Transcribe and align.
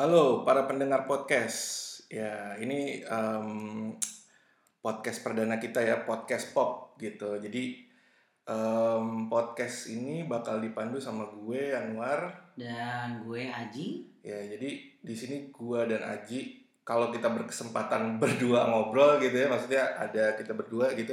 Halo 0.00 0.48
para 0.48 0.64
pendengar 0.64 1.04
podcast. 1.04 1.60
Ya, 2.08 2.56
ini 2.56 3.04
em, 3.04 3.92
podcast 4.80 5.20
perdana 5.20 5.60
kita 5.60 5.84
ya, 5.84 6.08
podcast 6.08 6.56
pop 6.56 6.96
gitu. 6.96 7.36
Jadi 7.36 7.84
em, 8.48 9.28
podcast 9.28 9.92
ini 9.92 10.24
bakal 10.24 10.64
dipandu 10.64 10.96
sama 10.96 11.28
gue 11.28 11.76
Anwar. 11.76 12.32
dan 12.56 13.28
gue 13.28 13.52
Aji 13.52 14.08
Ya, 14.24 14.40
jadi 14.40 14.88
di 15.04 15.12
sini 15.12 15.52
gue 15.52 15.80
dan 15.84 16.00
Aji 16.00 16.64
kalau 16.80 17.12
kita 17.12 17.28
berkesempatan 17.28 18.16
berdua 18.24 18.72
ngobrol 18.72 19.20
gitu 19.20 19.36
ya, 19.36 19.52
maksudnya 19.52 19.84
ada 20.00 20.32
kita 20.32 20.56
berdua 20.56 20.96
gitu. 20.96 21.12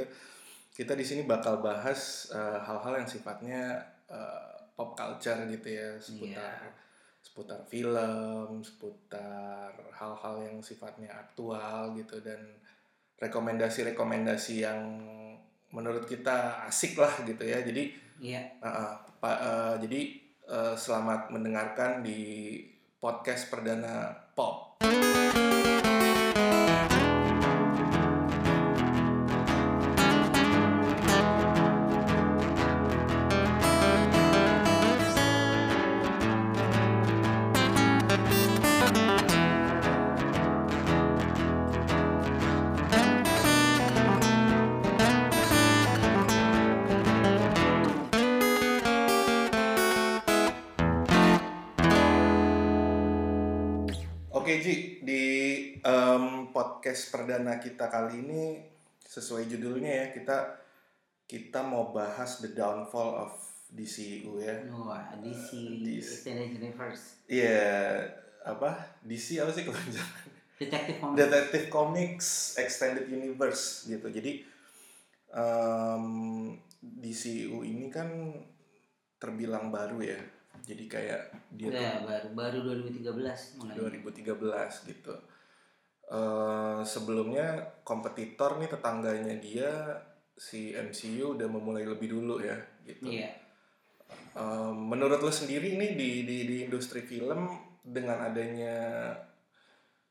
Kita 0.72 0.96
di 0.96 1.04
sini 1.04 1.28
bakal 1.28 1.60
bahas 1.60 2.32
eh, 2.32 2.56
hal-hal 2.64 3.04
yang 3.04 3.08
sifatnya 3.12 3.84
eh, 4.08 4.48
pop 4.72 4.96
culture 4.96 5.44
gitu 5.44 5.76
ya, 5.76 6.00
seputar 6.00 6.87
seputar 7.22 7.60
film, 7.66 8.62
seputar 8.62 9.74
hal-hal 9.94 10.36
yang 10.46 10.58
sifatnya 10.62 11.10
aktual 11.12 11.94
gitu 11.98 12.18
dan 12.22 12.38
rekomendasi-rekomendasi 13.18 14.54
yang 14.62 14.80
menurut 15.74 16.06
kita 16.06 16.64
asik 16.70 16.96
lah 16.96 17.12
gitu 17.26 17.44
ya. 17.44 17.60
Jadi 17.62 18.08
Iya 18.18 18.42
uh, 18.58 18.66
uh, 18.66 18.92
pa- 19.22 19.42
uh, 19.42 19.74
jadi 19.78 20.18
uh, 20.50 20.74
selamat 20.74 21.30
mendengarkan 21.30 22.02
di 22.02 22.58
podcast 22.98 23.46
perdana 23.46 24.10
pop. 24.34 24.82
Perdana 57.28 57.60
kita 57.60 57.92
kali 57.92 58.24
ini 58.24 58.56
sesuai 59.04 59.52
judulnya 59.52 59.92
ya 59.92 60.06
kita 60.16 60.56
kita 61.28 61.60
mau 61.60 61.92
bahas 61.92 62.40
the 62.40 62.56
downfall 62.56 63.28
of 63.28 63.36
DCU 63.68 64.40
ya. 64.40 64.64
Wah 64.72 65.12
DC 65.20 65.76
DC. 65.84 66.24
Extended 66.24 66.56
Universe 66.56 67.20
Iya 67.28 68.00
apa 68.48 68.96
DC 69.04 69.44
apa 69.44 69.52
sih 69.52 69.68
kepanjangan? 69.68 70.24
Detective 70.56 70.96
Comics 71.04 71.20
Detective 71.20 71.66
Comics 71.68 72.28
Extended 72.56 73.06
Universe 73.12 73.84
gitu. 73.92 74.08
Jadi 74.08 74.48
em, 75.28 76.04
DCU 76.80 77.60
ini 77.60 77.92
kan 77.92 78.08
terbilang 79.20 79.68
baru 79.68 80.00
ya. 80.00 80.20
Jadi 80.64 80.88
kayak 80.88 81.52
dia 81.52 81.68
tuh 81.68 81.76
Udah 81.76 81.92
baru 82.08 82.28
baru 82.32 82.58
2013 82.88 83.60
mulai 83.60 84.00
2013 84.00 84.88
gitu. 84.96 85.12
Eh 86.08 86.80
sebelumnya 86.88 87.78
kompetitor 87.84 88.56
nih 88.56 88.70
tetangganya 88.72 89.34
dia 89.36 89.70
si 90.38 90.72
MCU 90.72 91.36
udah 91.36 91.48
memulai 91.50 91.84
lebih 91.84 92.08
dulu 92.16 92.40
ya 92.40 92.56
gitu. 92.86 93.12
Iya 93.12 93.48
Eh, 94.38 94.72
menurut 94.72 95.20
lo 95.20 95.32
sendiri 95.34 95.74
nih 95.76 95.98
di, 95.98 96.10
di 96.24 96.36
di 96.46 96.56
industri 96.64 97.02
film 97.04 97.50
dengan 97.82 98.22
adanya 98.24 99.10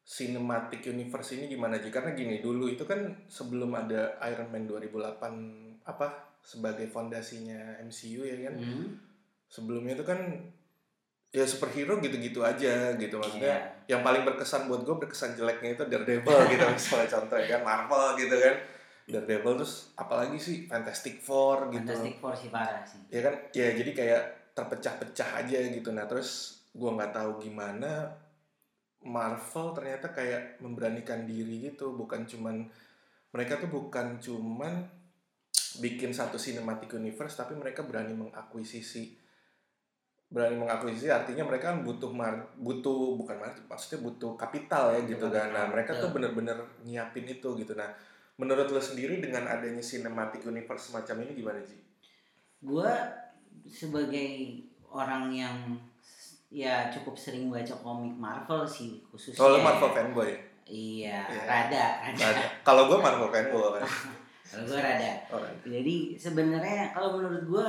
cinematic 0.08 0.88
universe 0.88 1.36
ini 1.36 1.52
gimana 1.52 1.80
sih? 1.80 1.92
Karena 1.92 2.12
gini 2.16 2.40
dulu 2.44 2.68
itu 2.72 2.84
kan 2.84 3.28
sebelum 3.28 3.72
ada 3.76 4.16
Iron 4.28 4.52
Man 4.52 4.68
2008 4.68 5.88
apa 5.88 6.08
sebagai 6.44 6.88
fondasinya 6.92 7.80
MCU 7.84 8.24
ya 8.24 8.36
kan 8.48 8.56
Hmm, 8.60 8.88
sebelumnya 9.48 9.96
itu 10.00 10.06
kan 10.08 10.20
ya 11.32 11.44
superhero 11.44 12.00
gitu-gitu 12.00 12.44
aja 12.44 12.96
gitu 12.96 13.16
maksudnya 13.20 13.56
iya. 13.56 13.77
Yang 13.88 14.04
paling 14.04 14.28
berkesan 14.28 14.68
buat 14.68 14.84
gue 14.84 14.96
berkesan 15.00 15.40
jeleknya 15.40 15.80
itu 15.80 15.84
Daredevil 15.88 16.40
gitu 16.52 16.64
misalnya 16.76 17.08
contoh 17.08 17.38
ya 17.40 17.48
kan 17.58 17.62
Marvel 17.64 18.06
gitu 18.20 18.36
kan. 18.36 18.56
Daredevil 19.08 19.64
terus 19.64 19.96
apalagi 19.96 20.38
sih 20.38 20.68
Fantastic 20.68 21.24
Four 21.24 21.72
gitu. 21.72 21.88
Fantastic 21.88 22.20
Four 22.20 22.36
sih 22.36 22.52
parah 22.52 22.84
sih. 22.84 23.00
Ya 23.08 23.24
kan 23.24 23.36
ya 23.56 23.68
jadi 23.72 23.92
kayak 23.96 24.24
terpecah-pecah 24.52 25.30
aja 25.40 25.58
gitu. 25.72 25.90
Nah 25.96 26.04
terus 26.04 26.62
gue 26.76 26.90
nggak 26.92 27.16
tahu 27.16 27.40
gimana 27.40 28.12
Marvel 29.08 29.72
ternyata 29.72 30.12
kayak 30.12 30.60
memberanikan 30.60 31.24
diri 31.24 31.72
gitu. 31.72 31.96
Bukan 31.96 32.28
cuman 32.28 32.68
mereka 33.32 33.56
tuh 33.56 33.72
bukan 33.72 34.20
cuman 34.20 34.84
bikin 35.80 36.12
satu 36.12 36.36
cinematic 36.36 36.92
universe 36.92 37.40
tapi 37.40 37.56
mereka 37.56 37.88
berani 37.88 38.12
mengakuisisi 38.12 39.27
berani 40.28 40.60
mengakuisisi 40.60 41.08
artinya 41.08 41.48
mereka 41.48 41.72
kan 41.72 41.88
butuh 41.88 42.12
mar 42.12 42.36
butuh 42.60 43.16
bukan 43.16 43.40
mar 43.40 43.52
maksudnya 43.72 44.04
butuh 44.04 44.36
kapital 44.36 44.92
ya 44.92 45.00
gitu 45.08 45.32
kan 45.32 45.56
nah 45.56 45.64
mereka 45.72 45.96
tuh 45.96 46.12
betul. 46.12 46.20
bener-bener 46.20 46.58
nyiapin 46.84 47.24
itu 47.24 47.48
gitu 47.56 47.74
nah 47.80 47.88
menurut 48.36 48.68
lo 48.68 48.78
sendiri 48.78 49.24
dengan 49.24 49.48
adanya 49.48 49.80
cinematic 49.80 50.44
universe 50.44 50.92
semacam 50.92 51.24
ini 51.26 51.32
gimana 51.34 51.60
sih 51.64 51.80
Gue 52.58 52.92
sebagai 53.64 54.60
orang 54.90 55.32
yang 55.32 55.56
ya 56.50 56.92
cukup 56.92 57.16
sering 57.16 57.48
baca 57.48 57.76
komik 57.80 58.16
Marvel 58.20 58.68
sih 58.68 59.00
khususnya 59.08 59.40
kalau 59.40 59.58
lo 59.58 59.60
Marvel 59.64 59.92
fanboy 59.96 60.32
Iya, 60.68 61.24
Iya. 61.32 61.44
rada, 61.48 61.84
rada. 62.04 62.26
Ada. 62.28 62.44
Kalau 62.60 62.92
gue 62.92 63.00
Marvel 63.00 63.32
fanboy 63.32 63.72
kan. 63.80 63.88
Kalau 64.44 64.64
gue 64.68 64.80
rada. 64.84 65.12
Orang. 65.32 65.56
Jadi 65.64 66.20
sebenarnya 66.20 66.92
kalau 66.92 67.16
menurut 67.16 67.44
gue 67.48 67.68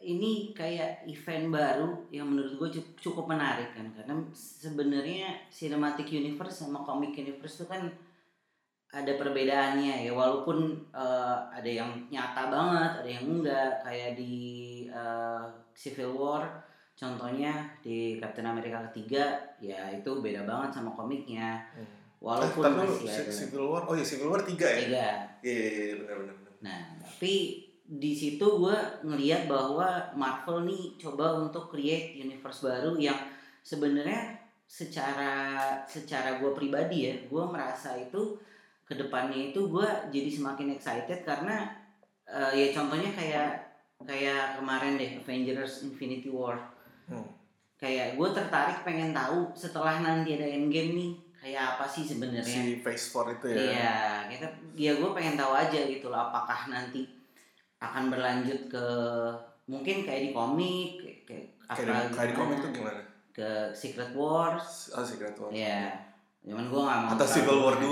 ini 0.00 0.56
kayak 0.56 1.04
event 1.04 1.52
baru 1.52 2.08
yang 2.08 2.32
menurut 2.32 2.56
gue 2.56 2.80
cukup, 2.96 3.28
menarik 3.28 3.76
kan. 3.76 3.84
Karena 3.92 4.16
sebenarnya 4.32 5.36
cinematic 5.52 6.08
universe 6.08 6.64
sama 6.64 6.80
comic 6.80 7.12
universe 7.20 7.60
itu 7.60 7.66
kan 7.68 7.84
ada 8.90 9.12
perbedaannya 9.20 10.08
ya. 10.08 10.12
Walaupun 10.16 10.88
eh, 10.88 11.38
ada 11.52 11.70
yang 11.70 12.08
nyata 12.08 12.48
banget 12.48 12.92
ada 13.04 13.10
yang 13.12 13.24
enggak. 13.28 13.84
Kayak 13.84 14.16
di 14.16 14.34
eh, 14.88 15.44
Civil 15.76 16.16
War 16.16 16.48
contohnya 16.96 17.64
di 17.80 18.20
Captain 18.20 18.44
America 18.44 18.84
ketiga 18.92 19.40
ya 19.56 19.88
itu 19.88 20.10
beda 20.20 20.48
banget 20.48 20.80
sama 20.80 20.96
komiknya. 20.96 21.60
Walaupun 22.20 22.60
Tapi 22.64 22.84
lu 22.84 22.94
masih 23.00 23.24
ada. 23.24 23.32
Civil 23.32 23.64
War, 23.64 23.82
oh 23.88 23.96
iya 23.96 24.04
Civil 24.04 24.28
War 24.28 24.44
3 24.44 24.52
ya? 24.52 24.52
tiga. 24.52 24.68
Iya, 24.68 25.08
iya, 25.40 25.80
iya, 25.88 25.94
benar 26.04 26.16
benar. 26.20 26.36
Nah, 26.60 26.80
tapi 27.00 27.64
di 27.90 28.14
situ 28.14 28.46
gue 28.46 28.78
ngelihat 29.02 29.50
bahwa 29.50 30.14
Marvel 30.14 30.62
nih 30.62 30.94
coba 30.94 31.42
untuk 31.42 31.74
create 31.74 32.14
universe 32.14 32.62
baru 32.62 32.94
yang 32.94 33.18
sebenarnya 33.66 34.38
secara 34.70 35.58
secara 35.90 36.38
gue 36.38 36.54
pribadi 36.54 37.10
ya, 37.10 37.14
gue 37.26 37.44
merasa 37.50 37.98
itu 37.98 38.38
ke 38.86 38.94
depannya 38.94 39.50
itu 39.50 39.66
gue 39.66 39.88
jadi 40.14 40.30
semakin 40.30 40.78
excited 40.78 41.26
karena 41.26 41.66
eh, 42.30 42.52
ya 42.54 42.66
contohnya 42.70 43.10
kayak 43.10 43.58
kayak 44.06 44.62
kemarin 44.62 44.94
deh 44.94 45.18
Avengers 45.18 45.82
Infinity 45.82 46.30
War. 46.30 46.62
Hmm. 47.10 47.26
Kayak 47.74 48.14
gue 48.14 48.28
tertarik 48.30 48.86
pengen 48.86 49.10
tahu 49.10 49.50
setelah 49.58 49.98
nanti 49.98 50.38
ada 50.38 50.46
Endgame 50.46 50.94
nih 50.94 51.12
kayak 51.40 51.74
apa 51.74 51.84
sih 51.90 52.06
sebenarnya 52.06 52.44
Si 52.44 52.78
Phase 52.84 53.06
4 53.18 53.34
itu 53.40 53.46
ya. 53.50 53.56
Iya, 53.58 53.98
kita 54.30 54.46
ya 54.78 54.92
gue 54.94 55.10
pengen 55.10 55.34
tahu 55.34 55.52
aja 55.58 55.80
gitu 55.90 56.06
loh 56.06 56.30
apakah 56.30 56.70
nanti 56.70 57.19
akan 57.80 58.12
berlanjut 58.12 58.68
ke 58.68 58.86
mungkin 59.64 60.04
kayak 60.04 60.20
di 60.20 60.30
komik 60.30 61.00
kayak, 61.00 61.18
kayak 61.24 61.46
Kayak 61.70 61.86
apa 61.86 62.02
di, 62.02 62.14
kayak 62.18 62.28
di 62.28 62.34
komik 62.34 62.56
gimana, 62.58 62.64
tuh 62.66 62.70
gimana? 62.74 63.02
ke 63.30 63.50
Secret 63.70 64.12
Wars. 64.12 64.90
Oh, 64.90 65.06
Secret 65.06 65.38
War. 65.38 65.50
Iya. 65.54 65.94
Cuman 66.42 66.66
gue 66.66 66.80
gak 66.82 66.98
mau 67.06 67.10
Atau 67.14 67.26
Civil 67.30 67.58
War 67.62 67.76
2. 67.78 67.86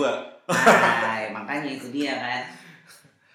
Nah, 0.51 1.19
makanya 1.31 1.71
itu 1.79 1.89
dia 1.95 2.19
kan. 2.19 2.43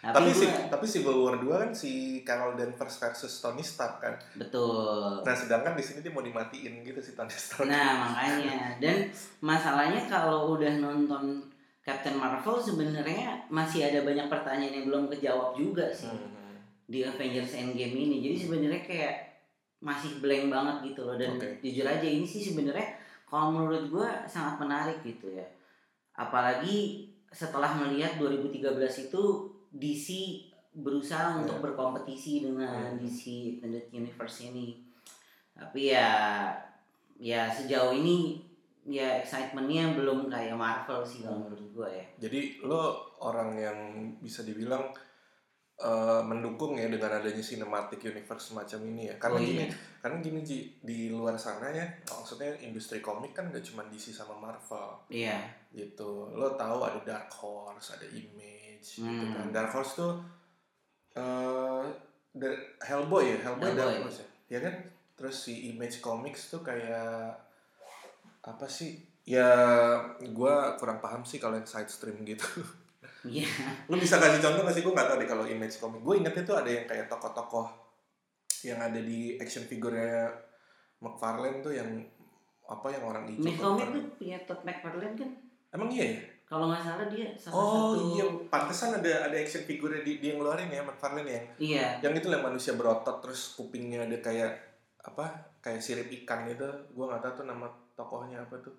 Tapi, 0.03 0.19
Tapi, 0.19 0.29
si, 0.35 0.45
tapi 0.67 0.83
Civil 0.83 1.15
War 1.23 1.39
2 1.39 1.47
kan 1.47 1.71
si 1.71 2.21
Carol 2.27 2.59
Danvers 2.59 2.99
versus 2.99 3.39
Tony 3.39 3.63
Stark 3.63 4.03
kan. 4.03 4.19
betul. 4.35 5.23
Nah, 5.23 5.31
sedangkan 5.31 5.79
di 5.79 5.83
sini 5.85 6.03
dia 6.03 6.11
mau 6.11 6.19
dimatiin 6.19 6.83
gitu 6.83 6.99
si 6.99 7.15
Tony 7.15 7.31
Stark. 7.31 7.71
Nah, 7.71 8.11
makanya 8.11 8.75
dan 8.83 9.07
masalahnya 9.39 10.03
kalau 10.11 10.59
udah 10.59 10.75
nonton 10.83 11.47
Captain 11.79 12.19
Marvel 12.19 12.59
sebenarnya 12.59 13.47
masih 13.47 13.87
ada 13.87 14.03
banyak 14.03 14.27
pertanyaan 14.27 14.75
yang 14.83 14.85
belum 14.91 15.07
kejawab 15.07 15.55
juga 15.55 15.87
sih. 15.87 16.11
Hmm. 16.11 16.32
Di 16.93 17.01
Avengers 17.01 17.57
Endgame 17.57 17.97
ini. 17.97 18.21
Jadi 18.21 18.35
sebenarnya 18.37 18.81
kayak 18.85 19.15
masih 19.81 20.21
blank 20.21 20.47
banget 20.47 20.75
gitu 20.93 21.01
loh 21.03 21.17
dan 21.17 21.35
Oke. 21.35 21.59
jujur 21.59 21.83
aja 21.83 22.05
ini 22.05 22.23
sih 22.23 22.39
sebenarnya 22.39 22.93
kalau 23.25 23.51
menurut 23.51 23.89
gua 23.89 24.29
sangat 24.29 24.61
menarik 24.61 25.01
gitu 25.01 25.33
ya. 25.33 25.43
Apalagi 26.13 27.09
setelah 27.33 27.73
melihat 27.73 28.21
2013 28.21 29.09
itu 29.09 29.23
DC 29.73 30.07
berusaha 30.73 31.41
untuk 31.41 31.57
Iya. 31.57 31.63
berkompetisi 31.65 32.45
dengan 32.45 32.93
Hmm. 32.93 33.01
DC 33.01 33.21
Extended 33.57 33.89
Universe 33.89 34.45
ini. 34.45 34.77
Tapi 35.53 35.89
ya 35.89 36.09
ya 37.17 37.49
sejauh 37.49 37.93
ini 37.93 38.41
ya 38.83 39.21
excitementnya 39.21 39.95
belum 39.95 40.27
kayak 40.27 40.57
Marvel 40.57 41.01
sih 41.01 41.23
kalau 41.23 41.47
menurut 41.47 41.69
gue 41.71 41.89
ya 41.93 42.05
Jadi 42.19 42.39
lo 42.65 42.99
orang 43.17 43.55
yang 43.55 43.79
bisa 44.19 44.43
dibilang 44.43 44.91
eh, 45.75 46.21
mendukung 46.21 46.75
ya 46.75 46.85
dengan 46.85 47.17
adanya 47.17 47.41
cinematic 47.41 47.97
universe 47.99 48.49
semacam 48.49 48.79
ini 48.87 49.09
ya. 49.09 49.15
Karena 49.17 49.37
Oh, 49.37 49.43
gini, 49.43 49.63
iya. 49.63 49.73
karena 49.99 50.17
gini 50.19 50.39
Ji, 50.41 50.57
di 50.79 51.09
luar 51.09 51.33
sana 51.35 51.67
ya, 51.67 51.83
maksudnya 52.05 52.53
industri 52.59 52.99
komik 52.99 53.31
kan 53.31 53.49
gak 53.49 53.63
cuma 53.63 53.81
DC 53.85 54.09
sama 54.09 54.35
Marvel 54.35 55.01
iya 55.09 55.41
gitu. 55.69 56.29
Lo 56.31 56.53
tahu 56.53 56.83
ada 56.83 57.01
Dark 57.01 57.29
Horse, 57.31 57.93
ada 57.93 58.05
Image 58.05 58.85
gitu 58.95 59.01
Hmm. 59.01 59.33
kan. 59.33 59.47
Dark 59.51 59.71
Horse 59.71 59.93
tuh 59.95 60.13
eh 61.11 61.85
the- 62.31 62.61
Hellboy 62.79 63.23
ya, 63.29 63.37
Hellboy, 63.41 63.69
Hellboy. 63.69 63.75
Dark 63.75 64.03
Horse 64.03 64.19
ya. 64.19 64.27
Ya 64.49 64.59
kan? 64.61 64.75
Terus 65.13 65.35
si 65.39 65.69
Image 65.69 65.97
Comics 65.99 66.49
tuh 66.49 66.61
kayak 66.61 67.33
apa 68.41 68.65
sih? 68.67 68.97
Ya 69.23 69.47
gua 70.29 70.75
kurang 70.75 70.99
paham 70.99 71.23
sih 71.23 71.37
kalau 71.37 71.55
yang 71.55 71.65
side 71.65 71.87
stream 71.87 72.21
gitu. 72.23 72.43
iya 73.25 73.47
Lu 73.87 73.95
bisa 73.95 74.19
kasih 74.19 74.43
contoh 74.43 74.63
gak 74.63 74.75
sih? 74.75 74.83
Gue 74.83 74.91
gak 74.91 75.07
tau 75.07 75.15
deh 75.15 75.27
kalau 75.27 75.45
image 75.47 75.79
comic. 75.79 76.01
Gue 76.03 76.19
ingetnya 76.19 76.43
tuh 76.43 76.57
ada 76.59 76.69
yang 76.69 76.83
kayak 76.83 77.07
tokoh-tokoh 77.07 77.67
yang 78.63 78.79
ada 78.79 78.99
di 78.99 79.35
action 79.37 79.63
figure-nya 79.63 80.31
McFarlane 80.99 81.59
tuh 81.59 81.75
yang 81.75 81.87
apa 82.63 82.87
yang 82.87 83.03
orang 83.03 83.27
hijau. 83.27 83.51
Comic 83.59 83.87
tuh 83.91 84.03
punya 84.15 84.37
Todd 84.47 84.63
McFarlane 84.63 85.15
kan 85.15 85.29
Emang 85.73 85.91
iya 85.91 86.05
ya? 86.15 86.19
kalau 86.43 86.69
nggak 86.69 86.85
salah 86.85 87.07
dia 87.09 87.27
salah 87.35 87.55
Oh 87.55 87.91
satu 87.91 88.13
iya, 88.13 88.25
pantesan 88.47 89.01
ada 89.01 89.27
ada 89.27 89.35
action 89.35 89.65
figure 89.65 89.99
di 89.99 90.21
dia 90.21 90.31
yang 90.31 90.39
ngeluarin 90.39 90.69
ya 90.69 90.79
McFarlane 90.79 91.27
yang 91.27 91.45
iya 91.59 91.85
yang 91.99 92.13
itu 92.13 92.29
lah 92.29 92.39
manusia 92.39 92.77
berotot 92.77 93.19
terus 93.19 93.57
kupingnya 93.57 94.05
ada 94.07 94.15
kayak 94.21 94.51
apa? 95.03 95.27
Kayak 95.59 95.83
sirip 95.83 96.07
ikan 96.23 96.47
gitu. 96.47 96.63
Gue 96.95 97.03
gak 97.07 97.19
tahu 97.19 97.43
tuh 97.43 97.45
nama 97.51 97.67
tokohnya 97.95 98.39
apa 98.39 98.55
tuh. 98.63 98.71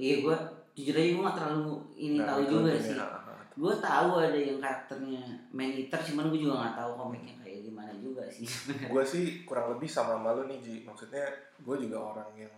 iya 0.00 0.24
gue 0.24 0.36
jujur 0.72 0.94
aja 0.96 1.08
gue 1.12 1.20
nggak 1.20 1.36
terlalu 1.36 1.74
ini 1.98 2.16
Nggak 2.16 2.28
tahu 2.30 2.42
juga 2.48 2.72
sih 2.80 2.94
ha. 2.96 3.29
Gue 3.60 3.74
tahu 3.76 4.10
ada 4.16 4.38
yang 4.40 4.56
karakternya 4.56 5.20
Man 5.52 5.76
Eater 5.76 6.00
cuman 6.00 6.32
gue 6.32 6.40
juga 6.40 6.64
nggak 6.64 6.76
tahu 6.80 6.92
komiknya 6.96 7.34
kayak 7.44 7.60
gimana 7.68 7.92
juga 8.00 8.24
sih. 8.32 8.48
Gue 8.92 9.04
sih 9.04 9.44
kurang 9.44 9.76
lebih 9.76 9.84
sama 9.84 10.16
malu 10.16 10.48
nih 10.48 10.58
Ji. 10.64 10.74
Maksudnya 10.88 11.28
gue 11.60 11.76
juga 11.76 12.00
orang 12.00 12.30
yang 12.40 12.56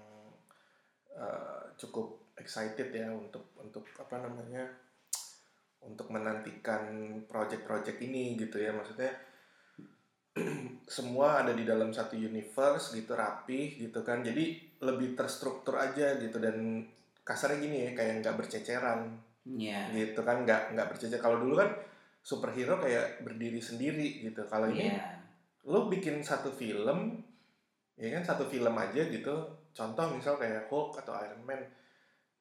uh, 1.18 1.74
cukup 1.74 2.30
excited 2.38 2.94
ya 2.94 3.10
untuk 3.10 3.50
untuk 3.58 3.82
apa 3.98 4.22
namanya 4.22 4.62
untuk 5.82 6.06
menantikan 6.14 6.86
project-project 7.26 7.98
ini 7.98 8.38
gitu 8.38 8.62
ya. 8.62 8.70
Maksudnya 8.70 9.10
semua 10.96 11.42
ada 11.42 11.50
di 11.50 11.66
dalam 11.66 11.90
satu 11.90 12.14
universe 12.14 12.94
gitu 12.94 13.18
rapih 13.18 13.74
gitu 13.74 14.06
kan. 14.06 14.22
Jadi 14.22 14.78
lebih 14.78 15.18
terstruktur 15.18 15.82
aja 15.82 16.14
gitu 16.22 16.38
dan 16.38 16.86
kasarnya 17.26 17.58
gini 17.58 17.76
ya 17.86 17.90
kayak 17.98 18.14
nggak 18.22 18.38
berceceran 18.38 19.31
Iya. 19.46 19.90
Gitu 19.90 20.20
kan 20.22 20.46
nggak 20.46 20.76
nggak 20.76 20.88
bercecer 20.94 21.18
kalau 21.18 21.42
dulu 21.42 21.58
kan 21.58 21.70
superhero 22.22 22.78
kayak 22.78 23.26
berdiri 23.26 23.58
sendiri 23.58 24.22
gitu. 24.22 24.46
Kalau 24.46 24.70
ini 24.70 24.90
iya. 24.90 25.18
lo 25.66 25.90
bikin 25.90 26.22
satu 26.22 26.54
film 26.54 27.18
ya 27.98 28.08
kan 28.14 28.22
satu 28.22 28.46
film 28.46 28.74
aja 28.78 29.02
gitu. 29.10 29.34
Contoh 29.72 30.04
misal 30.14 30.38
kayak 30.38 30.70
Hulk 30.70 31.02
atau 31.02 31.16
Iron 31.18 31.42
Man 31.42 31.62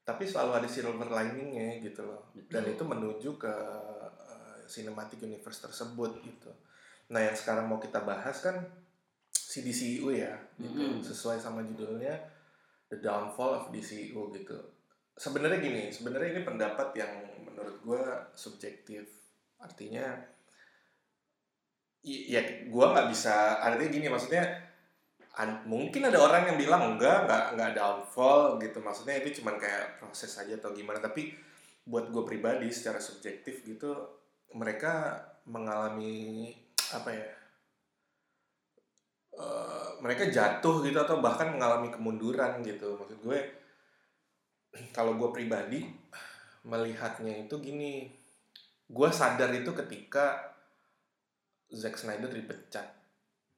tapi 0.02 0.26
selalu 0.26 0.62
ada 0.62 0.70
silver 0.70 1.10
liningnya 1.10 1.82
gitu 1.82 2.06
loh. 2.06 2.30
Dan 2.50 2.70
itu 2.70 2.84
menuju 2.86 3.30
ke 3.38 3.54
uh, 3.54 4.58
cinematic 4.70 5.22
universe 5.26 5.66
tersebut 5.66 6.22
gitu. 6.22 6.52
Nah 7.14 7.22
yang 7.22 7.38
sekarang 7.38 7.66
mau 7.66 7.82
kita 7.82 8.02
bahas 8.06 8.42
kan 8.42 8.62
si 9.32 9.66
DCU 9.66 10.14
ya 10.14 10.32
gitu. 10.56 10.80
Mm-mm. 10.80 11.04
sesuai 11.04 11.42
sama 11.42 11.66
judulnya 11.66 12.14
The 12.88 13.04
Downfall 13.04 13.58
of 13.58 13.66
DCU 13.74 14.32
gitu 14.32 14.60
sebenarnya 15.16 15.60
gini 15.60 15.84
sebenarnya 15.92 16.40
ini 16.40 16.42
pendapat 16.44 16.90
yang 16.98 17.14
menurut 17.48 17.78
gue 17.84 18.04
subjektif. 18.36 19.06
Artinya 19.62 20.18
ya 22.02 22.42
gue 22.66 22.86
nggak 22.92 23.14
bisa 23.14 23.62
artinya 23.62 23.90
gini 23.94 24.08
maksudnya 24.10 24.42
an- 25.38 25.62
mungkin 25.70 26.10
ada 26.10 26.18
orang 26.18 26.50
yang 26.50 26.58
bilang 26.58 26.98
enggak 26.98 27.30
nggak 27.30 27.46
nggak 27.56 27.72
downfall 27.78 28.58
gitu. 28.58 28.82
Maksudnya 28.82 29.22
itu 29.22 29.42
cuman 29.42 29.62
kayak 29.62 30.02
proses 30.02 30.34
aja 30.42 30.58
atau 30.58 30.74
gimana. 30.74 30.98
Tapi 30.98 31.32
buat 31.86 32.10
gue 32.10 32.24
pribadi 32.26 32.70
secara 32.70 33.02
subjektif 33.02 33.66
gitu 33.66 33.94
mereka 34.54 35.18
mengalami 35.50 36.52
apa 36.94 37.10
ya 37.10 37.28
eh, 39.38 39.90
mereka 40.04 40.28
jatuh 40.30 40.84
gitu 40.86 40.98
atau 40.98 41.22
bahkan 41.22 41.54
mengalami 41.54 41.94
kemunduran 41.94 42.66
gitu. 42.66 42.98
Maksud 42.98 43.22
gue 43.22 43.61
kalau 44.96 45.20
gue 45.20 45.30
pribadi 45.36 45.84
melihatnya 46.64 47.46
itu 47.48 47.56
gini. 47.60 48.08
Gue 48.92 49.10
sadar 49.12 49.52
itu 49.56 49.72
ketika 49.72 50.52
Zack 51.72 51.96
Snyder 51.96 52.28
dipecat 52.28 52.88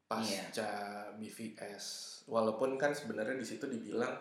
pasca 0.06 0.70
BVS 1.18 1.86
walaupun 2.30 2.78
kan 2.78 2.94
sebenarnya 2.94 3.34
di 3.34 3.48
situ 3.48 3.66
dibilang 3.66 4.14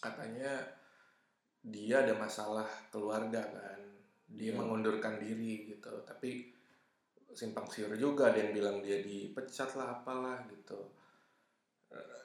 katanya 0.00 0.64
dia 1.60 2.00
ada 2.04 2.16
masalah 2.16 2.64
keluarga 2.88 3.40
kan. 3.40 3.80
Dia 4.24 4.52
Iya. 4.52 4.56
mengundurkan 4.56 5.20
diri 5.20 5.68
gitu. 5.68 5.92
Tapi 6.04 6.48
simpang 7.34 7.68
siur 7.68 7.92
juga 7.98 8.32
ada 8.32 8.40
yang 8.40 8.56
bilang 8.56 8.76
dia 8.80 9.04
dipecat 9.04 9.76
lah 9.76 10.00
apalah 10.00 10.40
gitu. 10.48 10.80
Eh, 11.92 12.24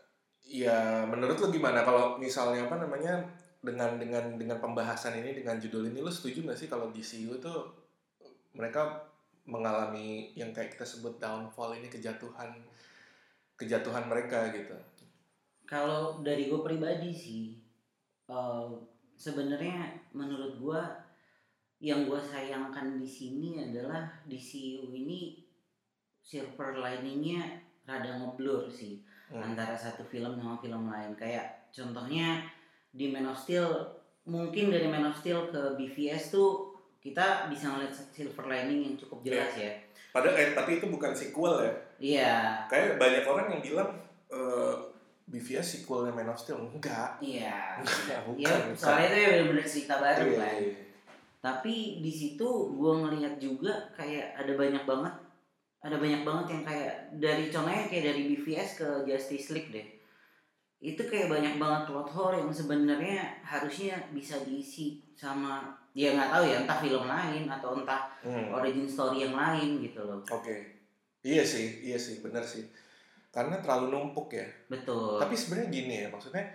ya 0.63 1.03
menurut 1.03 1.35
lo 1.35 1.47
gimana? 1.51 1.83
Kalau 1.83 2.15
misalnya 2.15 2.67
apa 2.71 2.79
namanya 2.79 3.19
dengan 3.59 3.99
dengan 3.99 4.39
dengan 4.39 4.57
pembahasan 4.63 5.19
ini 5.19 5.35
dengan 5.35 5.59
judul 5.59 5.91
ini 5.91 5.99
lo 5.99 6.07
setuju 6.07 6.47
nggak 6.47 6.59
sih 6.59 6.69
kalau 6.71 6.91
DCU 6.95 7.35
tuh 7.43 7.67
mereka 8.55 9.03
mengalami 9.43 10.31
yang 10.37 10.55
kayak 10.55 10.77
kita 10.77 10.85
sebut 10.85 11.19
downfall 11.19 11.75
ini 11.75 11.91
kejatuhan 11.91 12.55
kejatuhan 13.59 14.07
mereka 14.07 14.49
gitu 14.55 14.75
Kalau 15.69 16.25
dari 16.25 16.49
gue 16.49 16.65
pribadi 16.65 17.13
sih, 17.13 17.53
eh, 18.25 18.67
sebenarnya 19.13 20.09
menurut 20.17 20.57
gue 20.57 20.81
yang 21.79 22.09
gue 22.09 22.17
sayangkan 22.17 22.97
di 22.97 23.05
sini 23.05 23.61
adalah 23.61 24.09
DCU 24.25 24.89
ini 24.89 25.45
silver 26.19 26.73
liningnya 26.75 27.61
rada 27.85 28.17
ngeblur 28.17 28.65
sih 28.69 29.03
Hmm. 29.29 29.45
antara 29.45 29.77
satu 29.77 30.01
film 30.09 30.41
sama 30.41 30.57
film 30.57 30.89
lain. 30.89 31.13
Kayak 31.13 31.69
contohnya 31.69 32.49
di 32.89 33.05
Man 33.07 33.25
of 33.25 33.37
Steel, 33.37 33.69
mungkin 34.23 34.69
dari 34.69 34.85
Man 34.85 35.05
of 35.05 35.15
Steel 35.15 35.47
ke 35.47 35.75
BVS 35.75 36.29
tuh 36.29 36.73
kita 36.99 37.47
bisa 37.47 37.69
ngeliat 37.69 37.93
silver 37.93 38.45
lining 38.45 38.81
yang 38.83 38.95
cukup 38.95 39.23
jelas 39.23 39.53
ya. 39.55 39.71
Padahal 40.09 40.35
eh, 40.35 40.51
tapi 40.51 40.77
itu 40.77 40.85
bukan 40.85 41.13
sequel 41.13 41.53
ya. 41.61 41.73
Iya, 41.99 42.33
Kayak 42.65 42.97
banyak 42.97 43.23
orang 43.23 43.47
yang 43.49 43.61
bilang 43.61 43.89
eh, 44.27 44.75
BVS 45.25 45.77
sequelnya 45.77 46.09
Man 46.09 46.27
of 46.27 46.35
Steel 46.35 46.57
enggak. 46.57 47.21
iya. 47.21 47.77
Enggak, 47.77 48.19
bukan. 48.25 48.41
Ya, 48.41 48.51
bukan. 48.65 48.75
soalnya 48.75 49.07
itu 49.07 49.17
ya 49.17 49.27
bener-bener 49.31 49.65
cerita 49.65 49.95
baru 49.97 50.25
Iya, 50.25 50.39
kan. 50.39 50.55
iya. 50.57 50.73
tapi 51.39 51.75
di 52.01 52.11
situ 52.11 52.47
gue 52.75 52.93
ngelihat 52.99 53.39
juga 53.39 53.71
kayak 53.93 54.35
ada 54.35 54.53
banyak 54.53 54.83
banget 54.83 55.13
ada 55.79 55.95
banyak 55.95 56.27
banget 56.27 56.45
yang 56.51 56.63
kayak 56.67 56.93
dari 57.15 57.47
contohnya 57.47 57.87
kayak 57.87 58.05
dari 58.11 58.21
BVS 58.27 58.69
ke 58.75 58.87
Justice 59.07 59.55
League 59.55 59.71
deh 59.71 59.87
itu 60.79 61.03
kayak 61.03 61.27
banyak 61.27 61.59
banget 61.59 61.91
plot 61.91 62.07
hole 62.07 62.39
yang 62.39 62.47
sebenarnya 62.47 63.43
harusnya 63.43 63.99
bisa 64.15 64.39
diisi 64.47 65.03
sama 65.11 65.67
ya 65.91 66.15
nggak 66.15 66.31
tahu 66.31 66.43
ya 66.47 66.55
entah 66.63 66.79
film 66.79 67.03
lain 67.03 67.43
atau 67.51 67.75
entah 67.75 68.07
Hmm. 68.23 68.51
origin 68.51 68.87
story 68.87 69.27
yang 69.27 69.35
lain 69.35 69.79
gitu 69.83 69.99
loh 70.03 70.19
Oke. 70.27 70.79
Iya 71.19 71.43
sih, 71.43 71.83
iya 71.83 71.99
sih, 71.99 72.23
benar 72.23 72.39
sih. 72.43 72.63
Karena 73.27 73.59
terlalu 73.59 73.91
numpuk 73.91 74.31
ya. 74.31 74.47
betul 74.71 75.19
Tapi 75.19 75.35
sebenarnya 75.35 75.67
gini 75.67 75.93
ya, 76.03 76.07
maksudnya 76.07 76.47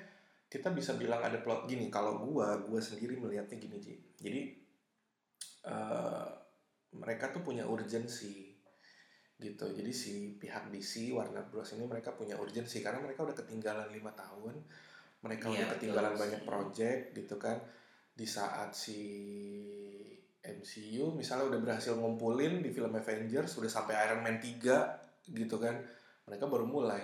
kita 0.49 0.73
bisa 0.73 0.97
bilang 0.97 1.21
ada 1.21 1.37
plot 1.45 1.69
gini. 1.69 1.93
Kalau 1.93 2.17
gua, 2.17 2.57
gua 2.65 2.81
sendiri 2.81 3.21
melihatnya 3.21 3.61
gini 3.61 3.77
Ji. 3.77 3.93
Jadi 4.17 4.41
eh, 5.65 6.27
mereka 6.95 7.29
tuh 7.29 7.45
punya 7.45 7.69
urgensi 7.69 8.54
gitu. 9.37 9.67
Jadi 9.67 9.91
si 9.91 10.13
pihak 10.37 10.71
DC 10.71 11.11
Warner 11.11 11.45
Bros 11.49 11.75
ini 11.75 11.85
mereka 11.85 12.15
punya 12.15 12.39
urgensi 12.39 12.79
karena 12.81 13.03
mereka 13.03 13.27
udah 13.27 13.37
ketinggalan 13.37 13.91
lima 13.91 14.15
tahun. 14.15 14.55
Mereka 15.25 15.45
Iya, 15.49 15.55
udah 15.57 15.67
ketinggalan 15.77 16.15
banyak 16.15 16.43
project 16.45 17.03
gitu 17.13 17.35
kan. 17.37 17.59
Di 18.15 18.27
saat 18.29 18.71
si 18.73 19.01
MCU 20.45 21.17
misalnya 21.17 21.49
udah 21.49 21.61
berhasil 21.61 21.97
ngumpulin 21.97 22.61
di 22.61 22.69
film 22.69 22.93
Avengers 22.93 23.57
udah 23.57 23.71
sampai 23.71 23.97
Iron 24.05 24.21
Man 24.21 24.37
3 24.37 25.33
gitu 25.33 25.57
kan. 25.57 25.81
Mereka 26.29 26.45
baru 26.45 26.69
mulai 26.69 27.01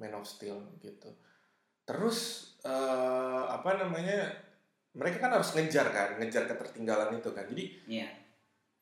Man 0.00 0.16
of 0.16 0.24
Steel 0.24 0.56
gitu. 0.80 1.12
Terus 1.84 2.50
eh, 2.64 3.44
apa 3.46 3.76
namanya? 3.76 4.48
Mereka 4.90 5.22
kan 5.22 5.30
harus 5.30 5.54
ngejar 5.54 5.86
kan, 5.94 6.18
ngejar 6.18 6.50
ketertinggalan 6.50 7.14
itu 7.14 7.30
kan. 7.30 7.46
Jadi 7.46 7.64
Iya. 7.86 8.08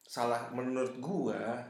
salah 0.01 0.49
menurut 0.55 0.97
gua 0.97 1.61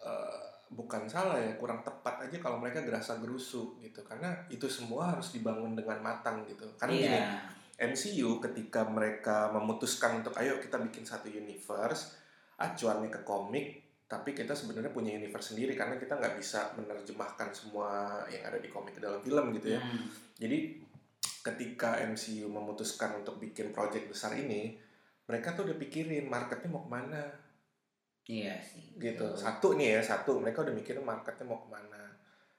eh, 0.00 0.33
bukan 0.74 1.06
salah 1.06 1.38
ya, 1.38 1.54
kurang 1.56 1.86
tepat 1.86 2.26
aja 2.26 2.36
kalau 2.42 2.58
mereka 2.58 2.82
gerasa 2.82 3.22
gerusu 3.22 3.78
gitu. 3.78 4.02
Karena 4.02 4.34
itu 4.50 4.66
semua 4.66 5.14
harus 5.14 5.30
dibangun 5.30 5.78
dengan 5.78 6.02
matang 6.02 6.42
gitu. 6.44 6.66
Karena 6.76 6.92
gini, 6.92 7.18
iya 7.18 7.54
MCU 7.74 8.38
ketika 8.38 8.86
mereka 8.86 9.50
memutuskan 9.50 10.22
untuk 10.22 10.34
ayo 10.38 10.62
kita 10.62 10.78
bikin 10.78 11.02
satu 11.02 11.26
universe 11.26 12.14
acuannya 12.54 13.10
ke 13.10 13.20
komik 13.26 13.82
tapi 14.06 14.30
kita 14.30 14.54
sebenarnya 14.54 14.94
punya 14.94 15.18
universe 15.18 15.54
sendiri 15.56 15.74
karena 15.74 15.98
kita 15.98 16.14
nggak 16.14 16.38
bisa 16.38 16.70
menerjemahkan 16.78 17.50
semua 17.50 18.22
yang 18.30 18.46
ada 18.46 18.62
di 18.62 18.70
komik 18.70 18.94
ke 18.94 19.02
dalam 19.02 19.18
film 19.26 19.50
gitu 19.58 19.74
ya 19.74 19.82
Hmm. 19.82 20.06
jadi 20.38 20.78
ketika 21.42 21.98
MCU 22.06 22.46
memutuskan 22.46 23.18
untuk 23.18 23.42
bikin 23.42 23.74
project 23.74 24.06
besar 24.06 24.38
ini 24.38 24.78
mereka 25.26 25.56
tuh 25.58 25.66
udah 25.66 25.76
pikirin 25.76 26.30
marketnya 26.30 26.70
mau 26.70 26.86
ke 26.86 26.90
mana 26.94 27.26
Iya 28.24 28.56
sih. 28.64 28.96
gitu. 28.96 29.36
satu 29.36 29.76
nih 29.76 29.98
ya 29.98 30.00
satu. 30.00 30.40
Mereka 30.40 30.64
udah 30.64 30.74
mikirin 30.74 31.04
marketnya 31.04 31.44
mau 31.44 31.60
ke 31.60 31.68
mana. 31.68 32.08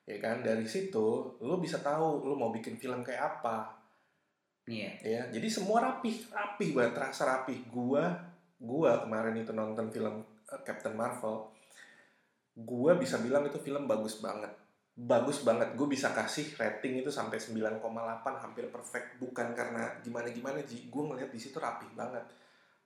Ya 0.06 0.18
kan? 0.22 0.46
Dari 0.46 0.66
situ 0.70 1.38
lu 1.42 1.58
bisa 1.58 1.82
tahu 1.82 2.22
lu 2.22 2.38
mau 2.38 2.54
bikin 2.54 2.78
film 2.78 3.02
kayak 3.02 3.42
apa. 3.42 3.74
Iya. 4.66 4.98
ya 5.02 5.22
jadi 5.34 5.48
semua 5.50 5.82
rapih. 5.82 6.30
Rapih 6.30 6.70
banget 6.78 6.94
terasa 6.94 7.26
rapih. 7.26 7.66
Gua 7.70 8.14
gua 8.62 9.02
kemarin 9.06 9.42
itu 9.42 9.54
nonton 9.54 9.90
film 9.90 10.22
uh, 10.22 10.62
Captain 10.62 10.94
Marvel. 10.94 11.50
Gua 12.54 12.94
bisa 12.96 13.18
bilang 13.18 13.50
itu 13.50 13.58
film 13.58 13.90
bagus 13.90 14.22
banget. 14.22 14.54
Bagus 14.96 15.44
banget. 15.44 15.76
Gue 15.76 15.92
bisa 15.92 16.16
kasih 16.16 16.56
rating 16.56 17.04
itu 17.04 17.12
sampai 17.12 17.36
9,8 17.36 17.84
hampir 18.24 18.72
perfect. 18.72 19.20
Bukan 19.20 19.52
karena 19.52 19.92
gimana 20.00 20.32
gimana 20.32 20.64
ji. 20.64 20.88
Gue 20.88 21.04
ngeliat 21.04 21.36
di 21.36 21.40
situ 21.42 21.60
rapih 21.60 21.92
banget. 22.00 22.24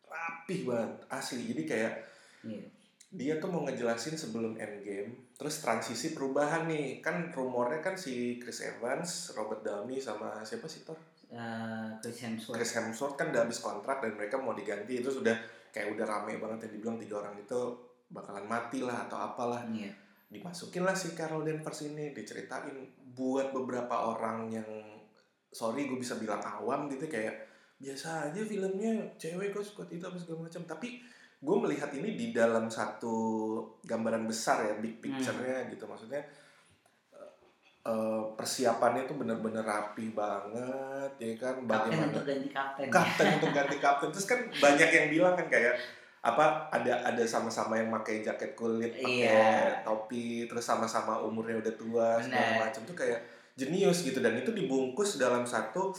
Rapih 0.09 0.65
banget 0.65 1.05
asli. 1.05 1.45
Jadi 1.53 1.69
kayak 1.69 1.93
Iya. 2.41 2.65
dia 3.10 3.34
tuh 3.41 3.50
mau 3.50 3.65
ngejelasin 3.65 4.13
sebelum 4.13 4.53
endgame 4.55 5.34
terus 5.34 5.60
transisi 5.60 6.13
perubahan 6.13 6.69
nih 6.69 7.01
kan 7.01 7.29
rumornya 7.29 7.81
kan 7.81 7.98
si 7.98 8.38
Chris 8.38 8.62
Evans 8.62 9.34
Robert 9.34 9.65
Downey 9.65 9.98
sama 9.98 10.39
siapa 10.41 10.65
sih 10.65 10.84
Thor 10.84 10.98
Eh, 11.29 11.89
Chris 12.01 12.25
Hemsworth. 12.25 12.58
Chris 12.58 12.74
Hemsworth 12.74 13.13
kan 13.13 13.29
udah 13.29 13.46
habis 13.46 13.62
kontrak 13.62 14.01
dan 14.01 14.17
mereka 14.17 14.41
mau 14.41 14.50
diganti 14.50 14.98
itu 14.98 15.13
sudah 15.13 15.38
kayak 15.69 15.93
udah 15.93 16.01
rame 16.01 16.41
banget 16.41 16.65
yang 16.65 16.74
dibilang 16.74 16.98
tiga 16.98 17.22
orang 17.22 17.38
itu 17.38 17.60
bakalan 18.10 18.50
mati 18.50 18.81
lah 18.81 19.05
atau 19.05 19.17
apalah 19.22 19.62
Iya. 19.69 19.93
dimasukin 20.25 20.81
lah 20.81 20.98
si 20.98 21.13
Carol 21.13 21.46
Danvers 21.46 21.86
ini 21.86 22.17
diceritain 22.17 22.74
buat 23.13 23.53
beberapa 23.53 23.93
orang 24.10 24.50
yang 24.50 24.65
sorry 25.46 25.86
gue 25.86 26.01
bisa 26.01 26.17
bilang 26.17 26.41
awam 26.41 26.89
gitu 26.89 27.05
kayak 27.05 27.46
biasa 27.77 28.34
aja 28.34 28.41
filmnya 28.41 28.98
cewek 29.13 29.53
kok 29.53 29.62
suka 29.62 29.86
itu 29.86 30.01
apa 30.01 30.17
segala 30.17 30.50
macam 30.50 30.65
tapi 30.65 30.98
gue 31.39 31.55
melihat 31.55 31.88
ini 31.91 32.13
di 32.13 32.27
dalam 32.29 32.67
satu 32.67 33.15
gambaran 33.81 34.27
besar 34.27 34.60
ya 34.62 34.74
big 34.75 35.00
picture-nya 35.00 35.72
gitu. 35.72 35.88
Maksudnya 35.88 36.19
eh, 37.86 38.22
persiapannya 38.36 39.08
tuh 39.08 39.15
bener-bener 39.15 39.63
rapi 39.63 40.12
banget 40.12 41.12
ya 41.17 41.34
kan? 41.38 41.55
Kapten 41.63 41.67
bagaimana 41.67 42.08
untuk 42.12 42.25
ganti 42.27 42.50
kapten. 42.51 42.88
kapten 42.91 43.27
untuk 43.39 43.51
ganti 43.51 43.77
kapten. 43.86 44.10
Terus 44.12 44.27
kan 44.27 44.39
banyak 44.51 44.89
yang 44.91 45.08
bilang 45.10 45.34
kan 45.34 45.48
kayak 45.48 45.75
apa 46.19 46.67
ada 46.67 47.00
ada 47.08 47.24
sama-sama 47.24 47.79
yang 47.79 47.88
pakai 47.96 48.19
jaket 48.19 48.51
kulit 48.51 48.91
pakai 48.91 49.24
Iya. 49.24 49.79
topi 49.88 50.43
terus 50.51 50.67
sama-sama 50.67 51.15
umurnya 51.24 51.63
udah 51.63 51.74
tua 51.79 52.10
segala 52.19 52.67
macam 52.67 52.84
tuh 52.84 52.91
kayak 52.91 53.24
jenius 53.55 54.03
gitu. 54.03 54.19
Dan 54.19 54.36
itu 54.36 54.51
dibungkus 54.51 55.15
dalam 55.15 55.48
satu 55.48 55.96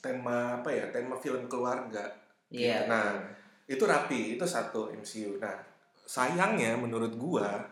tema 0.00 0.60
apa 0.60 0.72
ya 0.72 0.88
tema 0.88 1.16
film 1.16 1.44
keluarga. 1.44 2.08
Iya. 2.48 2.88
Nah, 2.88 3.20
itu 3.64 3.84
rapi 3.84 4.36
itu 4.36 4.44
satu 4.44 4.92
MCU 4.92 5.40
nah 5.40 5.56
sayangnya 6.04 6.76
menurut 6.76 7.16
gua 7.16 7.64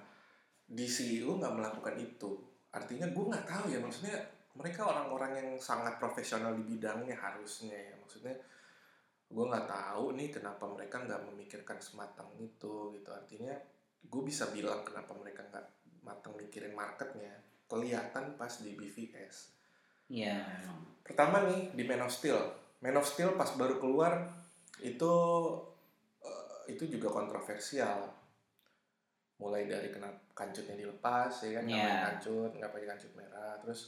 DCU 0.73 1.37
nggak 1.37 1.53
melakukan 1.53 1.97
itu. 2.01 2.33
Artinya 2.73 3.05
gua 3.13 3.37
nggak 3.37 3.45
tahu 3.45 3.65
ya 3.69 3.79
maksudnya 3.79 4.17
mereka 4.57 4.89
orang-orang 4.89 5.33
yang 5.37 5.51
sangat 5.61 6.01
profesional 6.01 6.57
di 6.57 6.65
bidangnya 6.65 7.13
harusnya 7.13 7.77
ya. 7.77 7.95
Maksudnya 8.01 8.33
gua 9.29 9.53
nggak 9.53 9.69
tahu 9.69 10.17
nih 10.17 10.33
kenapa 10.33 10.65
mereka 10.65 10.97
nggak 11.05 11.23
memikirkan 11.29 11.77
sematang 11.77 12.33
itu 12.41 12.97
gitu. 12.97 13.11
Artinya 13.13 13.53
gue 14.03 14.23
bisa 14.27 14.51
bilang 14.51 14.83
kenapa 14.83 15.15
mereka 15.15 15.45
nggak 15.53 15.67
matang 16.03 16.33
mikirin 16.41 16.73
marketnya. 16.73 17.37
Kelihatan 17.69 18.37
pas 18.41 18.53
di 18.61 18.73
BVS 18.77 19.53
Iya. 20.13 20.45
memang. 20.45 20.81
pertama 21.01 21.49
nih 21.49 21.73
di 21.73 21.83
Man 21.89 22.05
of 22.05 22.13
Steel. 22.13 22.37
Man 22.85 22.97
of 23.01 23.09
Steel 23.09 23.33
pas 23.33 23.49
baru 23.57 23.81
keluar 23.81 24.29
itu 24.85 25.13
itu 26.73 26.85
juga 26.89 27.09
kontroversial 27.09 28.09
mulai 29.37 29.67
dari 29.67 29.91
kenapa 29.91 30.23
kancutnya 30.33 30.77
dilepas 30.77 31.33
ya 31.43 31.59
kan 31.59 31.65
Iya. 31.65 31.75
ngapain 31.75 31.99
kancut 32.09 32.51
nggak 32.55 32.71
pakai 32.71 32.89
kancut 32.89 33.13
merah 33.15 33.55
terus 33.59 33.81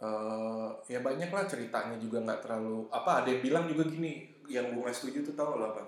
eh 0.00 0.68
ya 0.88 1.00
banyak 1.00 1.28
lah 1.28 1.44
ceritanya 1.44 1.96
juga 1.96 2.18
nggak 2.20 2.40
terlalu 2.40 2.88
apa 2.88 3.20
ada 3.20 3.28
yang 3.28 3.42
bilang 3.44 3.64
juga 3.68 3.84
gini 3.84 4.12
yang 4.48 4.72
gue 4.72 4.80
nggak 4.80 4.96
setuju 4.96 5.20
tuh 5.22 5.34
tau 5.36 5.54
lo 5.54 5.70
apa 5.70 5.84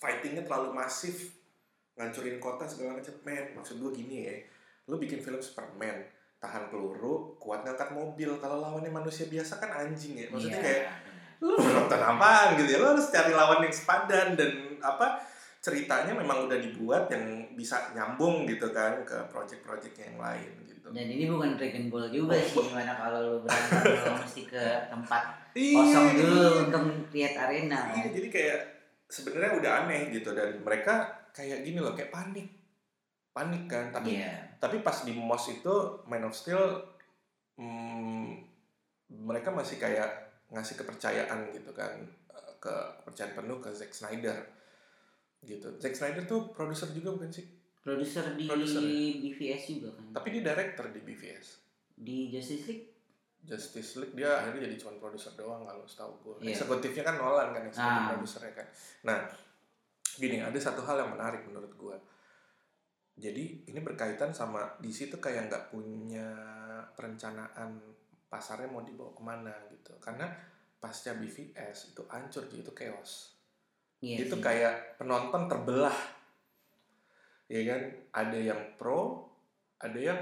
fightingnya 0.00 0.42
terlalu 0.42 0.72
masif 0.72 1.36
ngancurin 1.94 2.40
kota 2.40 2.64
segala 2.64 2.96
macam 2.96 3.12
men 3.22 3.52
maksud 3.52 3.76
gue 3.76 3.90
gini 3.94 4.16
ya 4.24 4.34
lu 4.88 4.96
bikin 4.96 5.20
film 5.20 5.38
Superman 5.38 6.00
tahan 6.40 6.68
peluru 6.68 7.36
kuat 7.36 7.60
ngangkat 7.62 7.92
mobil 7.92 8.36
kalau 8.36 8.60
lawannya 8.60 8.88
manusia 8.88 9.28
biasa 9.28 9.60
kan 9.60 9.70
anjing 9.74 10.16
ya 10.16 10.26
maksudnya 10.28 10.58
Iya. 10.58 10.64
kayak 10.64 10.84
lu 11.40 11.54
nonton 11.56 11.98
apaan 11.98 12.54
gitu 12.54 12.68
ya 12.68 12.78
lu 12.78 12.92
harus 12.92 13.08
cari 13.08 13.32
lawan 13.32 13.62
yang 13.62 13.72
sepadan 13.72 14.34
dan 14.34 14.50
apa 14.78 15.18
ceritanya 15.58 16.12
memang 16.12 16.44
udah 16.44 16.60
dibuat 16.60 17.08
yang 17.08 17.24
bisa 17.52 17.90
nyambung 17.92 18.44
gitu 18.44 18.68
kan 18.70 19.00
ke 19.02 19.16
project-project 19.28 19.96
yang 19.96 20.20
lain 20.20 20.52
gitu 20.68 20.92
Dan 20.92 21.08
ini 21.08 21.24
bukan 21.24 21.56
Dragon 21.56 21.88
Ball 21.88 22.12
juga 22.12 22.36
sih, 22.36 22.60
gimana 22.60 22.92
kalau 22.92 23.18
lu 23.24 23.36
berantem 23.40 23.80
lu 24.04 24.12
mesti 24.20 24.42
ke 24.44 24.64
tempat 24.86 25.22
Iya, 25.54 25.78
kosong 25.78 26.08
dulu 26.18 26.44
untuk 26.66 26.82
lihat 27.14 27.34
arena. 27.38 27.94
Iya, 27.94 28.10
jadi 28.10 28.26
kayak 28.28 28.60
sebenarnya 29.06 29.50
udah 29.54 29.70
aneh 29.86 30.10
gitu 30.10 30.34
dan 30.34 30.58
mereka 30.60 31.06
kayak 31.30 31.62
gini 31.62 31.78
loh 31.78 31.94
kayak 31.94 32.10
panik 32.10 32.50
panik 33.30 33.64
kan 33.64 33.88
tapi 33.90 34.18
Iya. 34.18 34.58
tapi 34.58 34.82
pas 34.82 35.00
di 35.00 35.14
MOS 35.14 35.44
itu 35.54 35.74
Man 36.04 36.26
of 36.26 36.34
Steel 36.34 36.58
hmm, 37.54 38.42
mereka 39.22 39.48
masih 39.48 39.78
kayak 39.78 40.10
ngasih 40.54 40.74
kepercayaan 40.76 41.50
gitu 41.50 41.70
kan 41.70 41.98
eh, 42.30 42.52
ke 42.56 42.70
kepercayaan 43.00 43.34
penuh 43.34 43.58
ke 43.58 43.70
Zack 43.70 43.90
Snyder 43.92 44.38
gitu 45.42 45.68
Zack 45.76 45.92
Snyder 45.92 46.24
tuh 46.24 46.48
produser 46.48 46.88
juga 46.90 47.10
bukan 47.12 47.28
sih 47.28 47.44
Produser 47.76 48.32
di 48.32 48.48
Produser 48.48 48.80
ya? 48.80 49.12
BVS 49.20 49.62
juga 49.68 49.92
kan. 49.92 50.04
tapi 50.14 50.32
dia 50.32 50.42
director 50.46 50.88
di 50.88 51.00
BVS 51.00 51.46
Di 51.92 52.18
Justice 52.28 52.64
League. 52.64 52.86
Justice 53.40 53.90
League 53.98 54.14
dia 54.14 54.30
akhirnya 54.34 54.64
jadi 54.64 54.76
cuma 54.78 54.96
produser 54.96 55.34
doang 55.34 55.62
kalau 55.62 55.84
setahu 55.84 56.16
gue 56.18 56.34
Iya. 56.40 56.56
eksekutifnya 56.56 57.04
kan 57.04 57.16
Nolan 57.18 57.52
kan 57.52 57.62
eksekutif 57.62 58.00
Ah. 58.00 58.08
produsernya 58.10 58.52
kan 58.54 58.66
nah 59.04 59.18
gini 60.14 60.40
ada 60.40 60.56
satu 60.56 60.80
hal 60.80 60.96
yang 60.96 61.12
menarik 61.12 61.44
menurut 61.44 61.68
gue 61.70 61.96
jadi 63.14 63.44
ini 63.64 63.78
berkaitan 63.78 64.32
sama 64.32 64.74
DC 64.78 65.06
tuh 65.06 65.20
kayak 65.20 65.46
nggak 65.46 65.64
punya 65.68 66.24
perencanaan 66.90 67.78
pasarnya 68.34 68.66
mau 68.66 68.82
dibawa 68.82 69.14
ke 69.14 69.22
mana 69.22 69.54
gitu. 69.70 69.94
Karena 70.02 70.26
pasca 70.82 71.14
BVS 71.14 71.94
itu 71.94 72.02
hancur 72.10 72.50
gitu 72.50 72.66
itu 72.66 72.72
chaos. 72.74 73.38
Iya 74.02 74.26
itu 74.26 74.34
sih. 74.34 74.42
kayak 74.42 74.98
penonton 74.98 75.46
terbelah. 75.46 75.94
Ya 77.46 77.62
kan? 77.62 77.82
Ada 78.10 78.38
yang 78.42 78.60
pro 78.74 79.30
ada 79.78 80.00
yang 80.02 80.18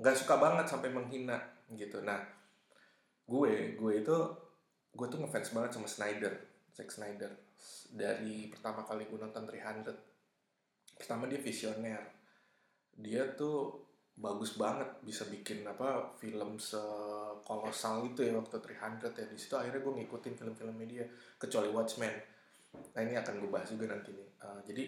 nggak 0.00 0.16
suka 0.16 0.40
banget 0.40 0.64
sampai 0.64 0.88
menghina 0.88 1.36
gitu. 1.76 2.00
Nah 2.00 2.24
gue 3.28 3.76
gue 3.76 3.92
itu 4.00 4.16
gue 4.96 5.06
tuh 5.12 5.20
ngefans 5.20 5.52
banget 5.52 5.70
sama 5.76 5.88
Snyder 5.92 6.32
Zack 6.72 6.88
Snyder. 6.88 7.30
Dari 7.92 8.48
pertama 8.48 8.80
kali 8.82 9.04
gue 9.04 9.20
nonton 9.20 9.44
300 9.44 9.92
pertama 10.96 11.28
dia 11.28 11.38
visioner. 11.38 12.00
Dia 12.96 13.36
tuh 13.36 13.83
bagus 14.14 14.54
banget 14.54 14.86
bisa 15.02 15.26
bikin 15.26 15.66
apa 15.66 16.06
film 16.14 16.54
sekolosal 16.54 18.06
itu 18.06 18.22
ya 18.22 18.32
waktu 18.32 18.56
300 18.56 19.10
ya. 19.10 19.26
Di 19.26 19.38
situ 19.38 19.54
akhirnya 19.54 19.82
gue 19.82 19.92
ngikutin 19.98 20.34
film-filmnya 20.34 20.86
dia 20.86 21.04
kecuali 21.34 21.68
Watchmen. 21.68 22.14
Nah 22.94 23.00
ini 23.02 23.14
akan 23.14 23.34
gue 23.38 23.50
bahas 23.50 23.68
juga 23.68 23.90
nanti 23.90 24.10
nih. 24.10 24.28
Eh, 24.40 24.60
jadi 24.64 24.84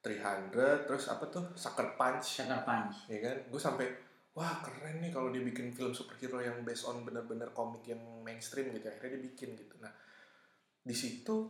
300 0.00 0.88
terus 0.88 1.04
apa 1.08 1.24
tuh? 1.28 1.44
Sucker 1.54 1.92
Punch. 1.94 2.40
Sucker 2.40 2.60
Punch. 2.62 3.08
ya 3.08 3.18
kan? 3.20 3.36
Gue 3.48 3.60
sampai 3.60 3.86
wah 4.30 4.60
keren 4.60 5.00
nih 5.00 5.10
kalau 5.10 5.28
dia 5.28 5.40
bikin 5.40 5.72
film 5.72 5.90
superhero 5.90 6.38
yang 6.38 6.62
based 6.62 6.84
on 6.84 7.02
bener-bener 7.02 7.48
komik 7.50 7.84
yang 7.84 8.00
mainstream 8.20 8.72
gitu. 8.72 8.88
Akhirnya 8.88 9.16
dia 9.16 9.22
bikin 9.24 9.56
gitu. 9.56 9.74
Nah 9.80 9.92
di 10.80 10.92
situ 10.92 11.48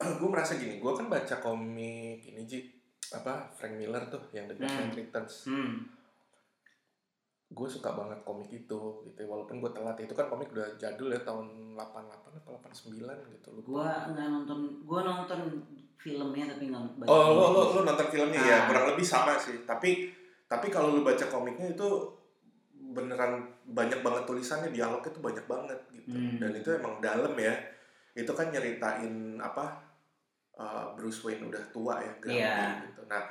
gue 0.20 0.28
merasa 0.30 0.54
gini 0.56 0.78
gue 0.78 0.92
kan 0.92 1.06
baca 1.06 1.38
komik 1.38 2.26
ini 2.26 2.42
Ji. 2.42 2.58
Apa? 3.10 3.50
Frank 3.50 3.74
Miller 3.74 4.06
tuh 4.06 4.22
yang 4.30 4.46
The 4.46 4.54
Knight 4.54 4.70
Hmm. 4.70 4.94
Returns. 4.94 5.34
Hmm. 5.46 5.82
Gue 7.50 7.66
suka 7.66 7.90
banget 7.90 8.14
komik 8.22 8.46
itu 8.48 8.78
gitu 9.02 9.18
ya. 9.18 9.26
walaupun 9.26 9.58
gue 9.58 9.70
telat 9.70 9.98
itu 9.98 10.14
kan 10.14 10.26
komik 10.26 10.48
udah 10.50 10.70
jadul 10.76 11.10
ya 11.10 11.18
tahun 11.20 11.74
88 11.74 11.82
atau 12.38 12.54
89 12.56 12.94
gitu 13.28 13.48
lupa 13.50 13.66
Gua 13.66 13.90
nggak 14.08 14.26
nonton, 14.28 14.58
gua 14.82 15.00
nonton 15.02 15.40
filmnya 15.94 16.46
tapi 16.46 16.64
nggak 16.66 16.82
baca. 16.96 17.10
Oh, 17.10 17.28
lo, 17.30 17.44
lo, 17.50 17.62
lo 17.74 17.80
nonton 17.82 18.08
filmnya 18.08 18.40
ya, 18.40 18.56
Ah. 18.56 18.62
kurang 18.64 18.86
lebih 18.88 19.04
sama 19.04 19.34
sih. 19.36 19.66
Tapi 19.66 20.08
tapi 20.46 20.66
kalau 20.66 20.90
lu 20.90 21.02
baca 21.02 21.26
komiknya 21.26 21.70
itu 21.70 21.88
beneran 22.90 23.38
banyak 23.68 24.00
banget 24.00 24.22
tulisannya, 24.24 24.70
dialognya 24.70 25.10
tuh 25.10 25.20
banyak 25.20 25.44
banget 25.44 25.78
gitu 25.92 26.10
Hmm. 26.10 26.38
dan 26.38 26.50
itu 26.52 26.70
emang 26.70 26.98
dalam 26.98 27.34
ya 27.34 27.54
itu 28.12 28.30
kan 28.30 28.50
nyeritain 28.50 29.38
apa 29.38 29.78
uh, 30.56 30.90
Bruce 30.94 31.22
Wayne 31.22 31.46
udah 31.46 31.62
tua 31.70 31.98
ya 31.98 32.12
Iya. 32.26 32.54
gitu 32.82 33.06
nah 33.06 33.22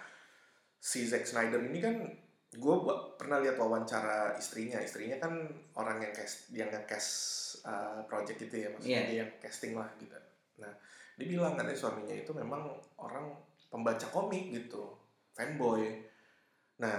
si 0.78 1.04
Zack 1.04 1.28
Snyder 1.28 1.60
ini 1.60 1.80
kan 1.80 2.00
gue 2.50 2.76
pernah 3.14 3.38
lihat 3.38 3.62
wawancara 3.62 4.34
istrinya. 4.40 4.82
Istrinya 4.82 5.22
kan 5.22 5.34
orang 5.78 6.02
yang 6.02 6.14
cast 6.16 6.50
yang 6.50 6.70
nge-cast 6.74 7.12
uh, 7.66 8.02
project 8.10 8.50
itu 8.50 8.66
ya 8.66 8.68
maksudnya 8.74 9.02
Iya. 9.06 9.06
dia 9.06 9.18
yang 9.22 9.32
casting 9.38 9.74
lah 9.78 9.90
gitu. 10.02 10.18
Nah 10.58 10.74
dia 11.20 11.28
bilang 11.30 11.54
katanya 11.54 11.78
suaminya 11.78 12.16
itu 12.16 12.32
memang 12.34 12.74
orang 12.98 13.30
pembaca 13.70 14.08
komik 14.10 14.50
gitu. 14.50 14.98
Fanboy. 15.38 16.02
Nah 16.82 16.98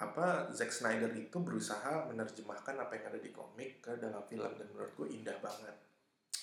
apa 0.00 0.48
Zack 0.54 0.72
Snyder 0.72 1.12
itu 1.12 1.36
berusaha 1.42 2.08
menerjemahkan 2.08 2.72
apa 2.72 2.92
yang 2.96 3.04
ada 3.12 3.20
di 3.20 3.28
komik 3.34 3.84
ke 3.84 4.00
dalam 4.00 4.24
film 4.30 4.48
dan 4.56 4.70
menurut 4.70 4.94
gue 4.96 5.08
indah 5.12 5.36
banget. 5.42 5.76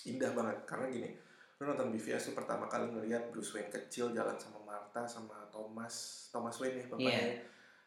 Indah 0.05 0.31
banget. 0.35 0.57
Karena 0.67 0.85
gini 0.91 1.09
lu 1.57 1.65
nonton 1.65 1.89
BVS 1.89 2.29
lu 2.29 2.33
pertama 2.33 2.65
kali 2.65 2.85
ngeliat 2.87 3.33
Bruce 3.33 3.57
Wayne 3.57 3.67
kecil 3.67 4.13
jalan 4.13 4.37
sama 4.37 4.61
Martha 4.61 5.01
sama 5.03 5.33
Thomas 5.49 6.27
Thomas 6.29 6.53
Wayne 6.57 6.77
ya 6.77 6.87
bapaknya 6.87 7.09
Iya. 7.09 7.41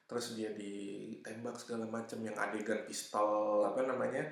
terus 0.04 0.34
dia 0.34 0.50
ditembak 0.50 1.54
segala 1.54 1.86
macam 1.86 2.18
yang 2.18 2.34
adegan 2.34 2.82
pistol 2.82 3.62
apa 3.62 3.86
namanya 3.86 4.26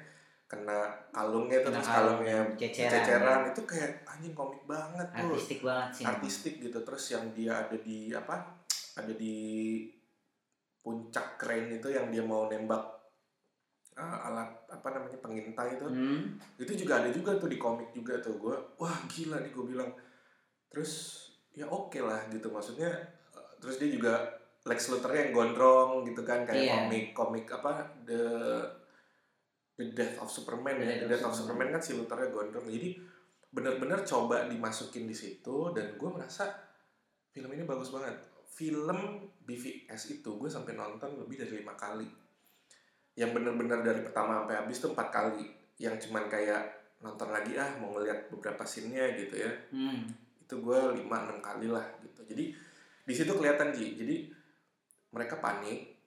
kena 0.44 0.90
kalungnya 1.12 1.62
tuh 1.62 1.70
Kena 1.70 1.76
terus 1.78 1.86
kalung, 1.86 2.18
kalungnya 2.18 2.38
ceceran. 2.58 2.90
ceceran 2.90 3.40
itu 3.46 3.62
kayak 3.62 3.92
anjing 4.02 4.34
komik 4.34 4.62
banget 4.66 5.06
tuh 5.06 5.30
artistik 5.30 5.60
banget 5.62 5.90
sih 5.94 6.04
artistik 6.04 6.54
gitu 6.58 6.78
terus 6.82 7.04
yang 7.14 7.30
dia 7.30 7.52
ada 7.62 7.76
di 7.78 8.10
apa 8.10 8.42
ada 8.98 9.12
di 9.14 9.36
puncak 10.80 11.38
crane 11.38 11.78
itu 11.78 11.88
yang 11.92 12.10
dia 12.10 12.24
mau 12.24 12.50
nembak 12.50 12.97
uh, 13.98 14.26
alat 14.30 14.50
apa 14.70 14.88
namanya 14.94 15.18
pengintai 15.18 15.74
itu. 15.74 15.86
Hmm. 15.90 16.38
itu 16.54 16.86
juga 16.86 17.02
ada 17.02 17.10
juga 17.10 17.34
tuh 17.34 17.50
di 17.50 17.58
komik 17.58 17.90
juga 17.90 18.22
tuh. 18.22 18.38
Gue 18.38 18.54
wah 18.78 18.98
gila 19.10 19.42
nih 19.42 19.50
gue 19.50 19.64
bilang. 19.66 19.90
Terus 20.70 21.24
ya 21.52 21.66
oke 21.66 21.98
lah 21.98 22.30
gitu. 22.30 22.48
Maksudnya 22.48 22.88
uh, 23.34 23.52
terus 23.58 23.82
dia 23.82 23.90
juga 23.90 24.14
Lex 24.62 24.94
Luthor 24.94 25.12
yang 25.14 25.30
gondrong 25.34 26.06
gitu 26.06 26.22
kan 26.22 26.46
kayak 26.46 26.62
Iya. 26.62 26.74
komik 26.86 27.06
komik 27.16 27.46
apa 27.50 27.88
the 28.06 28.22
the 29.74 29.90
Death 29.90 30.22
of 30.22 30.28
Superman 30.30 30.78
ya. 30.78 31.02
The 31.02 31.08
Death 31.10 31.26
of 31.26 31.34
Superman. 31.34 31.74
Kan 31.74 31.82
si 31.82 31.98
Luthornya 31.98 32.30
gondrong. 32.30 32.70
Jadi 32.70 32.94
bener-bener 33.48 34.04
coba 34.04 34.44
dimasukin 34.46 35.08
di 35.08 35.16
situ 35.16 35.72
dan 35.72 35.96
gue 35.96 36.10
merasa 36.12 36.46
film 37.34 37.50
ini 37.50 37.66
bagus 37.66 37.90
banget. 37.90 38.14
Film 38.48 39.24
BVS 39.42 40.20
itu 40.20 40.30
gue 40.36 40.50
sampai 40.50 40.74
nonton 40.74 41.14
lebih 41.16 41.40
dari 41.40 41.62
lima 41.62 41.72
kali 41.78 42.27
yang 43.18 43.34
bener-bener 43.34 43.82
dari 43.82 44.00
pertama 44.06 44.38
sampai 44.38 44.54
habis 44.62 44.78
tuh 44.78 44.94
empat 44.94 45.08
kali. 45.10 45.50
Yang 45.82 46.06
cuman 46.06 46.30
kayak 46.30 46.62
nonton 47.02 47.34
lagi 47.34 47.58
ah 47.58 47.66
mau 47.82 47.90
ngeliat 47.98 48.30
beberapa 48.30 48.62
scene-nya 48.62 49.18
gitu 49.18 49.42
ya. 49.42 49.52
Hmm. 49.74 50.06
itu 50.48 50.64
gue 50.64 50.80
lima 50.96 51.28
enam 51.28 51.44
kali 51.44 51.68
lah 51.68 51.84
gitu. 52.00 52.24
Jadi 52.24 52.56
di 53.04 53.12
situ 53.12 53.28
kelihatan 53.36 53.68
Ji. 53.74 53.98
Jadi 53.98 54.16
mereka 55.12 55.42
panik 55.42 55.98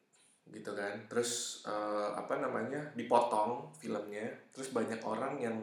gitu 0.49 0.71
kan. 0.73 1.05
Terus 1.11 1.61
eh, 1.67 2.09
apa 2.15 2.39
namanya 2.39 2.95
dipotong 2.95 3.75
filmnya. 3.77 4.31
Terus 4.55 4.71
banyak 4.73 5.03
orang 5.05 5.37
yang 5.37 5.61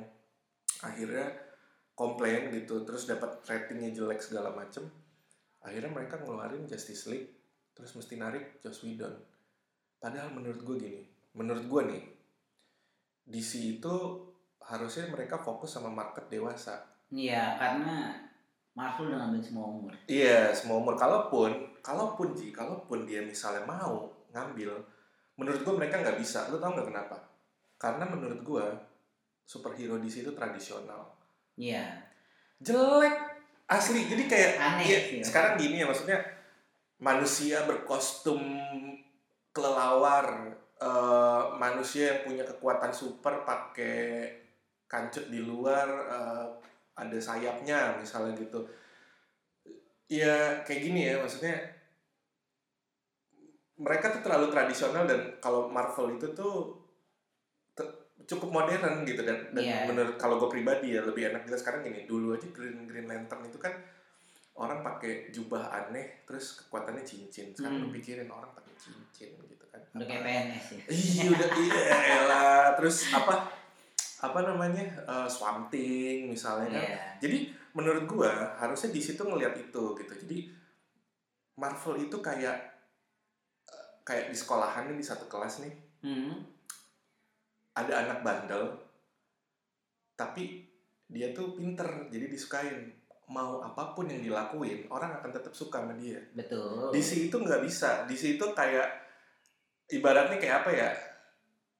akhirnya 0.84 1.26
komplain 1.98 2.54
gitu. 2.54 2.86
Terus 2.86 3.08
dapat 3.10 3.42
ratingnya 3.48 3.90
jelek 3.90 4.22
segala 4.22 4.54
macem. 4.54 4.86
Akhirnya 5.64 5.90
mereka 5.90 6.22
ngeluarin 6.22 6.70
Justice 6.70 7.10
League. 7.10 7.34
Terus 7.74 7.98
mesti 7.98 8.14
narik 8.14 8.62
Joss 8.62 8.86
Whedon. 8.86 9.16
Padahal 9.98 10.30
menurut 10.30 10.62
gue 10.62 10.76
gini 10.78 11.17
menurut 11.36 11.64
gue 11.66 11.82
nih 11.92 12.04
DC 13.28 13.80
itu 13.80 13.94
harusnya 14.64 15.08
mereka 15.12 15.40
fokus 15.40 15.76
sama 15.76 15.88
market 15.92 16.28
dewasa 16.28 16.98
Iya, 17.08 17.56
karena 17.56 18.12
Marvel 18.76 19.10
udah 19.10 19.18
ngambil 19.24 19.40
semua 19.40 19.66
umur. 19.66 19.92
Iya, 20.04 20.52
semua 20.52 20.76
umur. 20.78 20.94
Kalaupun, 20.94 21.50
kalaupun 21.80 22.36
Ji, 22.36 22.52
kalaupun 22.52 23.08
dia 23.08 23.24
misalnya 23.24 23.64
mau 23.64 24.12
ngambil, 24.36 24.76
menurut 25.40 25.60
gue 25.64 25.74
mereka 25.74 26.04
nggak 26.04 26.20
bisa. 26.20 26.52
Lu 26.52 26.60
tau 26.60 26.76
nggak 26.76 26.88
kenapa? 26.92 27.16
Karena 27.80 28.04
menurut 28.04 28.40
gue 28.44 28.66
superhero 29.48 29.96
di 29.96 30.12
situ 30.12 30.36
tradisional. 30.36 31.16
Iya. 31.56 31.96
Jelek, 32.60 33.16
asli. 33.66 34.04
Jadi 34.04 34.28
kayak 34.28 34.52
Aneh 34.60 34.86
ya, 34.86 35.00
sih, 35.00 35.20
sekarang 35.24 35.56
gini 35.56 35.80
ya 35.80 35.86
maksudnya 35.88 36.20
manusia 37.00 37.64
berkostum 37.64 38.38
kelelawar, 39.56 40.54
eh, 40.78 41.42
manusia 41.56 42.04
yang 42.08 42.20
punya 42.22 42.44
kekuatan 42.44 42.90
super 42.90 43.42
pakai 43.42 44.30
kancut 44.86 45.28
di 45.28 45.40
luar, 45.40 45.86
eh, 46.08 46.46
ada 46.94 47.18
sayapnya 47.18 47.96
misalnya 47.96 48.34
gitu. 48.36 48.62
Ya 50.08 50.62
kayak 50.62 50.82
gini 50.82 51.00
ya 51.04 51.20
maksudnya 51.20 51.54
mereka 53.78 54.10
tuh 54.10 54.22
terlalu 54.22 54.50
tradisional 54.50 55.06
dan 55.06 55.38
kalau 55.38 55.70
Marvel 55.70 56.18
itu 56.18 56.26
tuh 56.32 56.74
cukup 58.28 58.50
modern 58.50 59.06
gitu 59.06 59.22
dan 59.22 59.54
dan 59.54 59.62
Iya. 59.62 59.86
menurut 59.88 60.18
kalau 60.18 60.36
gue 60.36 60.50
pribadi 60.50 60.92
ya 60.92 61.00
lebih 61.00 61.30
enak 61.30 61.46
kita 61.46 61.56
sekarang 61.56 61.80
gini 61.80 62.04
dulu 62.04 62.34
aja 62.34 62.44
Green 62.50 62.84
Green 62.84 63.06
Lantern 63.06 63.46
itu 63.46 63.56
kan 63.56 63.72
orang 64.58 64.82
pakai 64.82 65.30
jubah 65.30 65.70
aneh 65.70 66.26
terus 66.26 66.60
kekuatannya 66.60 67.06
cincin 67.06 67.54
sekarang 67.54 67.78
Hmm. 67.78 67.88
lu 67.88 67.94
pikirin 67.94 68.28
orang 68.28 68.50
pakai 68.52 68.74
cincin 68.76 69.32
gitu 69.38 69.57
kan 69.68 69.80
Udah 69.92 70.06
kayak 70.06 70.22
PNS 70.22 70.66
ya. 70.68 70.80
iya 70.94 71.22
udah 71.28 71.48
iya 71.58 71.82
elah 72.16 72.64
terus 72.74 73.08
apa 73.10 73.34
apa 74.18 74.38
namanya 74.42 74.82
eh, 75.00 75.28
Swamp 75.28 75.68
Thing 75.68 76.28
misalnya 76.28 76.68
kan 76.72 76.82
Iya. 76.84 76.98
jadi 77.20 77.38
menurut 77.70 78.04
gua 78.04 78.30
harusnya 78.56 78.88
di 78.88 78.98
situ 78.98 79.20
ngelihat 79.20 79.54
itu 79.54 79.82
gitu 79.94 80.12
jadi 80.26 80.38
Marvel 81.54 81.98
itu 82.00 82.16
kayak 82.18 82.56
eh, 83.64 83.86
kayak 84.02 84.28
di 84.28 84.36
sekolahan 84.36 84.86
nih 84.86 84.96
di 84.96 85.04
satu 85.04 85.26
kelas 85.26 85.62
nih 85.62 85.74
Hmm. 85.98 86.46
ada 87.74 87.90
anak 88.00 88.22
bandel 88.22 88.70
tapi 90.14 90.66
dia 91.06 91.30
tuh 91.32 91.54
pinter 91.54 91.86
jadi 92.06 92.26
disukain 92.26 92.90
mau 93.26 93.58
apa 93.58 93.92
pun 93.92 94.06
yang 94.06 94.20
dilakuin 94.20 94.86
orang 94.86 95.14
akan 95.14 95.30
tetap 95.30 95.50
suka 95.50 95.82
sama 95.82 95.94
dia 95.94 96.18
Betul. 96.32 96.90
DC 96.90 97.28
itu 97.28 97.36
nggak 97.36 97.60
bisa 97.60 98.04
DC 98.04 98.36
itu 98.36 98.46
kayak 98.52 99.07
ibaratnya 99.88 100.36
kayak 100.36 100.56
apa 100.62 100.70
ya 100.70 100.90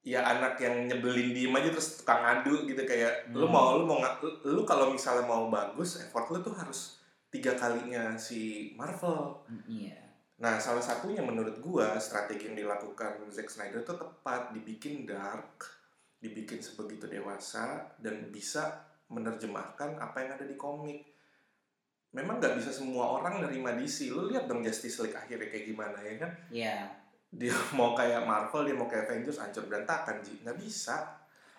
ya 0.01 0.21
anak 0.25 0.57
yang 0.57 0.89
nyebelin 0.89 1.33
diem 1.33 1.53
aja 1.53 1.69
terus 1.69 2.01
tukang 2.01 2.25
adu 2.25 2.65
gitu 2.65 2.81
kayak 2.83 3.29
lu 3.31 3.45
Hmm. 3.45 3.53
mau 3.53 3.69
lu 3.77 3.85
mau 3.85 4.01
lu, 4.23 4.31
lu 4.47 4.63
kalau 4.65 4.89
misalnya 4.89 5.23
mau 5.23 5.49
bagus 5.49 6.01
effort 6.01 6.29
lu 6.29 6.41
tuh 6.41 6.55
harus 6.55 6.97
tiga 7.29 7.53
kalinya 7.53 8.17
si 8.17 8.73
Marvel 8.73 9.45
Hmm, 9.45 9.61
Iya. 9.69 10.01
Nah, 10.39 10.55
salah 10.57 10.81
satunya 10.81 11.19
menurut 11.19 11.59
gua 11.59 11.99
strategi 11.99 12.47
yang 12.47 12.55
dilakukan 12.57 13.27
Zack 13.29 13.51
Snyder 13.51 13.83
itu 13.83 13.91
tepat, 13.91 14.55
dibikin 14.55 15.03
dark, 15.03 15.67
dibikin 16.17 16.63
sebegitu 16.63 17.05
dewasa 17.05 17.91
dan 17.99 18.31
bisa 18.31 18.87
menerjemahkan 19.11 19.99
apa 19.99 20.17
yang 20.23 20.31
ada 20.39 20.47
di 20.47 20.55
komik. 20.55 21.11
Memang 22.09 22.39
nggak 22.39 22.55
bisa 22.55 22.71
semua 22.71 23.19
orang 23.19 23.43
nerima 23.43 23.75
DC. 23.75 24.09
Lu 24.09 24.31
lihat 24.31 24.47
dong 24.47 24.63
Justice 24.63 25.03
League 25.03 25.13
akhirnya 25.13 25.51
kayak 25.51 25.67
gimana 25.67 25.99
ya 26.01 26.15
kan? 26.17 26.33
Iya. 26.49 26.77
Dia 27.29 27.53
mau 27.79 27.93
kayak 27.93 28.25
Marvel, 28.25 28.69
dia 28.69 28.77
mau 28.77 28.89
kayak 28.89 29.09
Avengers 29.09 29.41
hancur 29.41 29.69
berantakan, 29.69 30.21
Ji. 30.21 30.41
Nggak 30.41 30.59
bisa. 30.59 30.97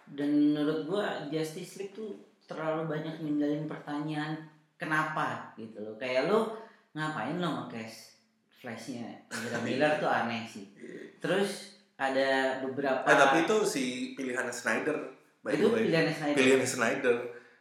Dan 0.09 0.53
menurut 0.53 0.89
gua 0.89 1.05
Justice 1.29 1.77
League 1.77 1.93
tuh 1.93 2.17
terlalu 2.49 2.89
banyak 2.89 3.21
ninggalin 3.21 3.69
pertanyaan 3.69 4.33
kenapa 4.73 5.53
gitu 5.53 5.85
loh. 5.85 5.93
Kayak 6.01 6.33
lu 6.33 6.49
ngapain 6.97 7.37
lo 7.37 7.69
nge-cast 7.69 8.17
Flashnya 8.49 9.05
Ezra 9.29 9.61
Miller 9.65 10.01
tuh 10.01 10.09
aneh 10.09 10.43
sih. 10.43 10.65
Terus 11.21 11.77
ada 11.95 12.57
beberapa 12.65 13.05
Eh, 13.05 13.15
tapi 13.15 13.37
itu 13.45 13.57
si 13.61 13.83
pilihannya 14.17 14.51
Snyder. 14.51 14.97
By 15.39 15.55
itu 15.55 15.69
the 15.69 15.71
way. 15.71 15.81
pilihannya 15.85 16.13
Snyder. 16.15 16.35
Pilihannya 16.35 16.67
Snyder. 16.67 17.15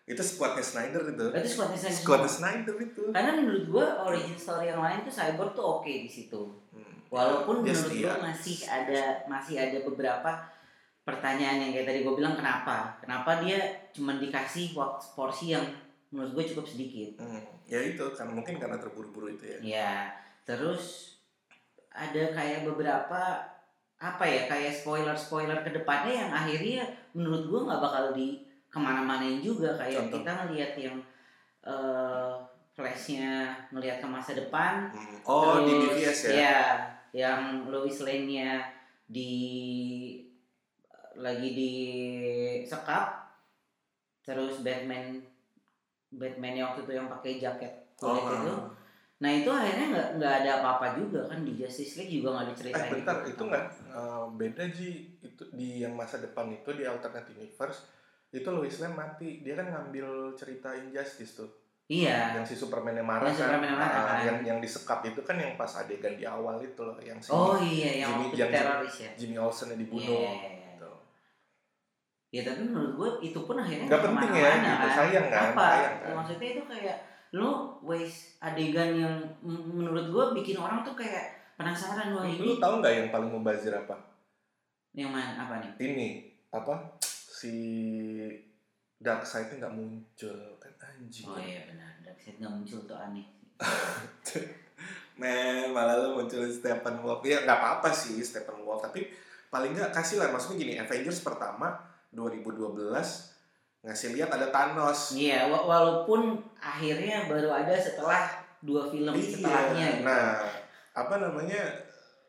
Itu 0.09 0.23
squadnya 0.25 0.65
Snyder 0.65 1.03
itu. 1.05 1.27
Berarti 1.29 1.51
squadnya 1.53 1.79
Snyder. 1.79 2.01
Squadnya. 2.01 2.31
Snyder 2.33 2.77
itu. 2.81 3.03
Karena 3.13 3.31
menurut 3.37 3.65
gua 3.69 3.87
origin 4.09 4.35
story 4.35 4.73
yang 4.73 4.81
lain 4.81 5.05
tuh 5.05 5.13
Cyborg 5.13 5.53
tuh 5.53 5.67
oke 5.79 5.93
di 5.93 6.09
situ. 6.09 6.43
Hmm. 6.73 6.98
Walaupun 7.09 7.65
Dia 7.65 7.73
menurut 7.73 7.93
gue 7.95 8.15
masih 8.21 8.57
ada 8.65 9.01
masih 9.27 9.57
ada 9.57 9.79
beberapa 9.83 10.31
pertanyaan 11.03 11.57
yang 11.65 11.71
kayak 11.73 11.89
tadi 11.89 11.99
gue 12.05 12.15
bilang 12.15 12.37
kenapa? 12.37 12.93
Kenapa 13.01 13.41
dia 13.41 13.57
cuma 13.91 14.17
dikasih 14.17 14.77
waktu 14.77 15.05
porsi 15.17 15.57
yang 15.57 15.65
menurut 16.13 16.37
gue 16.37 16.45
cukup 16.53 16.69
sedikit? 16.69 17.17
Hmm, 17.21 17.41
ya 17.65 17.81
itu 17.81 18.05
karena 18.13 18.33
mungkin 18.37 18.61
karena 18.61 18.77
terburu-buru 18.77 19.33
itu 19.33 19.45
ya. 19.49 19.59
Ya, 19.61 19.93
terus 20.45 21.17
ada 21.89 22.31
kayak 22.31 22.69
beberapa 22.69 23.41
apa 23.99 24.23
ya 24.23 24.47
kayak 24.47 24.71
spoiler 24.71 25.17
spoiler 25.17 25.59
ke 25.65 25.75
depannya 25.75 26.13
yang 26.15 26.31
akhirnya 26.31 26.87
menurut 27.11 27.49
gue 27.49 27.61
nggak 27.67 27.83
bakal 27.83 28.05
di 28.15 28.39
ke 28.69 28.79
mana-manain 28.79 29.41
juga 29.41 29.75
kayak 29.75 30.07
Contoh. 30.07 30.21
kita 30.21 30.31
ngelihat 30.45 30.73
yang 30.77 30.97
eh 31.65 32.33
flashnya 32.79 33.51
ngelihat 33.75 33.99
ke 33.99 34.07
masa 34.07 34.39
depan 34.39 34.87
Hmm. 34.95 35.19
Oh 35.27 35.67
di 35.67 35.73
Terus, 35.75 35.99
BVS 35.99 36.21
ya. 36.23 36.31
ya, 36.31 36.61
yang 37.13 37.67
Lois 37.69 37.99
Lane-nya 38.05 38.65
di 39.09 39.33
lagi 41.19 41.49
di 41.51 41.73
sekap 42.63 43.27
terus 44.23 44.61
Batman 44.63 45.19
Batman 46.13 46.55
yang 46.55 46.67
waktu 46.73 46.85
itu 46.87 46.93
yang 46.95 47.09
pakai 47.11 47.41
jaket 47.41 47.73
kulit 47.99 48.23
Oh, 48.23 48.31
itu. 48.31 48.55
nah 49.19 49.31
itu 49.35 49.51
akhirnya 49.51 49.87
nggak 49.91 50.09
nggak 50.23 50.35
ada 50.45 50.51
apa-apa 50.63 50.87
juga 50.95 51.27
kan 51.27 51.43
di 51.43 51.59
Justice 51.59 51.99
League 51.99 52.23
juga 52.23 52.39
nggak 52.39 52.45
Eh 52.45 52.51
diceritain 52.55 52.93
bentar, 52.95 53.17
itu 53.27 53.43
nggak 53.43 53.65
eh, 53.91 54.25
beda 54.39 54.65
Ji 54.71 54.91
itu 55.19 55.43
di 55.51 55.69
yang 55.83 55.99
masa 55.99 56.23
depan 56.23 56.47
itu 56.55 56.71
di 56.71 56.87
alternate 56.87 57.35
universe 57.35 57.83
itu 58.31 58.47
Lois 58.53 58.77
Lane 58.79 58.95
mati 58.95 59.43
dia 59.43 59.59
kan 59.59 59.67
ngambil 59.73 60.37
cerita 60.39 60.77
Injustice 60.77 61.43
tuh 61.43 61.51
iya 61.89 62.33
yang 62.33 62.45
si 62.45 62.53
Superman 62.53 62.93
yang 62.95 63.05
marah 63.05 63.27
Yang 63.27 63.35
kan, 63.35 63.45
Superman 63.49 63.67
yang 63.67 63.81
marah, 63.81 63.91
Ah, 63.91 64.05
kan. 64.07 64.19
yang 64.23 64.39
yang 64.45 64.59
disekap 64.59 65.01
itu 65.03 65.21
kan 65.21 65.35
yang 65.35 65.53
pas 65.55 65.73
adegan 65.75 66.15
di 66.15 66.25
awal 66.25 66.57
itu 66.59 66.77
loh 66.79 66.95
yang 66.99 67.17
si 67.17 67.29
oh 67.29 67.57
iya 67.57 68.05
yang 68.05 68.21
Jimmy- 68.23 68.37
yang- 68.37 68.53
teroris 68.53 68.97
ya 68.99 69.11
Jimmy 69.15 69.37
Olsen 69.37 69.73
yang 69.73 69.81
dibunuh 69.81 70.05
iya, 70.15 70.31
iya. 70.31 70.51
gitu. 70.71 70.91
Ya 72.29 72.41
tapi 72.45 72.61
menurut 72.63 72.93
gue 72.95 73.11
itu 73.25 73.41
pun 73.41 73.57
akhirnya 73.57 73.89
Nggak 73.89 74.03
penting 74.05 74.31
ya, 74.35 74.51
gitu. 74.55 74.87
Sayang 74.91 75.27
kan, 75.27 75.45
Apa? 75.51 75.65
sayang 75.67 75.97
kan. 75.99 76.13
Maksudnya 76.15 76.49
itu 76.51 76.63
kayak 76.67 76.97
lu 77.31 77.49
waste 77.83 78.37
adegan 78.39 78.91
yang 78.95 79.15
menurut 79.43 80.07
gue 80.07 80.25
bikin 80.37 80.57
orang 80.57 80.81
tuh 80.81 80.93
kayak 80.93 81.25
penasaran 81.55 82.13
wah 82.13 82.21
Lu 82.23 82.29
ini 82.29 82.57
tahu 82.57 82.73
nggak 82.79 82.95
yang 82.95 83.09
paling 83.09 83.31
mubazir 83.31 83.73
apa? 83.73 83.97
yang 84.93 85.09
mana 85.09 85.37
apa 85.39 85.55
nih? 85.59 85.73
Ini 85.79 86.09
apa 86.51 87.01
si 87.01 87.55
Dark 88.99 89.23
Side 89.23 89.55
nggak 89.55 89.71
muncul 89.71 90.37
kan 90.59 90.73
anjing. 90.93 91.25
Oh 91.25 91.39
iya 91.39 91.63
benar, 91.65 91.93
Darkseid 92.01 92.37
nggak 92.37 92.53
muncul 92.53 92.79
tuh 92.85 92.95
aneh. 92.95 93.27
Men, 95.19 95.75
malah 95.75 95.99
lu 95.99 96.15
muncul 96.15 96.47
Stephen 96.47 96.97
Wolf. 97.01 97.23
Ya 97.23 97.43
nggak 97.43 97.59
apa-apa 97.59 97.91
sih 97.91 98.19
Stephen 98.21 98.63
Wolf, 98.63 98.79
tapi 98.81 99.11
paling 99.49 99.75
nggak 99.75 99.91
kasih 99.91 100.19
lah 100.19 100.31
maksudnya 100.31 100.59
gini, 100.61 100.73
Avengers 100.77 101.21
pertama 101.21 101.75
2012 102.11 102.75
ngasih 103.81 104.09
lihat 104.13 104.31
ada 104.31 104.47
Thanos. 104.49 105.15
Iya, 105.15 105.47
wa- 105.47 105.63
walaupun 105.65 106.35
akhirnya 106.59 107.27
baru 107.27 107.51
ada 107.51 107.75
setelah 107.75 108.27
dua 108.61 108.87
film 108.87 109.15
setelahnya. 109.15 109.87
gitu. 109.93 110.05
Nah, 110.05 110.43
apa 110.93 111.15
namanya? 111.17 111.63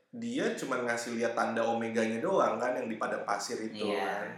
Dia 0.10 0.58
cuma 0.58 0.82
ngasih 0.82 1.14
lihat 1.14 1.34
tanda 1.34 1.62
omeganya 1.62 2.18
doang 2.18 2.58
kan 2.58 2.74
yang 2.74 2.86
di 2.86 2.98
padang 2.98 3.22
pasir 3.22 3.62
itu 3.62 3.86
Iya. 3.88 4.02
kan. 4.02 4.30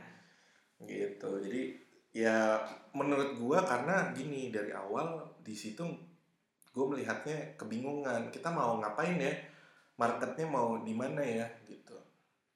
Gitu. 0.83 1.29
Jadi 1.41 1.61
ya 2.11 2.59
menurut 2.91 3.39
gua 3.39 3.63
karena 3.63 4.11
gini 4.11 4.51
dari 4.51 4.75
awal 4.75 5.23
di 5.39 5.55
situ 5.55 5.83
gue 6.71 6.85
melihatnya 6.87 7.59
kebingungan. 7.59 8.31
Kita 8.31 8.47
mau 8.47 8.79
ngapain 8.79 9.19
ya? 9.19 9.31
Marketnya 9.99 10.47
mau 10.47 10.79
di 10.79 10.95
mana 10.95 11.19
ya 11.19 11.43
gitu. 11.67 11.95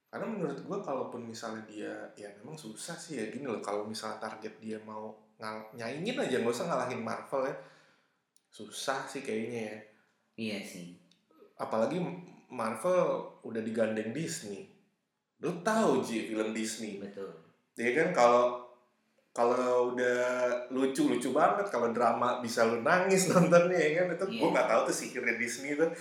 Karena 0.07 0.27
menurut 0.31 0.59
gua 0.63 0.79
kalaupun 0.79 1.27
misalnya 1.27 1.63
dia 1.67 1.93
ya 2.15 2.31
memang 2.39 2.55
susah 2.55 2.95
sih 2.95 3.19
ya 3.19 3.27
gini 3.27 3.43
loh 3.43 3.59
kalau 3.59 3.83
misalnya 3.83 4.23
target 4.23 4.55
dia 4.63 4.79
mau 4.87 5.11
ngal- 5.35 5.67
nyaingin 5.75 6.15
aja 6.15 6.39
nggak 6.39 6.55
usah 6.55 6.67
ngalahin 6.71 7.03
Marvel 7.03 7.43
ya. 7.47 7.55
Susah 8.51 9.03
sih 9.03 9.19
kayaknya 9.19 9.61
ya 9.71 9.77
Iya 10.35 10.59
sih. 10.63 10.99
apalagi 11.55 11.99
Marvel 12.51 13.23
udah 13.43 13.59
digandeng 13.63 14.11
Disney. 14.11 14.67
Lu 15.39 15.51
tahu 15.63 16.03
Ji 16.03 16.27
film 16.31 16.51
Disney. 16.55 16.99
Betul. 16.99 17.31
Ya 17.75 17.91
kan 17.91 18.11
kalau 18.15 18.64
kalau 19.35 19.91
udah 19.91 20.47
lucu 20.71 21.11
lucu 21.11 21.29
banget 21.29 21.67
kalau 21.67 21.91
drama 21.91 22.39
bisa 22.39 22.63
lu 22.63 22.79
nangis 22.79 23.27
nontonnya 23.29 23.75
ya 23.75 23.91
kan 23.99 24.15
itu 24.15 24.25
Iya. 24.25 24.39
gua 24.39 24.49
nggak 24.55 24.69
tahu 24.71 24.81
tuh 24.87 24.95
sihirnya 24.95 25.35
Disney 25.35 25.75
tuh. 25.75 25.91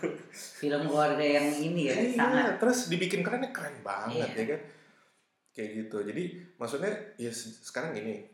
Film 0.60 0.82
keluarga 0.82 1.20
yang 1.20 1.52
ini 1.52 1.82
ya, 1.84 1.94
Iya, 1.94 2.16
sangat 2.16 2.56
terus 2.56 2.88
dibikin 2.88 3.20
kerennya 3.20 3.52
keren 3.52 3.76
banget 3.82 4.24
Iya. 4.26 4.40
ya 4.40 4.44
kan. 4.48 4.60
Kayak 5.52 5.70
gitu. 5.76 5.96
Jadi 6.02 6.22
maksudnya 6.56 6.88
ya 7.14 7.28
se- 7.28 7.60
sekarang 7.60 7.92
gini. 7.92 8.24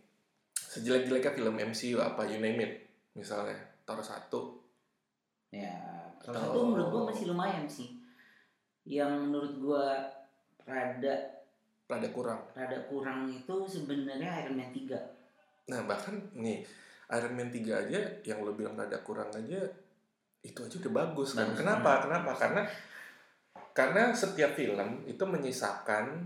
Sejelek-jeleknya 0.54 1.34
film 1.34 1.54
MCU 1.56 1.98
apa 1.98 2.22
you 2.24 2.38
name 2.38 2.58
it. 2.60 2.72
Misalnya 3.12 3.58
Thor 3.82 3.98
1 3.98 4.30
ya. 5.50 5.74
Kalau 6.20 6.38
satu 6.40 6.58
menurut 6.64 6.88
gua 6.88 7.02
masih 7.10 7.26
lumayan 7.26 7.66
sih. 7.66 7.98
Yang 8.86 9.10
menurut 9.18 9.54
gua 9.58 9.86
rada 10.62 11.33
rada 11.84 12.08
kurang. 12.08 12.40
rada 12.56 12.78
kurang 12.88 13.28
itu 13.28 13.54
sebenarnya 13.68 14.44
Iron 14.44 14.56
Man 14.56 14.72
3. 14.72 15.68
Nah 15.68 15.80
bahkan 15.84 16.16
nih 16.32 16.64
Iron 17.12 17.34
Man 17.36 17.52
3 17.52 17.82
aja 17.88 18.00
yang 18.24 18.40
lo 18.40 18.56
bilang 18.56 18.72
rada 18.74 18.96
kurang 19.04 19.28
aja 19.30 19.60
itu 20.40 20.58
aja 20.60 20.76
udah 20.80 20.92
bagus 20.92 21.36
kan. 21.36 21.48
Bagus 21.48 21.60
Kenapa? 21.60 21.80
banget. 21.84 22.02
Kenapa? 22.08 22.30
Karena 22.36 22.62
karena 23.74 24.02
setiap 24.14 24.54
film 24.54 25.02
itu 25.04 25.24
menyisakan 25.24 26.24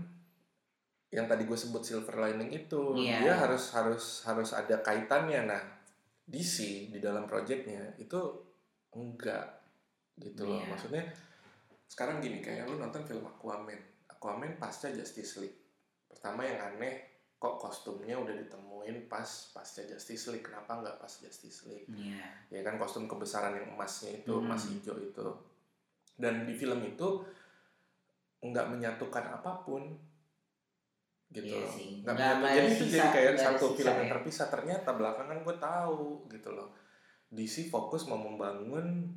yang 1.09 1.25
tadi 1.25 1.41
gue 1.49 1.57
sebut 1.57 1.81
silver 1.81 2.21
lining 2.21 2.53
itu 2.53 2.93
Iya. 2.93 3.17
dia 3.25 3.33
harus 3.33 3.73
harus 3.73 4.21
harus 4.23 4.53
ada 4.53 4.77
kaitannya. 4.79 5.49
Nah 5.49 5.61
DC 6.29 6.87
di 6.93 6.99
dalam 7.01 7.25
projectnya 7.25 7.97
itu 7.97 8.19
enggak 8.93 9.43
gitu 10.21 10.45
loh. 10.45 10.61
Iya. 10.61 10.69
Maksudnya 10.69 11.03
sekarang 11.89 12.21
gini 12.21 12.37
kayak 12.39 12.69
lo 12.69 12.77
nonton 12.77 13.01
film 13.01 13.25
Aquaman. 13.25 13.88
Aquaman 14.19 14.59
pasca 14.59 14.91
Justice 14.91 15.39
League. 15.39 15.55
Pertama 16.05 16.43
yang 16.43 16.59
aneh 16.59 17.07
kok 17.33 17.55
kostumnya 17.55 18.13
udah 18.13 18.35
ditemuin 18.35 19.07
pas 19.07 19.23
pasca 19.49 19.79
Justice 19.81 20.27
League 20.29 20.43
kenapa 20.43 20.75
nggak 20.75 20.99
pas 20.99 21.07
Justice 21.07 21.63
League 21.65 21.87
Iya. 21.87 22.19
ya 22.51 22.61
kan 22.61 22.75
kostum 22.75 23.07
kebesaran 23.07 23.55
yang 23.55 23.71
emasnya 23.71 24.19
itu 24.19 24.33
Hmm. 24.33 24.43
emas 24.43 24.67
hijau 24.67 24.99
itu 24.99 25.23
dan 26.13 26.43
di 26.43 26.51
film 26.51 26.83
itu 26.83 27.23
nggak 28.41 28.67
menyatukan 28.67 29.23
apa 29.31 29.63
pun 29.63 29.87
gitu 31.29 31.47
Iya 31.47 31.63
loh. 31.63 31.71
sih. 31.71 31.89
nggak 32.03 32.11
Nggak- 32.11 32.35
menyatu 32.35 32.35
nggak 32.35 32.51
ada 32.51 32.59
jadi 32.59 32.75
itu 32.75 32.85
jadi 32.89 33.07
kayak 33.09 33.33
satu 33.37 33.65
sisa 33.65 33.77
film 33.77 33.95
yang 33.95 34.03
ya. 34.03 34.11
terpisah 34.11 34.47
ternyata 34.49 34.89
belakangan 34.91 35.37
gue 35.39 35.55
tahu 35.57 36.01
gitu 36.27 36.49
loh 36.51 36.69
DC 37.29 37.55
fokus 37.65 38.03
mau 38.03 38.19
membangun 38.19 39.15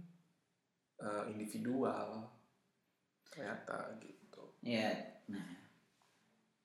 eh, 0.97 1.25
individual 1.27 2.23
ternyata 3.27 3.99
gitu 3.99 4.22
Ya, 4.63 4.89
nah. 5.27 5.43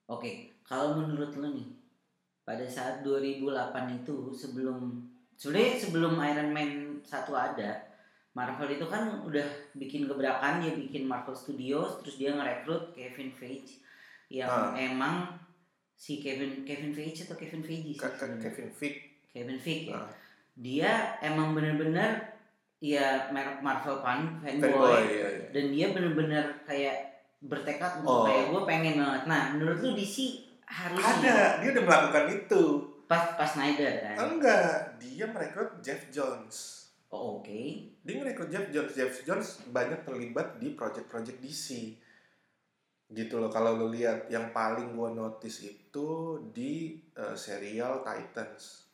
Oke, 0.08 0.54
kalau 0.62 0.96
menurut 0.96 1.34
lo 1.34 1.50
nih, 1.50 1.68
pada 2.42 2.64
saat 2.64 3.02
2008 3.02 3.44
itu 3.98 4.32
sebelum 4.32 5.04
sebenarnya 5.34 5.74
sebelum 5.76 6.14
Iron 6.16 6.50
Man 6.50 6.70
1 7.02 7.10
ada, 7.28 7.70
Marvel 8.32 8.70
itu 8.72 8.86
kan 8.86 9.20
udah 9.20 9.44
bikin 9.74 10.06
gebrakan 10.06 10.62
dia 10.62 10.72
bikin 10.72 11.04
Marvel 11.04 11.34
Studios 11.34 11.98
terus 11.98 12.16
dia 12.16 12.30
ngerekrut 12.32 12.94
Kevin 12.94 13.34
Feige 13.34 13.82
yang 14.30 14.46
Ah. 14.48 14.72
emang 14.72 15.34
si 15.92 16.22
Kevin 16.22 16.62
Kevin 16.62 16.94
Feige 16.94 17.26
atau 17.26 17.34
Kevin 17.34 17.60
Feige 17.60 17.90
sih 17.90 17.98
Ke- 17.98 18.06
ke- 18.06 18.14
sebenarnya? 18.16 18.42
Kevin 18.46 18.70
Feige 18.70 19.00
Kevin 19.28 19.58
Feige 19.58 19.90
ya. 19.90 19.98
Ah. 19.98 20.08
Dia 20.54 20.92
emang 21.20 21.50
bener-bener 21.52 22.30
ya 22.78 23.26
Mar- 23.30 23.58
Marvel 23.58 23.98
fan 23.98 24.38
fanboy, 24.38 24.70
fanboy 24.70 25.02
ya, 25.10 25.28
ya. 25.28 25.46
dan 25.50 25.64
dia 25.74 25.86
bener-bener 25.90 26.44
kayak 26.62 27.17
bertekad 27.40 27.90
Oh. 27.98 28.00
untuk 28.00 28.20
kayak 28.26 28.44
gue 28.48 28.62
pengen 28.64 28.94
banget. 28.96 29.22
Nah, 29.24 29.42
menurut 29.52 29.78
lu 29.78 29.90
DC 29.92 30.16
harusnya 30.64 31.14
ada 31.24 31.36
dia 31.58 31.70
udah 31.72 31.84
melakukan 31.84 32.24
itu 32.30 32.62
pas 33.04 33.32
pas 33.34 33.48
Snyder 33.48 34.04
kan? 34.04 34.14
enggak 34.28 34.68
dia 34.98 35.24
merekrut 35.24 35.80
Jeff 35.80 36.04
Jones 36.08 36.84
Oh, 37.08 37.40
oke. 37.40 37.48
dia 37.98 38.14
merekrut 38.14 38.46
Jeff 38.46 38.68
Jones 38.68 38.92
Jeff 38.92 39.24
Jones 39.24 39.48
banyak 39.66 40.04
terlibat 40.04 40.60
di 40.60 40.76
project-project 40.76 41.40
DC 41.40 41.96
gitu 43.08 43.40
loh 43.40 43.48
kalau 43.48 43.72
lo 43.74 43.88
lihat 43.88 44.28
yang 44.28 44.52
paling 44.52 44.92
gua 44.92 45.08
notice 45.08 45.64
itu 45.64 46.08
di 46.50 47.00
eh, 47.10 47.32
serial 47.32 48.04
Titans 48.04 48.84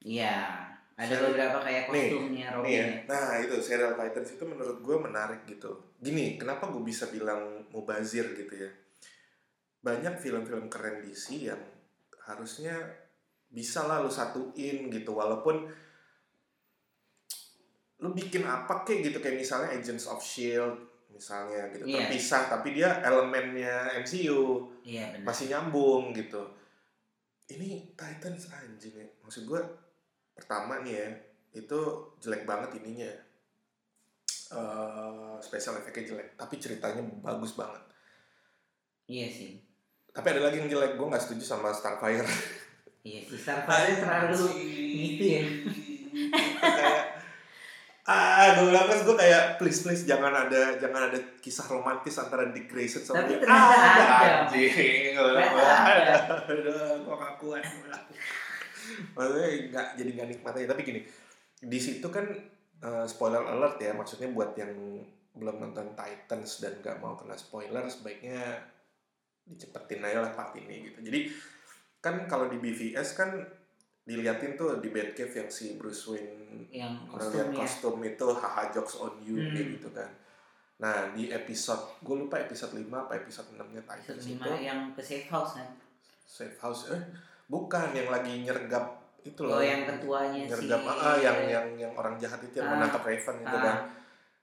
Iya. 0.00 0.64
Ada 1.00 1.16
beberapa 1.16 1.58
kayak 1.64 1.84
Nih, 1.88 2.08
kostumnya 2.12 2.46
Robin 2.52 2.68
nih 2.68 2.74
ya. 2.76 2.84
ya. 2.84 2.96
nah 3.08 3.28
itu 3.40 3.54
serial 3.58 3.96
Titans 3.96 4.30
itu 4.36 4.44
menurut 4.44 4.78
gua 4.84 4.96
menarik 5.00 5.48
gitu. 5.48 5.72
Gini 5.96 6.36
kenapa 6.36 6.68
gue 6.68 6.84
bisa 6.84 7.08
bilang 7.08 7.64
mubazir 7.72 8.36
gitu 8.36 8.52
ya? 8.52 8.68
Banyak 9.80 10.20
film-film 10.20 10.68
keren 10.68 11.00
DC 11.00 11.48
yang 11.48 11.60
harusnya 12.20 12.76
bisa 13.48 13.88
lah 13.88 14.04
lu 14.04 14.12
satuin 14.12 14.92
gitu 14.92 15.16
walaupun 15.16 15.66
lu 18.00 18.08
bikin 18.12 18.44
apa 18.44 18.80
kek 18.80 19.04
gitu 19.04 19.20
kayak 19.20 19.40
misalnya 19.40 19.68
Agents 19.76 20.08
of 20.08 20.20
Shield 20.20 20.76
misalnya 21.10 21.68
gitu. 21.74 21.84
Iya. 21.84 22.06
terpisah 22.06 22.48
tapi 22.48 22.72
dia 22.72 23.02
elemennya 23.02 23.98
MCU 24.00 24.70
Iya 24.86 25.16
benar. 25.16 25.26
masih 25.26 25.46
nyambung 25.50 26.12
gitu. 26.14 26.40
Ini 27.50 27.92
Titans 27.98 28.46
anjing 28.48 28.94
ya. 28.94 29.08
Maksud 29.20 29.42
gue 29.44 29.60
pertama 30.40 30.80
nih 30.80 30.94
ya 30.96 31.08
itu 31.52 31.78
jelek 32.18 32.42
banget 32.44 32.74
ininya 32.76 33.12
eh 34.50 35.10
special 35.38 35.76
effectnya 35.76 36.10
jelek 36.10 36.28
tapi 36.34 36.56
ceritanya 36.56 37.02
bagus 37.20 37.54
banget 37.54 37.82
Iya 39.04 39.26
sih. 39.26 39.50
tapi 40.08 40.26
ada 40.28 40.42
lagi 40.42 40.58
yang 40.58 40.68
jelek 40.68 40.94
gue 40.94 41.04
nggak 41.04 41.20
setuju 41.20 41.44
sama 41.44 41.70
Starfire 41.70 42.26
Iya 43.02 43.20
sih. 43.22 43.36
Starfire 43.36 43.96
terlalu 43.96 44.44
gitu 44.92 45.24
ya. 45.32 45.42
kayak 46.60 47.04
ah 48.02 48.48
gue 48.52 48.66
bilang 48.66 48.86
kan 48.86 48.98
gue 49.00 49.16
kayak 49.16 49.42
please 49.56 49.80
please 49.80 50.02
jangan 50.02 50.34
ada 50.34 50.74
jangan 50.76 51.06
ada 51.06 51.18
kisah 51.38 51.62
romantis 51.64 52.16
antara 52.16 52.48
Dick 52.48 52.66
Grayson 52.66 53.00
sama 53.00 53.22
Tapi 53.22 53.30
dia 53.30 53.38
ternyata 53.40 53.70
ada. 53.70 54.26
anjing 54.42 54.74
gue 55.10 55.24
bilang 55.30 55.54
ada. 55.54 56.14
aduh 56.42 56.58
gue 56.98 57.14
gak 57.16 57.34
kuat 57.36 57.62
maksudnya 59.12 59.48
nggak 59.68 59.86
jadi 59.94 60.10
nggak 60.12 60.28
nikmat 60.30 60.52
aja 60.54 60.66
tapi 60.70 60.82
gini 60.82 61.00
di 61.60 61.78
situ 61.78 62.06
kan 62.06 62.26
eh, 62.80 63.06
spoiler 63.06 63.44
alert 63.44 63.76
ya 63.76 63.92
maksudnya 63.92 64.28
buat 64.28 64.52
yang 64.54 64.72
belum 65.30 65.56
nonton 65.60 65.94
Titans 65.94 66.58
dan 66.58 66.74
nggak 66.78 66.98
mau 66.98 67.14
kena 67.14 67.34
spoiler 67.34 67.86
sebaiknya 67.86 68.66
dicepetin 69.44 70.02
aja 70.02 70.20
lah 70.20 70.32
part 70.32 70.54
ini 70.54 70.88
gitu 70.88 70.98
jadi 71.02 71.20
kan 71.98 72.24
kalau 72.26 72.46
di 72.46 72.56
BVS 72.56 73.14
kan 73.14 73.30
diliatin 74.00 74.56
tuh 74.56 74.80
di 74.80 74.88
Batcave 74.88 75.30
yang 75.36 75.50
si 75.50 75.76
Bruce 75.76 76.08
Wayne 76.08 76.66
yang 76.72 76.96
kostum 77.06 77.46
ya. 77.46 77.56
kostum 77.56 77.96
itu 78.00 78.26
haha 78.32 78.70
jokes 78.70 78.96
on 78.96 79.14
you 79.20 79.36
Hmm. 79.36 79.52
kayak 79.52 79.68
gitu 79.78 79.88
kan 79.92 80.10
nah 80.76 81.12
di 81.12 81.28
episode 81.28 82.00
gue 82.00 82.16
lupa 82.16 82.40
episode 82.40 82.72
5 82.72 82.88
apa 82.88 83.12
episode 83.14 83.52
6 83.52 83.60
nya 83.70 83.82
Titans 83.84 84.24
itu 84.24 84.32
Lima 84.34 84.56
yang 84.56 84.80
ke 84.90 85.02
safe 85.04 85.28
house 85.28 85.60
kan. 85.60 85.68
safe 86.24 86.56
house 86.56 86.88
eh 86.88 87.02
bukan 87.50 87.90
yang 87.90 88.08
lagi 88.08 88.40
nyergap 88.40 88.84
itu 89.20 89.42
loh 89.42 89.58
Oh 89.58 89.62
yang 89.62 89.82
ketuanya 89.84 90.46
nyergap 90.46 90.80
ah, 90.80 90.96
ah, 91.04 91.16
yang 91.18 91.38
yang 91.44 91.66
yang 91.76 91.92
orang 91.92 92.14
jahat 92.16 92.40
itu 92.40 92.56
yang 92.56 92.70
Ah. 92.70 92.72
menangkap 92.72 93.02
Raven 93.02 93.36
itu 93.36 93.52
Ah. 93.52 93.62
kan 93.62 93.76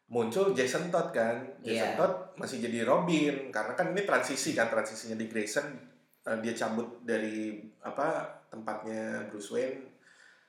muncul 0.07 0.51
Jason 0.51 0.87
Todd 0.87 1.09
kan 1.09 1.35
Jason 1.59 1.91
Iya. 1.91 1.97
Todd 1.97 2.13
masih 2.35 2.61
jadi 2.61 2.83
Robin 2.83 3.49
karena 3.49 3.73
kan 3.73 3.91
ini 3.91 4.03
transisi 4.03 4.51
kan 4.51 4.67
transisinya 4.67 5.15
di 5.15 5.25
Grayson 5.25 5.65
eh, 6.21 6.37
dia 6.39 6.53
cabut 6.53 7.01
dari 7.01 7.55
apa 7.81 8.21
tempatnya 8.47 9.25
Bruce 9.25 9.49
Wayne 9.49 9.81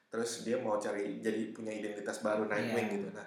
terus 0.09 0.42
dia 0.42 0.57
mau 0.57 0.77
cari 0.77 1.18
jadi 1.18 1.51
punya 1.51 1.71
identitas 1.71 2.18
baru 2.18 2.44
Nightwing 2.44 2.87
Iya. 2.87 2.97
gitu 2.97 3.09
nah 3.12 3.27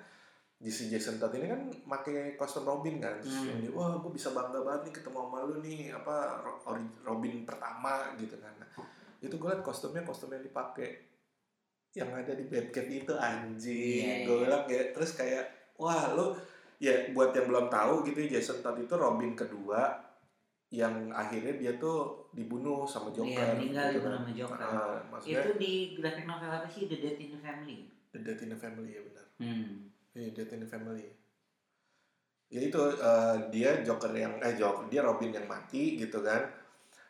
di 0.55 0.69
si 0.69 0.87
Jason 0.87 1.17
Todd 1.17 1.33
ini 1.33 1.47
kan 1.47 1.61
pakai 1.89 2.35
kostum 2.35 2.61
Robin 2.63 2.97
kan 2.97 3.17
terus 3.17 3.33
Hmm. 3.41 3.57
dia, 3.59 3.71
wah 3.71 3.97
gue 3.97 4.11
bisa 4.11 4.29
bangga 4.29 4.61
banget 4.61 4.81
nih 4.85 4.93
ketemu 4.93 5.17
sama 5.19 5.39
lu 5.41 5.55
nih 5.59 5.89
apa 5.89 6.15
Robin 7.01 7.41
pertama 7.41 8.13
gitu 8.15 8.37
kan 8.37 8.53
nah, 8.55 8.69
itu 9.21 9.31
gue 9.31 9.47
liat 9.47 9.61
kostumnya 9.61 10.01
kostum 10.01 10.29
yang 10.29 10.41
dipakai 10.41 11.07
yang 11.93 12.09
ada 12.09 12.31
di 12.31 12.45
Batcave 12.45 12.91
itu 12.97 13.13
anjing 13.13 14.01
Iya, 14.01 14.25
gue 14.25 14.35
iya. 14.35 14.43
bilang 14.47 14.63
kayak 14.65 14.87
terus 14.91 15.11
kayak 15.13 15.43
wah 15.75 16.11
lu 16.11 16.33
ya 16.77 17.11
buat 17.11 17.29
yang 17.31 17.45
belum 17.45 17.67
tahu 17.67 18.01
gitu 18.03 18.25
ya, 18.25 18.39
Jason 18.39 18.59
Todd 18.59 18.79
itu 18.79 18.95
Robin 18.95 19.35
kedua 19.35 20.01
yang 20.71 21.11
akhirnya 21.11 21.53
dia 21.53 21.75
tuh 21.75 22.31
dibunuh 22.31 22.87
sama 22.87 23.11
Joker 23.11 23.27
Iya, 23.27 23.53
meninggal 23.53 23.85
gitu 23.91 23.93
itu 23.93 24.01
kan. 24.01 24.13
nama 24.15 24.29
Joker. 24.31 24.57
Ah, 24.57 24.97
maksudnya 25.05 25.43
Itu 25.43 25.51
di 25.59 25.73
graphic 25.93 26.25
novel 26.25 26.47
apa 26.49 26.65
sih 26.65 26.87
The 26.87 26.97
Death 26.97 27.19
in 27.19 27.29
the 27.29 27.39
Family? 27.39 27.77
The 28.09 28.19
Death 28.23 28.41
in 28.41 28.49
the 28.49 28.57
Family 28.57 28.89
ya 28.89 29.01
benar 29.03 29.25
Hmm. 29.35 29.69
Iya, 30.11 30.29
Death 30.31 30.53
in 30.53 30.59
the 30.59 30.69
Family. 30.69 31.05
Ya 32.47 32.61
itu 32.61 32.81
eh, 32.93 33.37
dia 33.49 33.79
Joker 33.81 34.11
yang 34.11 34.39
eh 34.39 34.53
Joker 34.53 34.87
dia 34.87 35.01
Robin 35.01 35.31
yang 35.31 35.43
mati 35.45 35.95
gitu 35.97 36.19
kan. 36.19 36.39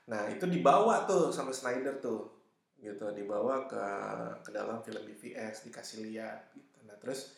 Nah 0.10 0.32
itu 0.32 0.50
dibawa 0.50 1.06
tuh 1.06 1.30
sama 1.30 1.54
Snyder 1.54 2.02
tuh, 2.02 2.32
gitu 2.82 3.06
dibawa 3.14 3.70
ke 3.70 3.86
ke 4.42 4.50
dalam 4.50 4.82
film 4.82 5.04
BVS 5.06 5.70
dikasih 5.70 6.08
lihat. 6.10 6.50
Gitu. 6.56 6.78
Nah 6.88 6.98
terus 6.98 7.38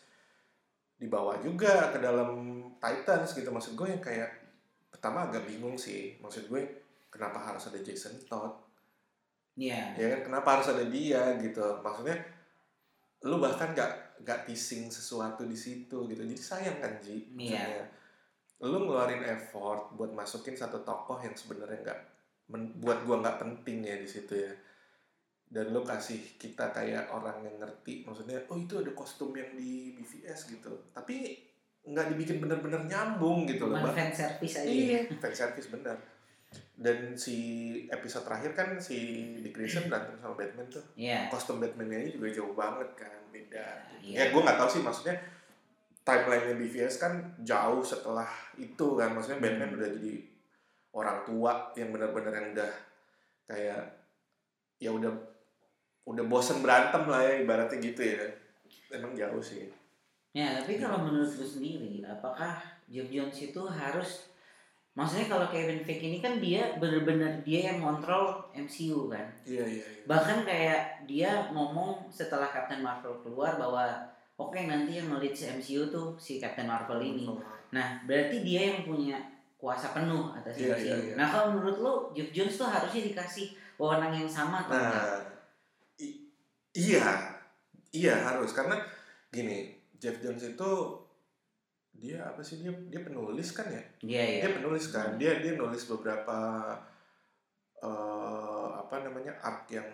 dibawa 0.94 1.36
juga 1.42 1.90
ke 1.90 1.98
dalam 1.98 2.62
Titans 2.78 3.34
gitu 3.34 3.50
maksud 3.50 3.74
gue 3.74 3.88
yang 3.90 4.00
kayak 4.00 4.30
pertama 4.94 5.26
agak 5.26 5.42
bingung 5.44 5.74
sih 5.74 6.14
maksud 6.22 6.46
gue 6.46 6.62
kenapa 7.10 7.42
harus 7.42 7.66
ada 7.68 7.82
Jason 7.82 8.14
Todd 8.30 8.62
Iya. 9.54 9.94
ya 9.94 10.06
kan 10.16 10.20
kenapa 10.30 10.48
harus 10.58 10.66
ada 10.70 10.82
dia 10.86 11.38
gitu 11.38 11.62
maksudnya 11.78 12.18
lu 13.22 13.38
bahkan 13.38 13.70
gak 13.70 14.18
gak 14.26 14.46
teasing 14.46 14.90
sesuatu 14.90 15.46
di 15.46 15.54
situ 15.54 16.10
gitu 16.10 16.22
jadi 16.22 16.38
sayang 16.38 16.78
kan 16.82 16.98
Ji 17.02 17.26
Iya. 17.34 17.58
maksudnya 17.58 17.86
lu 18.64 18.76
ngeluarin 18.86 19.22
effort 19.26 19.94
buat 19.98 20.10
masukin 20.14 20.54
satu 20.54 20.82
tokoh 20.86 21.18
yang 21.22 21.34
sebenarnya 21.34 21.84
nggak 21.84 22.00
men- 22.46 22.76
buat 22.76 23.02
gua 23.02 23.20
nggak 23.20 23.38
penting 23.38 23.82
ya 23.82 23.96
di 23.96 24.06
situ 24.06 24.34
ya 24.34 24.52
dan 25.46 25.70
lu 25.70 25.80
kasih 25.80 26.18
kita 26.34 26.68
kayak 26.68 27.06
orang 27.08 27.40
yang 27.40 27.56
ngerti 27.56 28.02
maksudnya 28.02 28.40
oh 28.46 28.56
itu 28.56 28.74
ada 28.76 28.90
kostum 28.90 29.30
yang 29.32 29.54
di 29.54 29.94
BVS 29.94 30.50
gitu 30.50 30.72
tapi 30.90 31.38
nggak 31.84 32.10
dibikin 32.10 32.40
bener-bener 32.40 32.80
nyambung 32.82 33.44
gitu 33.44 33.68
loh 33.68 33.76
fan 33.92 34.08
service 34.08 34.56
aja. 34.56 34.64
Iya, 34.64 35.04
fan 35.14 35.30
service 35.30 35.68
bener. 35.68 35.92
Dan 36.72 37.12
si 37.12 37.36
episode 37.86 38.24
terakhir 38.24 38.56
kan 38.56 38.68
si 38.78 38.96
Dick 39.38 39.52
Grayson 39.52 39.86
berantem 39.86 40.16
sama 40.16 40.32
Batman 40.32 40.64
tuh. 40.66 40.80
Iya. 40.96 41.28
Kostum 41.28 41.60
Batman-nya 41.60 42.08
juga 42.08 42.32
jauh 42.32 42.56
banget 42.56 42.88
kan, 42.96 43.12
beda. 43.28 43.84
Iya. 44.00 44.16
Ya 44.16 44.24
gue 44.32 44.40
nggak 44.40 44.56
tahu 44.56 44.68
sih 44.70 44.80
maksudnya 44.80 45.12
timeline-nya 46.00 46.56
BVS 46.56 46.96
kan 46.96 47.12
jauh 47.40 47.84
setelah 47.84 48.28
itu 48.56 48.86
kan. 48.94 49.12
Maksudnya 49.12 49.40
Batman 49.40 49.68
Hmm. 49.68 49.76
udah 49.76 49.90
jadi 49.92 50.14
orang 50.94 51.26
tua 51.26 51.74
yang 51.74 51.90
benar-benar 51.90 52.32
yang 52.32 52.48
udah 52.54 52.72
kayak 53.50 53.82
ya 54.78 54.90
udah 54.94 55.12
udah 56.06 56.24
bosen 56.30 56.62
berantem 56.62 57.04
lah 57.10 57.20
ya 57.20 57.42
ibaratnya 57.42 57.78
gitu 57.82 58.00
ya. 58.00 58.24
Emang 58.94 59.12
jauh 59.18 59.42
sih. 59.42 59.68
Ya, 60.34 60.58
tapi 60.58 60.78
kalau 60.82 61.06
menurut 61.06 61.30
lu 61.30 61.46
sendiri, 61.46 62.02
apakah 62.02 62.58
Geoff 62.90 63.10
Jones 63.10 63.38
itu 63.38 63.62
harus 63.70 64.34
Maksudnya 64.94 65.26
kalau 65.26 65.46
Kevin 65.50 65.82
Feige 65.82 66.06
ini 66.06 66.22
kan 66.22 66.38
dia 66.38 66.78
bener-bener 66.78 67.42
dia 67.42 67.74
yang 67.74 67.82
kontrol 67.82 68.46
MCU 68.54 69.10
kan. 69.10 69.26
Iya 69.42 69.66
iya. 69.66 69.82
iya. 69.82 70.06
Bahkan 70.06 70.46
kayak 70.46 70.80
dia 71.10 71.50
ngomong 71.50 72.06
setelah 72.14 72.46
Captain 72.46 72.78
Marvel 72.78 73.18
keluar 73.26 73.58
bahwa 73.58 73.90
oke 74.38 74.54
nanti 74.54 75.02
yang 75.02 75.10
si 75.34 75.50
MCU 75.50 75.90
tuh 75.90 76.14
si 76.14 76.38
Captain 76.38 76.70
Marvel 76.70 77.02
ini. 77.02 77.26
Nah, 77.74 78.06
berarti 78.06 78.46
dia 78.46 78.70
yang 78.70 78.86
punya 78.86 79.18
kuasa 79.54 79.90
penuh 79.90 80.30
atas 80.30 80.54
Iya, 80.54 80.74
MCU. 80.74 80.84
iya, 80.84 80.94
iya. 81.00 81.14
Nah, 81.14 81.26
kalau 81.26 81.46
menurut 81.52 81.76
lu 81.78 81.92
Geoff 82.12 82.30
Jones 82.30 82.54
tuh 82.54 82.68
harusnya 82.68 83.02
dikasih 83.02 83.46
wewenang 83.74 84.12
yang 84.14 84.28
sama 84.28 84.60
atau 84.60 84.74
enggak? 84.74 84.92
Nah, 84.92 85.20
i- 85.98 86.20
iya, 86.72 87.06
iya 87.90 88.14
harus 88.20 88.52
karena 88.52 88.76
gini, 89.28 89.72
Jeff 89.96 90.18
Jones 90.18 90.44
itu 90.44 90.70
dia 91.94 92.18
apa 92.20 92.38
sih 92.38 92.60
dia 92.60 92.74
dia 92.86 93.00
penulis 93.00 93.50
kan 93.50 93.66
ya? 93.66 93.82
Iya, 94.00 94.22
iya. 94.22 94.40
Dia 94.42 94.50
penulis 94.54 94.84
kan, 94.88 95.16
dia 95.16 95.38
dia 95.38 95.54
nulis 95.54 95.86
beberapa 95.86 96.38
eh 97.76 98.68
apa 98.74 98.94
namanya 99.00 99.32
arc 99.40 99.68
yang 99.70 99.88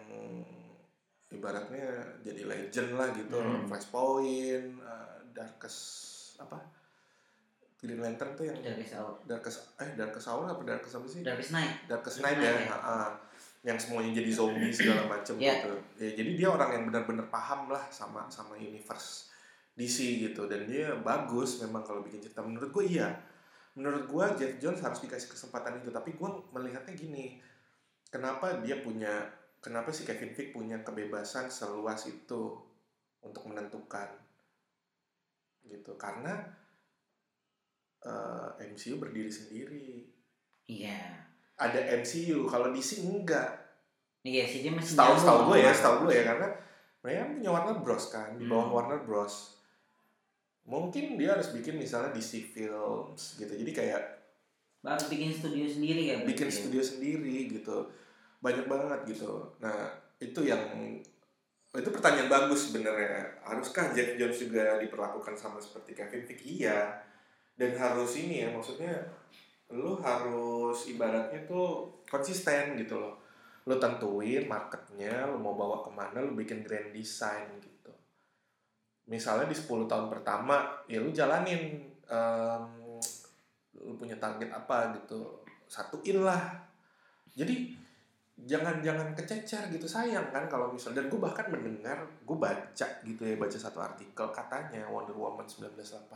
ibaratnya 1.29 1.87
jadi 2.21 2.43
legend 2.43 2.91
lah 2.95 3.09
gitu, 3.13 3.39
Hmm. 3.39 3.65
Flashpoint, 3.65 4.67
eh, 4.77 5.17
Darkest 5.31 5.81
apa? 6.37 6.59
Green 7.81 7.97
Lantern 7.97 8.37
tuh 8.37 8.45
yang 8.45 8.61
Darkest 8.61 8.93
Hour. 8.93 9.15
Darkest 9.25 9.59
eh 9.81 9.91
Darkest 9.97 10.27
Hour 10.29 10.45
apa 10.53 10.63
Darkest 10.69 10.95
apa 11.01 11.07
sih? 11.09 11.21
Darkest 11.25 11.53
Night. 11.57 11.73
Darkest 11.89 12.21
Night 12.21 12.37
ya, 12.37 12.53
ya. 12.53 13.09
yang 13.61 13.77
semuanya 13.77 14.21
jadi 14.21 14.31
zombie 14.33 14.73
segala 14.73 15.05
macam 15.09 15.37
Iya. 15.37 15.61
gitu. 15.61 15.73
Ya, 16.01 16.11
jadi 16.17 16.31
dia 16.37 16.49
orang 16.49 16.71
yang 16.77 16.85
benar-benar 16.89 17.29
paham 17.29 17.69
lah 17.69 17.85
sama 17.93 18.25
sama 18.29 18.57
universe 18.57 19.29
DC 19.77 20.21
gitu 20.29 20.45
dan 20.49 20.69
dia 20.69 20.93
bagus 21.01 21.61
memang 21.61 21.81
kalau 21.81 22.05
bikin 22.05 22.21
cerita. 22.21 22.45
Menurut 22.45 22.69
gue 22.69 22.85
iya. 22.89 23.09
Menurut 23.77 24.05
gue 24.09 24.25
Jeff 24.37 24.55
Jones 24.61 24.81
harus 24.85 25.01
dikasih 25.01 25.33
kesempatan 25.33 25.81
itu. 25.81 25.89
Tapi 25.89 26.13
gue 26.17 26.29
melihatnya 26.53 26.93
gini, 26.93 27.41
kenapa 28.09 28.61
dia 28.61 28.81
punya, 28.81 29.29
kenapa 29.61 29.89
si 29.89 30.05
Kevin 30.05 30.37
Feige 30.37 30.53
punya 30.53 30.81
kebebasan 30.85 31.49
seluas 31.49 32.05
itu 32.09 32.61
untuk 33.21 33.45
menentukan 33.49 34.09
gitu? 35.65 35.95
Karena 35.97 36.60
eh, 38.03 38.49
MCU 38.67 38.97
berdiri 38.97 39.29
sendiri. 39.29 40.07
Iya. 40.65 41.27
ada 41.55 41.77
MCU 41.95 42.45
kalau 42.45 42.71
DC 42.71 43.05
enggak. 43.05 43.53
Iya 44.23 44.45
sih 44.45 44.61
dia 44.61 44.73
masih 44.73 44.97
nyambung 44.97 45.21
setahu 45.21 45.39
gue 45.47 45.59
ya 45.59 45.65
sama- 45.67 45.77
setahu 45.77 45.97
gue 46.01 46.13
ya 46.15 46.25
karena 46.25 46.49
mereka 46.99 47.23
punya 47.31 47.51
Warner 47.51 47.79
Bros 47.79 48.05
kan 48.09 48.29
di 48.35 48.45
bawah 48.45 48.65
Hmm. 48.65 48.75
Warner 48.75 49.01
Bros. 49.03 49.35
Mungkin 50.63 51.17
dia 51.17 51.35
harus 51.35 51.51
bikin 51.51 51.77
misalnya 51.77 52.13
DC 52.13 52.47
Films 52.47 53.37
gitu. 53.37 53.51
Jadi 53.51 53.73
kayak 53.73 54.03
Baru 54.81 55.05
bikin 55.07 55.29
studio 55.31 55.67
sendiri 55.67 56.03
ya. 56.07 56.17
bikin 56.23 56.49
ya? 56.49 56.55
studio 56.55 56.81
sendiri 56.81 57.49
gitu. 57.51 57.77
Banyak 58.41 58.65
banget 58.65 59.01
gitu. 59.07 59.29
Nah 59.59 59.85
itu 60.17 60.41
yang 60.43 60.65
itu 61.71 61.89
pertanyaan 61.89 62.29
bagus 62.29 62.69
sebenarnya. 62.69 63.41
Haruskah 63.43 63.93
Jeff 63.93 64.17
Jones 64.17 64.39
juga 64.39 64.79
diperlakukan 64.79 65.35
sama 65.35 65.61
seperti 65.61 65.93
Kevin 65.93 66.25
Feige? 66.25 66.45
Iya 66.59 66.79
dan 67.61 67.77
harus 67.77 68.17
ini 68.17 68.41
ya 68.41 68.49
maksudnya 68.49 68.97
lu 69.77 70.01
harus 70.01 70.89
ibaratnya 70.89 71.45
tuh 71.45 72.01
konsisten 72.09 72.73
gitu 72.81 72.97
loh. 72.97 73.21
Lu 73.69 73.77
tentuin 73.77 74.49
marketnya 74.49 75.29
lu 75.29 75.37
mau 75.37 75.53
bawa 75.53 75.85
ke 75.85 75.93
mana 75.93 76.25
lu 76.25 76.33
bikin 76.33 76.65
grand 76.65 76.89
design 76.97 77.61
gitu. 77.61 77.93
Misalnya 79.13 79.45
di 79.45 79.53
10 79.53 79.85
tahun 79.85 80.09
pertama 80.09 80.73
ya 80.89 81.05
lu 81.05 81.13
jalanin 81.13 81.85
em, 82.09 82.65
lu 83.85 83.93
punya 84.01 84.17
target 84.17 84.49
apa 84.49 84.97
gitu. 84.97 85.45
Satuin 85.69 86.25
lah. 86.25 86.65
Jadi 87.37 87.77
jangan 88.41 88.81
jangan 88.81 89.13
kececer 89.13 89.69
gitu. 89.69 89.85
Sayang 89.85 90.33
kan 90.33 90.49
kalau 90.49 90.73
misal 90.73 90.97
dan 90.97 91.13
gue 91.13 91.21
bahkan 91.21 91.53
mendengar 91.53 92.09
gue 92.25 92.39
baca 92.41 92.89
gitu 93.05 93.23
ya 93.23 93.37
baca 93.37 93.59
satu 93.61 93.85
artikel 93.85 94.33
katanya 94.33 94.89
Wonder 94.89 95.13
Woman 95.15 95.45
1984 95.45 96.09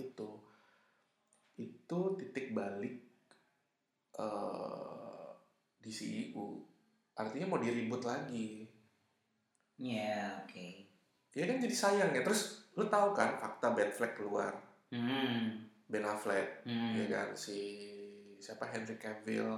itu 0.00 0.28
itu 1.88 2.00
titik 2.20 2.52
balik 2.52 3.00
uh, 4.14 5.32
di 5.78 5.88
CEU 5.88 6.60
artinya 7.16 7.48
mau 7.48 7.56
diribut 7.56 8.04
lagi 8.04 8.68
ya 9.74 9.96
yeah, 9.96 10.26
oke 10.44 10.52
okay. 10.52 10.84
ya 11.32 11.48
kan 11.48 11.56
jadi 11.56 11.72
sayang 11.72 12.10
ya 12.12 12.20
terus 12.20 12.68
lu 12.76 12.84
tahu 12.86 13.10
kan 13.10 13.40
fakta 13.40 13.72
Bad 13.72 13.90
Flag 13.90 14.12
keluar 14.12 14.52
hmm. 14.92 15.64
Ben 15.88 16.04
Affleck 16.04 16.60
Hmm. 16.62 16.92
ya 16.92 17.08
kan 17.08 17.28
si 17.32 17.88
siapa 18.36 18.68
Henry 18.68 19.00
Cavill 19.00 19.48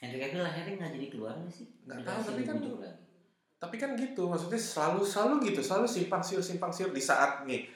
Henry 0.00 0.18
Cavill 0.18 0.40
akhirnya 0.42 0.74
nggak 0.80 0.92
jadi 0.96 1.06
keluar 1.12 1.36
nggak 1.36 1.52
sih 1.52 1.68
Nggak 1.84 2.02
tahu, 2.02 2.20
tapi 2.24 2.42
kan- 2.42 2.56
lagi. 2.56 3.04
tapi 3.58 3.76
kan 3.76 3.90
gitu 3.94 4.22
maksudnya 4.24 4.56
selalu 4.56 5.04
selalu 5.04 5.34
gitu 5.52 5.60
selalu 5.60 5.84
simpang 5.84 6.24
siur 6.24 6.40
simpang 6.40 6.72
siur 6.72 6.88
di 6.88 7.02
saat 7.02 7.44
nih 7.44 7.68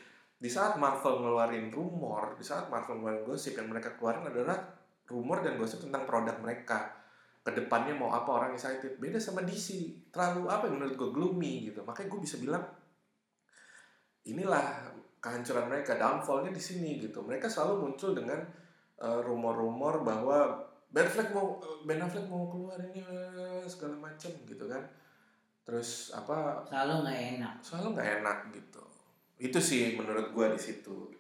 di 0.43 0.51
saat 0.51 0.75
Marvel 0.75 1.23
ngeluarin 1.23 1.71
rumor 1.71 2.35
di 2.35 2.43
saat 2.43 2.67
Marvel 2.67 2.99
ngeluarin 2.99 3.23
gosip 3.23 3.55
yang 3.55 3.71
mereka 3.71 3.95
keluarin 3.95 4.27
adalah 4.27 4.59
rumor 5.07 5.39
dan 5.39 5.55
gosip 5.55 5.87
tentang 5.87 6.03
produk 6.03 6.35
mereka. 6.43 6.99
Ke 7.47 7.55
depannya 7.55 7.95
mau 7.95 8.11
apa 8.11 8.27
orang 8.27 8.51
excited. 8.59 8.99
Beda 8.99 9.23
sama 9.23 9.47
DC 9.47 9.95
terlalu 10.11 10.51
apa 10.51 10.67
yang 10.67 10.83
menurut 10.83 10.99
gue 10.99 11.11
gloomy 11.15 11.71
gitu. 11.71 11.87
Makanya 11.87 12.09
gue 12.11 12.21
bisa 12.23 12.43
bilang 12.43 12.63
inilah 14.27 14.91
kehancuran 15.23 15.71
mereka. 15.71 15.95
Downfallnya 15.95 16.51
di 16.51 16.63
sini 16.63 16.99
gitu. 16.99 17.23
Mereka 17.23 17.47
selalu 17.47 17.87
muncul 17.87 18.11
dengan 18.11 18.43
eh, 18.99 19.21
rumor-rumor 19.23 20.03
bahwa 20.03 20.59
Ben 20.91 21.07
Affleck 21.07 21.31
mau 21.31 21.63
Ben 21.87 22.03
Affleck 22.03 22.27
mau 22.27 22.51
keluar 22.51 22.83
ini 22.83 22.99
eh, 22.99 23.63
segala 23.71 23.95
macam 23.95 24.31
gitu 24.43 24.65
kan. 24.67 24.83
Terus 25.63 26.11
apa 26.15 26.67
selalu 26.67 26.95
nggak 27.07 27.21
enak. 27.39 27.55
Selalu 27.63 27.87
nggak 27.95 28.11
enak 28.23 28.39
gitu 28.55 28.92
itu 29.43 29.59
sih 29.59 29.99
menurut 29.99 30.31
gua 30.31 30.55
di 30.55 30.61
situ. 30.61 31.11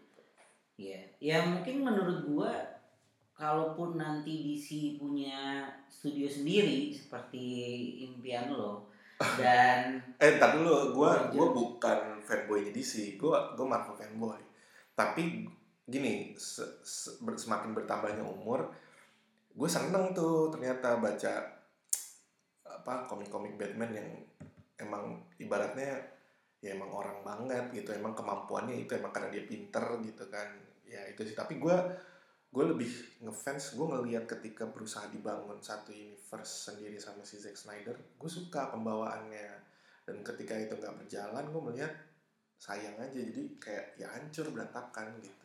Iya, 0.78 1.02
ya 1.18 1.42
mungkin 1.42 1.82
menurut 1.82 2.22
gua 2.30 2.52
kalaupun 3.34 3.98
nanti 3.98 4.46
DC 4.46 4.96
punya 5.02 5.66
studio 5.90 6.30
sendiri 6.30 6.94
seperti 6.94 7.42
impian 8.06 8.54
lo 8.54 8.86
dan 9.40 9.98
eh 10.22 10.38
entar 10.38 10.54
dulu 10.54 10.94
gua 10.94 11.10
Lanjut. 11.18 11.34
gua 11.34 11.46
bukan 11.50 11.98
fanboy 12.22 12.70
DC 12.70 13.18
gua 13.18 13.52
gua 13.58 13.66
Marvel 13.76 13.98
fanboy. 13.98 14.38
Tapi 14.94 15.42
gini 15.82 16.30
se- 16.38 16.78
se- 16.86 17.18
semakin 17.18 17.74
bertambahnya 17.74 18.22
umur 18.22 18.70
gue 19.52 19.68
seneng 19.68 20.16
tuh 20.16 20.48
ternyata 20.48 20.96
baca 20.96 21.32
apa 22.64 22.94
komik-komik 23.04 23.60
Batman 23.60 23.92
yang 23.92 24.08
emang 24.80 25.20
ibaratnya 25.36 26.00
ya 26.62 26.78
emang 26.78 26.94
orang 26.94 27.18
banget 27.26 27.64
gitu 27.74 27.90
emang 27.90 28.14
kemampuannya 28.14 28.86
itu 28.86 28.94
emang 28.94 29.10
karena 29.10 29.34
dia 29.34 29.44
pinter 29.44 29.84
gitu 30.06 30.24
kan. 30.30 30.46
Ya 30.86 31.02
itu 31.10 31.26
sih 31.26 31.34
tapi 31.34 31.58
gue 31.58 31.76
gue 32.52 32.64
lebih 32.68 32.90
ngefans 33.26 33.74
gue 33.74 33.86
ngelihat 33.90 34.24
ketika 34.30 34.70
berusaha 34.70 35.10
dibangun 35.10 35.58
satu 35.58 35.90
universe 35.90 36.70
sendiri 36.70 37.00
sama 37.00 37.26
si 37.26 37.42
Zack 37.42 37.58
Snyder 37.58 37.98
gue 37.98 38.30
suka 38.30 38.70
pembawaannya. 38.70 39.74
Dan 40.02 40.22
ketika 40.22 40.54
itu 40.54 40.78
nggak 40.78 41.02
berjalan 41.02 41.44
gue 41.50 41.62
melihat 41.66 41.92
sayang 42.62 42.94
aja 42.94 43.18
jadi 43.18 43.42
kayak 43.58 43.86
ya 43.98 44.06
hancur 44.06 44.54
berantakan 44.54 45.18
gitu. 45.18 45.42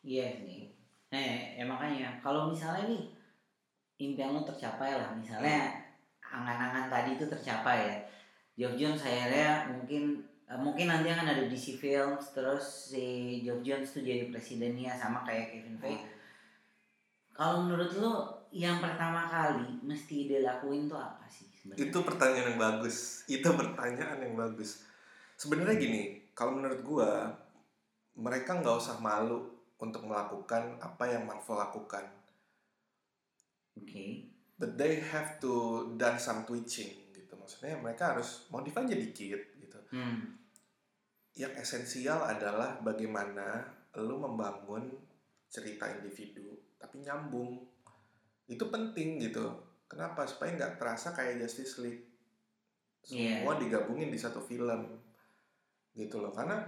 Iya 0.00 0.32
sih. 0.40 0.72
Nah, 1.12 1.20
ya 1.58 1.64
makanya 1.68 2.16
kalau 2.24 2.48
misalnya 2.48 2.88
nih 2.88 3.04
impian 4.00 4.32
lo 4.32 4.40
tercapai 4.46 4.96
lah, 4.96 5.12
misalnya 5.12 5.68
angan-angan 6.24 6.88
tadi 6.88 7.20
itu 7.20 7.26
tercapai 7.28 7.78
ya. 7.84 7.96
Jones 8.76 9.04
akhirnya 9.04 9.68
mungkin 9.72 10.20
eh, 10.20 10.29
mungkin 10.58 10.90
nanti 10.90 11.06
akan 11.14 11.30
ada 11.30 11.44
DC 11.46 11.78
Films 11.78 12.34
terus 12.34 12.90
si 12.90 13.38
Geoff 13.46 13.62
Jones 13.62 13.94
tuh 13.94 14.02
jadi 14.02 14.26
presidennya 14.34 14.98
sama 14.98 15.22
kayak 15.22 15.54
Kevin 15.54 15.78
Feige. 15.78 16.08
Kalau 17.30 17.62
menurut 17.62 17.92
lo 17.96 18.40
yang 18.50 18.82
pertama 18.82 19.30
kali 19.30 19.78
mesti 19.86 20.26
dia 20.26 20.42
lakuin 20.42 20.90
tuh 20.90 20.98
apa 20.98 21.22
sih 21.30 21.46
sebenarnya? 21.54 21.86
itu 21.86 21.98
pertanyaan 22.02 22.46
yang 22.50 22.58
bagus 22.58 22.96
itu 23.30 23.46
pertanyaan 23.46 24.18
yang 24.26 24.34
bagus 24.34 24.82
sebenarnya 25.38 25.78
gini 25.78 26.02
kalau 26.34 26.58
menurut 26.58 26.82
gua 26.82 27.30
mereka 28.18 28.58
nggak 28.58 28.74
usah 28.74 28.98
malu 28.98 29.54
untuk 29.78 30.02
melakukan 30.02 30.82
apa 30.82 31.04
yang 31.14 31.30
Marvel 31.30 31.62
lakukan 31.62 32.10
Oke. 33.78 34.26
but 34.58 34.74
they 34.74 34.98
have 34.98 35.38
to 35.38 35.86
done 35.94 36.18
some 36.18 36.42
twitching 36.42 37.14
gitu 37.14 37.38
maksudnya 37.38 37.78
mereka 37.78 38.18
harus 38.18 38.50
modif 38.50 38.74
aja 38.74 38.98
dikit 38.98 39.38
gitu 39.62 39.78
Hmm. 39.90 40.38
Yang 41.38 41.54
esensial 41.58 42.26
adalah 42.26 42.80
bagaimana 42.82 43.62
lu 43.98 44.18
membangun 44.18 44.90
cerita 45.50 45.90
individu 45.90 46.54
tapi 46.78 47.02
nyambung. 47.02 47.60
Itu 48.50 48.66
penting 48.70 49.22
gitu. 49.22 49.46
Kenapa? 49.86 50.26
Supaya 50.26 50.54
nggak 50.54 50.78
terasa 50.78 51.14
kayak 51.14 51.42
Justice 51.42 51.82
League. 51.82 52.02
Semua 53.02 53.58
digabungin 53.58 54.10
di 54.10 54.18
satu 54.18 54.42
film. 54.42 54.98
Gitu 55.94 56.18
loh. 56.18 56.34
Karena 56.34 56.62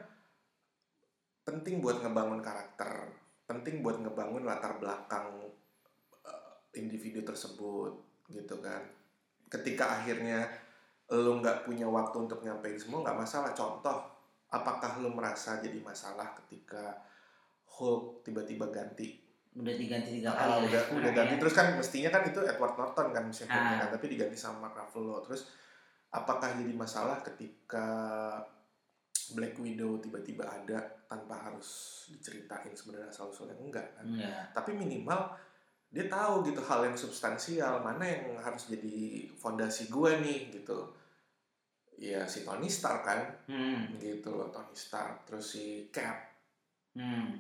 penting 1.42 1.83
buat 1.83 2.03
ngebangun 2.03 2.38
karakter 2.38 3.22
penting 3.53 3.85
buat 3.85 4.01
ngebangun 4.01 4.48
latar 4.48 4.81
belakang 4.81 5.44
eh, 6.25 6.81
individu 6.81 7.20
tersebut 7.20 7.92
gitu 8.33 8.57
kan. 8.64 8.81
Ketika 9.53 10.01
akhirnya 10.01 10.48
lu 11.12 11.44
nggak 11.44 11.68
punya 11.68 11.85
waktu 11.85 12.16
untuk 12.25 12.40
nyampein 12.40 12.81
semua 12.81 13.05
nggak 13.05 13.18
masalah. 13.20 13.53
Contoh 13.53 14.09
apakah 14.52 15.00
lu 15.00 15.10
merasa 15.10 15.58
jadi 15.58 15.80
masalah 15.80 16.36
ketika 16.38 17.00
Hulk 17.70 18.20
tiba-tiba 18.22 18.68
ganti 18.68 19.16
Udah 19.52 19.68
diganti 19.70 20.16
tiga 20.16 20.32
Ah, 20.32 20.56
kali. 20.56 20.64
udah 20.66 20.80
ya. 20.82 20.92
udah 20.96 21.12
ganti 21.18 21.34
terus 21.36 21.52
kan 21.52 21.72
mestinya 21.72 22.08
kan 22.10 22.22
itu 22.24 22.40
Edward 22.40 22.72
Norton 22.74 23.08
kan 23.10 23.22
mesin 23.22 23.48
Ah. 23.48 23.80
kan 23.80 23.88
tapi 23.90 24.08
diganti 24.08 24.32
sama 24.34 24.62
Mark 24.62 24.76
Ruffalo 24.78 25.20
terus 25.20 25.48
apakah 26.08 26.52
jadi 26.54 26.72
masalah 26.72 27.20
ketika 27.22 27.86
Black 29.30 29.56
Widow 29.56 29.96
tiba-tiba 29.98 30.44
ada 30.44 30.78
tanpa 31.04 31.36
harus 31.42 31.68
diceritain 32.08 32.72
sebenarnya 32.72 33.08
asal 33.08 33.28
usulnya 33.28 33.56
enggak 33.56 33.88
kan 33.92 34.04
Enggak. 34.06 34.52
tapi 34.52 34.72
minimal 34.72 35.32
dia 35.88 36.08
tahu 36.08 36.40
gitu 36.42 36.60
hal 36.62 36.80
yang 36.82 36.96
substansial 36.96 37.80
mana 37.80 38.00
yang 38.02 38.32
harus 38.38 38.64
jadi 38.66 38.96
fondasi 39.34 39.88
gue 39.88 40.10
nih 40.18 40.38
gitu 40.50 40.88
ya 42.02 42.26
si 42.26 42.42
Tony 42.42 42.66
Stark 42.66 43.06
kan 43.06 43.20
Hmm. 43.46 43.94
gitu 44.02 44.34
loh 44.34 44.50
Tony 44.50 44.74
Stark 44.74 45.22
terus 45.22 45.54
si 45.54 45.86
Cap 45.94 46.34
Hmm. 46.92 47.38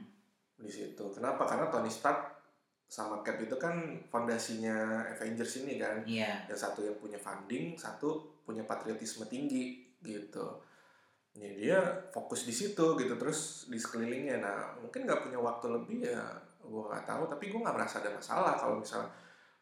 di 0.56 0.70
situ. 0.70 1.02
Kenapa? 1.10 1.42
Karena 1.44 1.66
Tony 1.66 1.90
Stark 1.90 2.30
sama 2.86 3.20
Cap 3.20 3.36
itu 3.36 3.58
kan 3.58 3.74
fondasinya 4.06 5.02
Avengers 5.10 5.60
ini 5.60 5.76
kan. 5.76 6.06
Iya. 6.06 6.46
Yang 6.46 6.60
satu 6.62 6.80
yang 6.86 6.96
punya 6.96 7.18
funding, 7.18 7.74
satu 7.74 8.38
punya 8.46 8.62
patriotisme 8.62 9.26
tinggi 9.26 9.82
gitu. 10.00 10.46
Ya 11.34 11.50
dia 11.52 11.78
fokus 12.12 12.44
di 12.44 12.52
situ 12.52 12.94
gitu 12.94 13.14
terus 13.18 13.66
di 13.66 13.76
sekelilingnya. 13.76 14.38
Nah 14.38 14.58
mungkin 14.78 15.04
nggak 15.04 15.26
punya 15.26 15.36
waktu 15.36 15.66
lebih 15.68 15.98
ya 16.06 16.22
gue 16.62 16.82
nggak 16.86 17.04
tahu. 17.04 17.26
Tapi 17.26 17.44
gue 17.50 17.60
nggak 17.60 17.76
merasa 17.76 17.98
ada 17.98 18.14
masalah 18.14 18.54
kalau 18.54 18.78
misal 18.78 19.02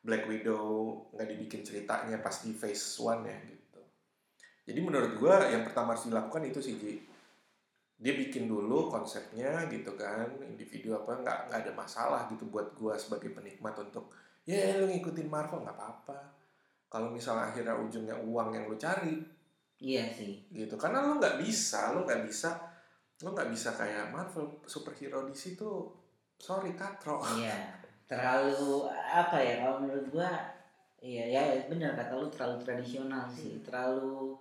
Black 0.02 0.28
Widow 0.28 0.66
nggak 1.14 1.28
dibikin 1.30 1.62
ceritanya 1.64 2.20
pas 2.20 2.44
di 2.44 2.52
phase 2.52 3.00
one 3.00 3.24
ya 3.24 3.38
gitu. 3.48 3.59
Jadi 4.68 4.80
menurut 4.80 5.12
gue 5.16 5.34
yang 5.50 5.62
pertama 5.64 5.94
harus 5.96 6.06
dilakukan 6.06 6.42
itu 6.46 6.60
sih 6.60 6.76
Ji 6.76 6.94
dia 8.00 8.16
bikin 8.16 8.48
dulu 8.48 8.88
konsepnya 8.88 9.68
gitu 9.68 9.92
kan 9.92 10.24
individu 10.40 10.96
apa 10.96 11.20
nggak 11.20 11.38
nggak 11.52 11.60
ada 11.68 11.72
masalah 11.76 12.24
gitu 12.32 12.48
buat 12.48 12.72
gua 12.72 12.96
sebagai 12.96 13.28
penikmat 13.28 13.76
untuk 13.76 14.08
ya 14.48 14.80
lu 14.80 14.88
ngikutin 14.88 15.28
Marvel 15.28 15.60
nggak 15.60 15.76
apa-apa 15.76 16.16
kalau 16.88 17.12
misalnya 17.12 17.52
akhirnya 17.52 17.76
ujungnya 17.76 18.16
uang 18.16 18.56
yang 18.56 18.64
lu 18.72 18.80
cari 18.80 19.20
Iya 19.84 20.08
sih. 20.16 20.48
gitu 20.48 20.80
karena 20.80 21.04
lu 21.04 21.20
nggak 21.20 21.44
bisa 21.44 21.92
lu 21.92 22.08
nggak 22.08 22.24
bisa 22.24 22.56
lu 23.20 23.36
nggak 23.36 23.52
bisa 23.52 23.68
kayak 23.76 24.08
Marvel 24.08 24.48
superhero 24.64 25.28
di 25.28 25.36
situ 25.36 25.92
sorry 26.40 26.72
katro 26.72 27.20
Iya. 27.36 27.52
Terlalu 28.10 28.88
apa 29.12 29.36
ya 29.44 29.60
kalau 29.60 29.84
menurut 29.84 30.08
gua 30.08 30.32
iya 31.04 31.28
ya 31.28 31.68
benar 31.68 31.92
kata 32.00 32.16
lu 32.16 32.32
terlalu 32.32 32.64
tradisional 32.64 33.28
sih. 33.28 33.60
Terlalu 33.60 34.40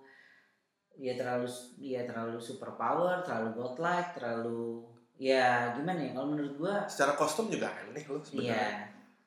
ya 0.98 1.14
terlalu 1.14 1.46
ya 1.78 2.02
terlalu 2.08 2.38
super 2.40 2.74
power, 2.74 3.22
terlalu 3.22 3.48
godlike, 3.54 4.10
terlalu 4.16 4.82
ya 5.20 5.70
gimana 5.76 6.00
ya 6.00 6.10
kalau 6.16 6.32
menurut 6.32 6.54
gua 6.56 6.74
secara 6.88 7.12
kostum 7.12 7.52
juga 7.52 7.68
aneh 7.68 8.02
lu 8.08 8.16
sebenarnya 8.24 8.56
Iya, 8.56 8.68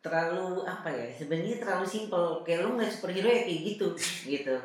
terlalu 0.02 0.66
apa 0.66 0.90
ya? 0.90 1.08
Sebenarnya 1.14 1.58
terlalu 1.62 1.86
simpel. 1.86 2.24
Kayak 2.42 2.60
lu 2.66 2.70
nggak 2.76 2.92
superhero 2.92 3.30
ya 3.30 3.42
kayak 3.46 3.62
gitu, 3.72 3.88
gitu. 4.28 4.56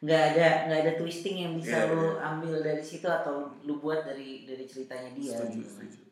Nggak 0.00 0.22
ada 0.32 0.46
nggak 0.68 0.80
ada 0.86 0.92
twisting 0.96 1.36
yang 1.44 1.52
bisa 1.56 1.76
Iya, 1.76 1.92
lu 1.92 2.00
iya. 2.16 2.24
ambil 2.28 2.54
dari 2.60 2.84
situ 2.84 3.08
atau 3.08 3.50
lu 3.64 3.80
buat 3.80 4.04
dari 4.04 4.44
dari 4.48 4.64
ceritanya 4.64 5.10
dia. 5.16 5.32
setuju 5.36 5.58
gitu. 5.60 5.68
setuju 5.76 6.02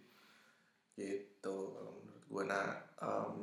gitu 0.99 1.57
kalau 1.71 1.95
menurut 2.03 2.25
gue 2.27 2.43
nah 2.51 2.67
em, 2.99 3.39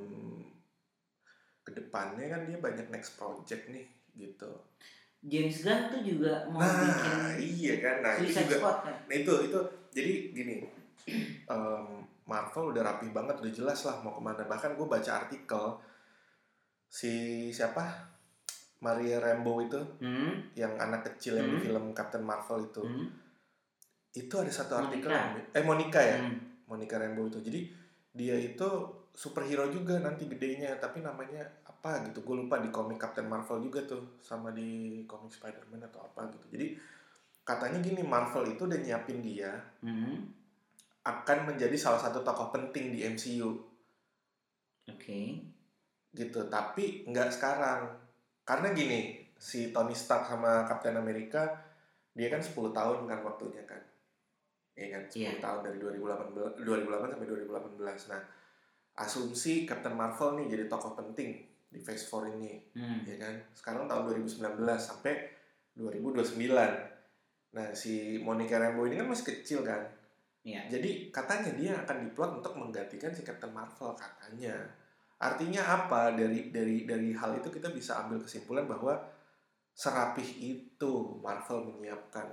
ke 1.63 1.71
depannya 1.71 2.27
kan 2.27 2.41
dia 2.43 2.59
banyak 2.59 2.91
next 2.91 3.15
project 3.15 3.71
nih 3.71 3.87
gitu 4.19 4.51
James 5.25 5.57
Gunn 5.59 5.81
tuh 5.89 6.01
juga 6.01 6.45
mau 6.45 6.59
nah 6.59 6.69
bikin 6.71 7.17
iya 7.41 7.73
kan 7.77 7.95
nah 7.99 8.13
itu 8.15 8.29
juga 8.31 8.55
Squad 8.55 8.77
kan 8.83 8.95
nah 9.03 9.15
itu 9.15 9.33
itu 9.43 9.59
jadi 9.91 10.11
gini 10.31 10.55
em, 11.47 11.85
Marvel 12.23 12.71
udah 12.71 12.83
rapi 12.83 13.09
banget 13.09 13.35
udah 13.35 13.51
jelas 13.51 13.79
lah 13.83 13.99
mau 13.99 14.11
ke 14.11 14.21
mana 14.21 14.43
bahkan 14.43 14.73
gue 14.73 14.85
baca 14.85 15.11
artikel 15.19 15.63
si 16.87 17.13
siapa 17.49 17.83
Maria 18.77 19.17
Rambeau 19.17 19.61
itu 19.61 19.77
hmm? 19.99 20.53
yang 20.53 20.73
anak 20.75 21.05
kecil 21.07 21.35
yang 21.35 21.47
di 21.47 21.57
Hmm. 21.57 21.65
film 21.65 21.85
Captain 21.91 22.21
Marvel 22.21 22.65
itu 22.65 22.81
Hmm? 22.81 23.07
itu 24.13 24.31
ada 24.33 24.47
satu 24.49 24.73
artikel 24.77 25.05
Monica. 25.05 25.19
yang- 25.35 25.51
eh 25.51 25.63
Monica 25.63 26.01
ya 26.01 26.17
Hmm. 26.19 26.37
Monica 26.65 26.95
Rambeau 26.95 27.27
itu 27.27 27.39
jadi 27.41 27.59
dia 28.11 28.35
itu 28.37 28.67
superhero 29.11 29.67
juga 29.67 29.97
nanti 29.97 30.25
gedenya 30.25 30.75
tapi 30.75 30.99
namanya 30.99 31.43
apa 31.85 32.09
gitu. 32.09 32.25
Gue 32.25 32.41
lupa 32.41 32.57
di 32.57 32.73
komik 32.73 32.97
Captain 32.97 33.29
Marvel 33.29 33.61
juga 33.61 33.85
tuh 33.85 34.17
sama 34.17 34.49
di 34.49 35.05
komik 35.05 35.29
Spider-Man 35.29 35.85
atau 35.85 36.01
apa 36.01 36.25
gitu. 36.33 36.49
Jadi 36.49 36.73
katanya 37.45 37.77
gini 37.77 38.01
Marvel 38.01 38.49
itu 38.49 38.65
udah 38.65 38.73
nyiapin 38.75 39.21
dia 39.21 39.53
Hmm. 39.79 40.33
akan 41.05 41.37
menjadi 41.45 41.77
salah 41.77 42.01
satu 42.01 42.25
tokoh 42.25 42.49
penting 42.49 42.89
di 42.89 43.05
MCU 43.05 43.53
Oke. 44.89 45.37
gitu 46.11 46.39
tapi 46.49 47.05
nggak 47.05 47.29
sekarang. 47.29 47.93
Karena 48.41 48.73
gini 48.73 49.21
si 49.37 49.69
Tony 49.69 49.93
Stark 49.93 50.25
sama 50.25 50.65
Captain 50.65 50.97
America 50.97 51.53
dia 52.11 52.27
kan 52.27 52.41
10 52.41 52.73
tahun 52.73 53.05
kan 53.05 53.21
waktunya 53.21 53.61
kan. 53.63 53.77
Iya 54.73 54.87
kan? 54.89 55.03
10 55.05 55.21
Iya. 55.21 55.31
tahun 55.37 55.59
dari 55.61 55.77
2018 55.77 56.65
2008 56.65 57.13
sampai 57.13 57.27
2018 57.29 58.09
nah 58.09 58.21
asumsi 58.95 59.69
Captain 59.69 59.93
Marvel 59.93 60.33
nih 60.35 60.47
jadi 60.49 60.65
tokoh 60.65 60.97
penting 60.97 61.45
di 61.75 61.81
Phase 61.81 62.07
4 62.07 62.33
ini 62.33 62.53
Hmm. 62.71 63.03
ya 63.03 63.15
kan 63.17 63.35
sekarang 63.51 63.83
tahun 63.85 64.03
2019 64.09 64.39
sampai 64.75 65.13
2029 65.75 66.55
nah 67.51 67.71
si 67.71 68.17
Monica 68.17 68.55
Rambeau 68.55 68.83
ini 68.83 68.95
kan 68.95 69.07
masih 69.07 69.27
kecil 69.33 69.61
kan 69.61 69.83
Iya. 70.41 70.61
jadi 70.69 71.09
katanya 71.09 71.51
dia 71.51 71.73
akan 71.75 72.05
diplot 72.05 72.31
untuk 72.37 72.53
menggantikan 72.53 73.09
si 73.09 73.25
Captain 73.25 73.49
Marvel 73.49 73.91
katanya 73.93 74.53
artinya 75.17 75.57
apa 75.65 76.13
dari 76.13 76.53
dari 76.53 76.85
dari 76.85 77.09
hal 77.11 77.33
itu 77.35 77.49
kita 77.49 77.71
bisa 77.71 78.05
ambil 78.05 78.21
kesimpulan 78.21 78.63
bahwa 78.63 78.93
serapih 79.71 80.27
itu 80.37 80.93
Marvel 81.17 81.65
menyiapkan 81.65 82.29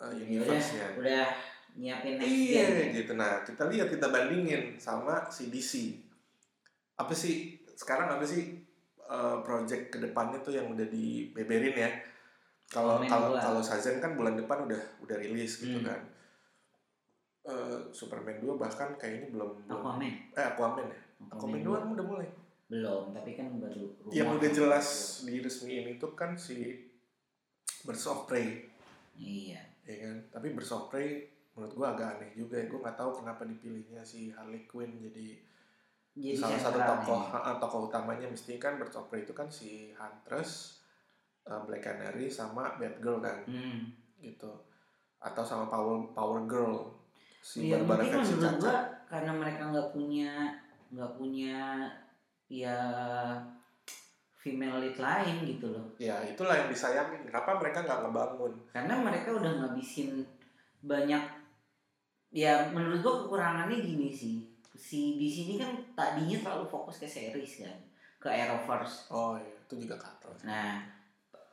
uh, 0.00 0.08
Ya 0.08 0.16
udah, 0.16 0.24
universe-nya 0.24 0.86
udah 0.96 1.26
nyiapin 1.72 2.14
next 2.16 2.30
iya 2.30 2.64
gen. 2.64 2.72
ya. 2.72 2.86
gitu 2.96 3.12
nah 3.12 3.32
kita 3.44 3.62
lihat 3.68 3.88
kita 3.90 4.06
bandingin 4.08 4.62
sama 4.78 5.28
si 5.28 5.52
DC 5.52 5.92
apa 6.96 7.12
sih 7.12 7.58
sekarang 7.74 8.06
apa 8.08 8.24
sih 8.24 8.61
uh, 9.12 9.36
project 9.40 9.90
ke 9.90 9.98
depannya 9.98 10.40
tuh 10.40 10.52
yang 10.52 10.66
udah 10.66 10.86
dibeberin 10.86 11.76
ya 11.76 11.90
kalau 12.66 12.96
Aquaman 12.96 13.06
kalau 13.06 13.28
kalau 13.36 13.60
Shazam 13.60 13.96
kan 13.98 14.12
bulan 14.12 14.32
depan 14.34 14.64
udah 14.64 14.80
udah 14.98 15.16
rilis 15.16 15.60
gitu 15.60 15.76
Hmm. 15.76 15.86
kan 15.86 16.02
Eh, 17.42 17.78
Superman 17.90 18.38
2 18.38 18.54
bahkan 18.54 18.94
kayaknya 18.94 19.26
belum 19.28 19.66
belum 19.66 19.74
Aquaman. 19.76 20.14
eh 20.30 20.46
Aquaman 20.46 20.86
ya 20.86 20.98
Aquaman 21.28 21.58
2 21.58 21.66
dua. 21.66 21.78
udah 21.90 22.06
mulai 22.06 22.28
Belum, 22.64 23.10
tapi 23.10 23.34
kan 23.34 23.50
baru 23.58 23.84
rumor. 23.92 24.14
yang 24.14 24.28
udah 24.30 24.46
jelas 24.48 24.86
diresmiin 25.20 25.92
itu 25.92 26.06
kan 26.12 26.38
si 26.38 26.86
Birds 27.82 28.06
of 28.06 28.24
Prey 28.24 28.70
Iya. 29.12 29.58
ya 29.82 29.96
kan 30.00 30.16
tapi 30.30 30.54
Birds 30.54 30.70
of 30.70 30.86
Prey 30.86 31.26
menurut 31.52 31.74
gua 31.74 31.92
agak 31.92 32.16
aneh 32.16 32.30
juga 32.32 32.56
ya 32.56 32.64
gua 32.64 32.78
nggak 32.80 32.96
tahu 32.96 33.10
kenapa 33.12 33.42
dipilihnya 33.44 34.00
si 34.00 34.30
Harley 34.30 34.62
Quinn 34.64 35.02
jadi 35.02 35.42
Jadi 36.12 36.36
salah 36.36 36.60
satu 36.60 36.76
tokoh 36.76 37.20
ha, 37.32 37.56
tokoh 37.56 37.88
utamanya 37.88 38.28
mesti 38.28 38.60
kan 38.60 38.76
Prey 39.08 39.24
itu 39.24 39.32
kan 39.32 39.48
si 39.48 39.96
Huntress 39.96 40.82
eh, 41.48 41.60
Black 41.64 41.80
Canary 41.80 42.28
sama 42.28 42.76
Batgirl 42.76 43.24
kan 43.24 43.38
Hmm. 43.48 43.88
gitu 44.20 44.52
atau 45.22 45.42
sama 45.46 45.70
Power 45.72 46.12
Power 46.12 46.44
Girl 46.44 46.84
si 47.40 47.72
Ya 47.72 47.80
Barbara 47.80 48.20
versi 48.20 48.36
Caca 48.36 48.90
karena 49.08 49.32
mereka 49.32 49.72
nggak 49.72 49.88
punya 49.96 50.52
nggak 50.92 51.12
punya 51.16 51.88
ya 52.52 52.76
female 54.36 54.82
lead 54.82 54.98
lain 54.98 55.36
gitu 55.46 55.70
loh. 55.70 55.86
ya 55.96 56.18
itulah 56.26 56.52
yang 56.52 56.68
disayangin 56.68 57.22
kenapa 57.24 57.56
mereka 57.56 57.86
nggak 57.86 58.00
ngebangun 58.04 58.52
Karena 58.74 58.94
mereka 59.00 59.28
udah 59.32 59.52
ngabisin 59.62 60.20
banyak 60.82 61.22
ya 62.34 62.68
menurut 62.74 63.00
gua 63.00 63.14
kekurangannya 63.24 63.78
gini 63.80 64.10
sih. 64.12 64.51
Si 64.72 65.20
di 65.20 65.28
sini 65.28 65.60
kan 65.60 65.70
tadinya 65.92 66.38
terlalu 66.40 66.66
fokus 66.66 66.96
ke 66.98 67.06
series 67.06 67.64
kan, 67.64 67.76
ke 68.18 68.28
Arrowverse. 68.28 69.12
oh 69.12 69.36
iya 69.36 69.52
itu 69.68 69.84
juga 69.84 69.96
sih. 69.96 70.48
Nah, 70.48 70.80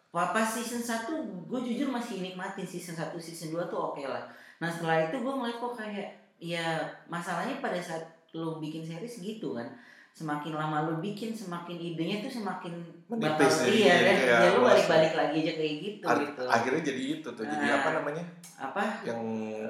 pa- 0.10 0.32
pas 0.32 0.48
season 0.48 0.82
1 0.82 1.48
gue 1.48 1.60
jujur 1.64 1.88
masih 1.92 2.20
nikmatin 2.24 2.66
season 2.68 2.96
1, 2.96 3.16
season 3.20 3.54
2 3.54 3.72
tuh 3.72 3.80
oke 3.92 4.04
lah. 4.04 4.24
Nah 4.60 4.68
setelah 4.68 5.08
itu 5.08 5.16
gue 5.20 5.34
ngeliat 5.34 5.58
kok 5.60 5.76
kayak 5.76 6.10
ya 6.40 6.80
masalahnya 7.12 7.60
pada 7.60 7.80
saat 7.80 8.04
lo 8.32 8.62
bikin 8.62 8.86
series 8.86 9.20
gitu 9.20 9.58
kan 9.58 9.68
semakin 10.10 10.52
lama 10.52 10.84
lo 10.84 10.94
bikin 11.00 11.32
semakin 11.32 11.80
idenya 11.80 12.20
tuh 12.20 12.32
semakin 12.34 12.76
Menipis 13.08 13.40
bakal 13.40 13.72
ya, 13.72 13.74
iya 13.74 13.96
kayak 14.04 14.20
ya 14.22 14.38
lo 14.52 14.60
luas 14.62 14.84
balik-balik 14.84 15.14
lagi 15.16 15.38
aja 15.40 15.54
kayak 15.56 15.76
gitu 15.80 16.04
Ar- 16.04 16.20
gitu. 16.20 16.44
akhirnya 16.46 16.82
jadi 16.84 17.02
itu 17.16 17.30
tuh 17.30 17.46
jadi 17.46 17.66
Ah. 17.66 17.76
apa 17.80 17.90
namanya? 17.96 18.24
apa? 18.54 18.84
Yang 19.02 19.22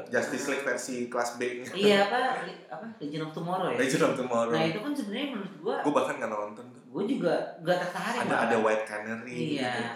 Justice 0.09 0.45
League 0.49 0.65
versi 0.65 0.95
kelas 1.05 1.37
B. 1.37 1.41
Nya 1.61 1.69
iya 1.71 1.97
apa? 2.03 2.19
Apa? 2.67 2.85
Legend 2.97 3.23
of 3.23 3.31
Tomorrow 3.31 3.69
ya? 3.69 3.77
Legend 3.77 4.03
of 4.03 4.13
Tomorrow. 4.17 4.51
Nah 4.51 4.63
itu 4.65 4.79
kan 4.79 4.91
sebenarnya 4.91 5.27
menurut 5.31 5.53
gue 5.55 5.75
gue 5.79 5.93
bahkan 5.93 6.15
nggak 6.17 6.31
nonton 6.31 6.65
tuh. 6.67 6.83
gue 6.89 7.03
juga 7.07 7.33
gak 7.61 7.77
tertarik 7.79 8.19
ada 8.25 8.35
ada 8.49 8.57
White 8.57 8.83
Canary 8.83 9.37
Iya. 9.55 9.69
gitu. 9.69 9.81
Eh, 9.85 9.93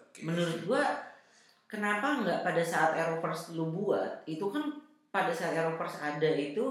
oke. 0.00 0.20
menurut 0.24 0.58
gua 0.64 0.82
kenapa 1.66 2.06
nggak 2.16 2.40
pada 2.40 2.62
saat 2.62 2.94
Arrowverse 2.94 3.52
lu 3.52 3.68
buat 3.68 4.24
itu 4.24 4.46
kan 4.46 4.64
pada 5.08 5.28
saat 5.28 5.52
Arrowverse 5.52 6.00
ada 6.00 6.30
itu 6.30 6.64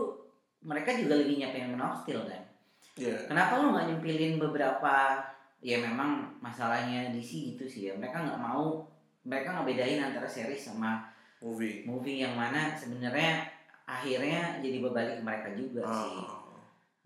mereka 0.59 0.89
juga 0.91 1.13
lagi 1.15 1.33
nyiapin 1.35 1.69
Man 1.69 1.83
of 1.83 2.01
Steel 2.01 2.25
kan 2.25 2.41
Iya. 2.95 3.27
kenapa 3.27 3.59
lu 3.59 3.75
nggak 3.75 3.87
nyempilin 3.91 4.39
beberapa 4.39 5.19
ya 5.59 5.83
memang 5.83 6.31
masalahnya 6.39 7.11
DC 7.11 7.55
gitu 7.55 7.65
sih 7.67 7.81
ya 7.91 7.93
mereka 7.99 8.23
nggak 8.23 8.39
mau 8.39 8.87
mereka 9.27 9.51
nggak 9.51 9.67
bedain 9.67 9.99
antara 9.99 10.29
series 10.29 10.71
sama 10.71 11.03
movie 11.43 11.83
movie 11.83 12.23
yang 12.23 12.39
mana 12.39 12.71
sebenarnya 12.71 13.43
akhirnya 13.83 14.63
jadi 14.63 14.79
berbalik 14.79 15.19
ke 15.19 15.23
mereka 15.23 15.49
juga 15.53 15.83
sih 15.83 16.17
Oh. 16.23 16.43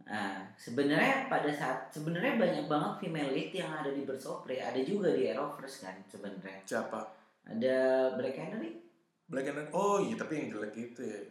Nah, 0.09 0.41
sebenarnya 0.57 1.29
pada 1.29 1.53
saat 1.53 1.85
sebenarnya 1.93 2.33
banyak 2.33 2.65
banget 2.65 2.97
female 2.97 3.29
lead 3.29 3.53
yang 3.53 3.69
ada 3.69 3.93
di 3.93 4.01
Prey, 4.41 4.57
ada 4.57 4.81
juga 4.81 5.13
di 5.13 5.29
Arrowverse 5.29 5.85
kan 5.85 5.93
sebenarnya. 6.09 6.65
siapa 6.65 6.97
Ada 7.45 8.09
Black 8.17 8.33
Canary? 8.33 8.73
Black 9.29 9.45
Canary 9.45 9.69
oh 9.69 10.01
iya 10.01 10.17
tapi 10.17 10.41
yang 10.41 10.57
jelek 10.57 10.73
itu 10.73 11.01
ya 11.05 11.21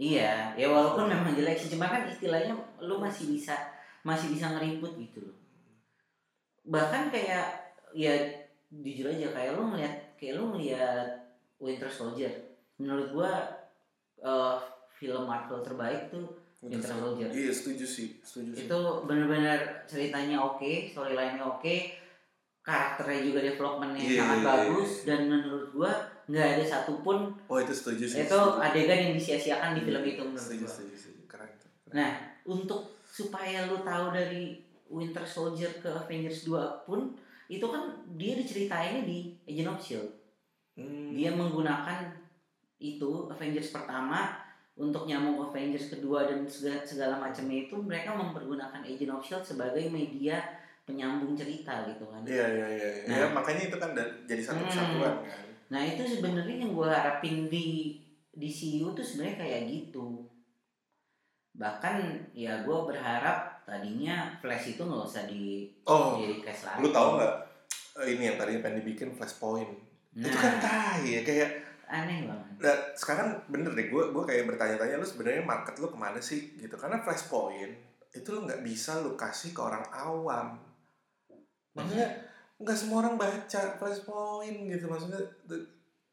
Iya, 0.00 0.32
ya 0.56 0.66
walaupun 0.70 1.12
memang 1.12 1.34
jelek 1.36 1.60
sih, 1.60 1.68
cuma 1.74 1.90
kan 1.90 2.08
istilahnya 2.08 2.56
lu 2.80 2.96
masih 2.96 3.36
bisa 3.36 3.52
masih 4.06 4.32
bisa 4.32 4.52
ngeribut 4.56 4.92
gitu 4.96 5.28
loh. 5.28 5.36
Bahkan 6.68 7.12
kayak 7.12 7.74
ya 7.92 8.14
jujur 8.70 9.10
aja 9.10 9.34
kayak 9.34 9.58
lu 9.58 9.74
ngeliat 9.74 9.94
kayak 10.16 10.38
lu 10.38 10.54
ngeliat 10.54 11.08
Winter 11.60 11.90
Soldier. 11.90 12.30
Menurut 12.80 13.12
gua 13.12 13.32
eh, 14.20 14.56
film 15.00 15.24
Marvel 15.24 15.64
terbaik 15.64 16.12
tuh 16.12 16.28
Winter 16.60 16.92
Soldier. 16.92 17.28
iya 17.32 17.48
setuju 17.48 17.88
sih 17.88 18.20
setuju 18.20 18.52
sih 18.52 18.64
itu 18.68 18.80
benar-benar 19.08 19.88
ceritanya 19.88 20.36
oke 20.44 20.92
storyline-nya 20.92 21.40
oke 21.40 21.74
karakternya 22.60 23.20
juga 23.24 23.40
developmentnya 23.40 24.04
Iya, 24.04 24.20
sangat 24.20 24.36
iya, 24.36 24.44
bagus 24.44 24.90
dan 25.08 25.20
menurut 25.24 25.66
gua 25.72 25.92
nggak 26.28 26.46
ada 26.60 26.64
satupun 26.68 27.32
oh 27.48 27.56
itu 27.56 27.72
setuju 27.72 28.04
sih 28.04 28.28
itu 28.28 28.36
setuju. 28.36 28.60
adegan 28.60 28.98
yang 29.08 29.14
disia-siakan 29.16 29.70
di 29.72 29.80
film 29.88 30.02
itu 30.04 30.20
menurut 30.20 30.44
setuju 30.44 30.64
gua 30.68 30.72
setuju 30.76 30.94
setuju 31.00 31.22
keren 31.24 31.50
keren. 31.56 31.92
nah 31.96 32.10
untuk 32.44 32.99
supaya 33.10 33.66
lu 33.66 33.82
tahu 33.82 34.14
dari 34.14 34.62
Winter 34.86 35.22
Soldier 35.22 35.70
ke 35.78 35.90
Avengers 35.90 36.46
2 36.46 36.86
pun 36.86 37.14
itu 37.50 37.66
kan 37.66 37.90
dia 38.14 38.38
diceritainnya 38.38 39.02
di 39.02 39.34
Agent 39.44 39.70
of 39.70 39.82
Shield 39.82 40.10
Hmm. 40.78 41.12
dia 41.12 41.34
menggunakan 41.34 42.08
itu 42.78 43.28
Avengers 43.28 43.68
pertama 43.68 44.38
untuk 44.72 45.04
nyambung 45.04 45.36
ke 45.36 45.44
Avengers 45.52 45.92
kedua 45.92 46.24
dan 46.24 46.48
segala, 46.48 46.80
segala 46.80 47.14
macamnya 47.20 47.68
itu 47.68 47.76
mereka 47.76 48.16
mempergunakan 48.16 48.80
Agent 48.80 49.12
of 49.12 49.20
Shield 49.20 49.44
sebagai 49.44 49.90
media 49.92 50.40
penyambung 50.88 51.36
cerita 51.36 51.84
gitu 51.84 52.08
kan. 52.08 52.24
Iya 52.24 52.46
iya 52.48 52.66
iya. 52.70 52.88
Nah. 53.04 53.16
Ya, 53.18 53.26
makanya 53.28 53.62
itu 53.68 53.76
kan 53.76 53.90
jadi 54.24 54.40
satu 54.40 54.62
Hmm. 54.64 54.70
kesatuan 54.72 55.14
kan. 55.20 55.44
Nah 55.68 55.82
itu 55.84 56.02
sebenarnya 56.06 56.56
yang 56.64 56.72
gue 56.72 56.88
harapin 56.88 57.52
di 57.52 57.98
di 58.30 58.48
CU 58.48 58.94
tuh 58.94 59.04
sebenarnya 59.04 59.36
kayak 59.42 59.62
gitu. 59.68 60.24
Bahkan 61.60 61.96
ya 62.32 62.64
gue 62.64 62.78
berharap 62.82 63.60
tadinya 63.62 64.32
Flash 64.40 64.72
itu 64.72 64.80
nggak 64.80 65.04
usah 65.04 65.28
di 65.28 65.68
Oh, 65.84 66.16
di 66.16 66.40
cast 66.40 66.64
lagi. 66.64 66.80
lu 66.80 66.88
tahu 66.88 67.20
nggak 67.20 67.34
eh, 68.00 68.06
ini 68.10 68.22
yang 68.24 68.36
tadinya 68.36 68.64
pengen 68.64 68.80
dibikin 68.80 69.12
Flashpoint. 69.12 69.68
Nah, 70.10 70.26
Itu 70.26 70.34
kan 70.34 70.56
tai 70.56 71.04
ya 71.06 71.20
kayak 71.20 71.50
aneh 71.86 72.22
banget. 72.22 72.54
nah, 72.60 72.76
sekarang 72.94 73.28
bener 73.46 73.70
deh 73.70 73.86
gue 73.86 74.02
gue 74.08 74.24
kayak 74.24 74.46
bertanya-tanya 74.46 74.96
lu 74.96 75.04
sebenarnya 75.04 75.42
market 75.42 75.74
lu 75.76 75.86
ke 75.86 75.98
mana 75.98 76.18
sih 76.18 76.54
gitu 76.56 76.74
karena 76.74 76.98
Flashpoint 76.98 77.74
itu 78.10 78.28
lu 78.30 78.42
nggak 78.42 78.62
bisa 78.62 79.02
lu 79.02 79.14
kasih 79.14 79.50
ke 79.50 79.58
orang 79.58 79.82
awam 79.90 80.54
maksudnya 81.72 82.06
nggak 82.56 82.78
semua 82.78 83.02
orang 83.02 83.14
baca 83.14 83.60
Flashpoint 83.74 84.58
gitu 84.66 84.86
maksudnya 84.86 85.18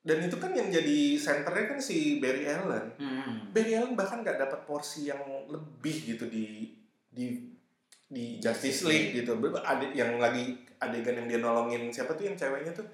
dan 0.07 0.23
itu 0.23 0.39
kan 0.39 0.51
yang 0.51 0.71
jadi 0.71 0.97
senternya 1.13 1.67
kan 1.67 1.79
si 1.79 2.17
Barry 2.17 2.47
Allen 2.47 2.95
Hmm. 2.95 3.51
Barry 3.51 3.75
Allen 3.75 3.93
bahkan 3.93 4.23
nggak 4.23 4.39
dapat 4.39 4.63
porsi 4.63 5.05
yang 5.05 5.19
lebih 5.45 6.15
gitu 6.15 6.25
di 6.25 6.71
di 7.07 7.35
di 8.07 8.39
Justice 8.39 8.87
League 8.87 9.11
gitu 9.13 9.35
ada 9.57 9.83
yang 9.91 10.15
lagi 10.15 10.55
adegan 10.79 11.19
yang 11.19 11.27
dia 11.27 11.39
nolongin 11.39 11.91
siapa 11.91 12.15
tuh 12.15 12.23
yang 12.23 12.39
ceweknya 12.39 12.71
tuh 12.71 12.87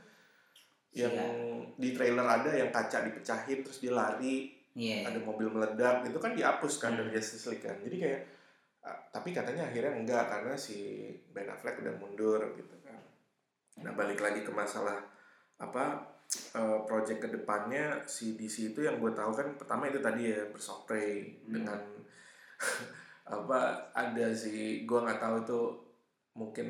yang 0.92 1.14
Iya. 1.14 1.26
di 1.74 1.90
trailer 1.92 2.22
ada 2.24 2.50
yang 2.50 2.70
kaca 2.70 3.02
dipecahin 3.04 3.62
terus 3.62 3.78
dia 3.78 3.94
lari 3.94 4.50
Iya. 4.74 5.06
ada 5.06 5.22
mobil 5.22 5.50
meledak 5.50 6.02
itu 6.04 6.18
kan 6.18 6.34
dihapus 6.34 6.74
kan 6.78 6.94
Hmm. 6.94 7.06
dari 7.06 7.14
Justice 7.14 7.46
League 7.48 7.62
kan 7.62 7.78
jadi 7.78 7.96
kayak 7.96 8.22
tapi 9.10 9.32
katanya 9.32 9.70
akhirnya 9.70 9.96
enggak 9.96 10.28
karena 10.28 10.58
si 10.58 11.08
Ben 11.30 11.48
Affleck 11.48 11.80
udah 11.80 11.94
mundur 11.96 12.42
gitu 12.54 12.76
kan 12.82 13.00
nah 13.80 13.94
balik 13.94 14.18
lagi 14.18 14.42
ke 14.42 14.52
masalah 14.52 14.98
apa 15.56 16.13
eh, 16.30 16.80
project 16.84 17.20
ke 17.20 17.30
depannya 17.30 18.02
si 18.04 18.34
DC 18.34 18.72
itu 18.72 18.82
yang 18.82 18.98
gue 18.98 19.12
tahu 19.12 19.32
kan 19.32 19.54
pertama 19.54 19.86
itu 19.86 19.98
tadi 19.98 20.30
ya 20.30 20.42
bersopray 20.50 21.42
Hmm. 21.44 21.54
dengan 21.56 21.80
apa 23.26 23.60
ada 23.92 24.28
si 24.32 24.84
gue 24.84 25.00
nggak 25.00 25.18
tahu 25.18 25.36
itu 25.42 25.60
mungkin 26.34 26.68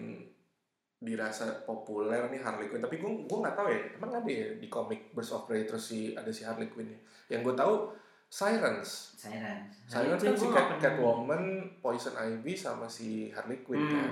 dirasa 0.97 1.66
populer 1.66 2.32
nih 2.32 2.39
Harley 2.39 2.70
Quinn 2.70 2.80
tapi 2.80 2.95
gue 2.95 3.12
gue 3.26 3.38
nggak 3.38 3.58
tahu 3.58 3.68
ya 3.68 3.80
emang 3.97 4.12
ada 4.14 4.30
ya 4.30 4.56
di 4.56 4.68
komik 4.68 5.12
Prey 5.12 5.66
terus 5.66 5.84
si 5.84 6.14
ada 6.14 6.32
si 6.32 6.47
Harley 6.47 6.70
Quinn 6.70 6.93
yang 7.28 7.41
gue 7.41 7.51
tahu 7.51 7.91
Sirens 8.30 9.14
Siren. 9.14 9.70
Sirens 9.86 10.18
kan 10.20 10.34
si 10.34 10.47
Cat, 10.49 10.68
Catwoman, 10.80 11.43
Poison 11.78 12.16
Ivy 12.16 12.56
sama 12.56 12.88
si 12.88 13.30
Harley 13.30 13.60
Quinn 13.62 13.84
Hmm. 13.84 13.93
kan 13.93 14.10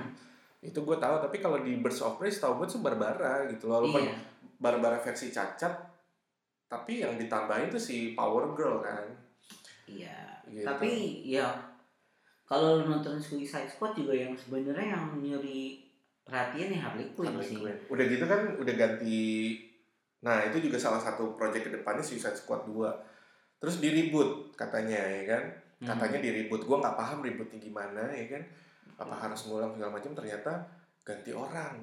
itu 0.62 0.78
gue 0.78 0.94
tahu 0.94 1.14
tapi 1.18 1.42
kalau 1.42 1.58
di 1.58 1.80
Birds 1.80 1.98
of 2.02 2.14
Prey 2.16 2.30
tahu 2.30 2.60
gue 2.60 2.66
tuh 2.68 2.78
Barbara 2.78 3.48
gitu 3.50 3.66
loh 3.66 3.82
walaupun 3.82 4.06
Iya. 4.06 4.14
Barbara 4.62 5.02
versi 5.02 5.34
cacat 5.34 5.74
tapi 6.70 7.02
yang 7.02 7.18
ditambahin 7.18 7.68
tuh 7.74 7.82
si 7.82 8.14
Power 8.14 8.54
Girl 8.54 8.78
kan 8.78 9.04
Iya. 9.82 10.40
Gitu. 10.48 10.64
Tapi 10.64 10.90
ya 11.26 11.52
kalau 12.46 12.80
lu 12.80 12.84
nonton 12.88 13.18
Suicide 13.18 13.68
Squad 13.68 13.98
juga 13.98 14.14
yang 14.14 14.32
sebenarnya 14.32 14.94
yang 14.94 15.18
nyuri 15.20 15.84
perhatian 16.22 16.70
ya 16.70 16.80
Harley 16.86 17.12
Quinn 17.12 17.34
Harley 17.34 17.50
sih. 17.50 17.58
Udah 17.90 18.04
gitu 18.06 18.24
kan 18.24 18.40
udah 18.56 18.74
ganti 18.78 19.20
Nah, 20.22 20.38
itu 20.46 20.70
juga 20.70 20.78
salah 20.78 21.02
satu 21.02 21.34
project 21.34 21.66
ke 21.66 21.70
depannya 21.74 22.02
Suicide 22.02 22.38
Squad 22.38 22.62
2. 22.70 23.58
Terus 23.58 23.82
di 23.82 23.90
reboot 23.90 24.54
katanya 24.54 25.02
ya 25.02 25.22
kan. 25.34 25.42
Hmm. 25.82 25.88
Katanya 25.94 26.18
di 26.22 26.30
reboot. 26.30 26.62
Gua 26.62 26.78
nggak 26.78 26.94
paham 26.94 27.26
rebootnya 27.26 27.58
gimana 27.58 28.06
ya 28.14 28.38
kan. 28.38 28.42
Apa 29.02 29.14
harus 29.18 29.50
ngulang 29.50 29.74
segala 29.74 29.98
macam 29.98 30.14
ternyata 30.14 30.62
ganti 31.02 31.34
orang. 31.34 31.82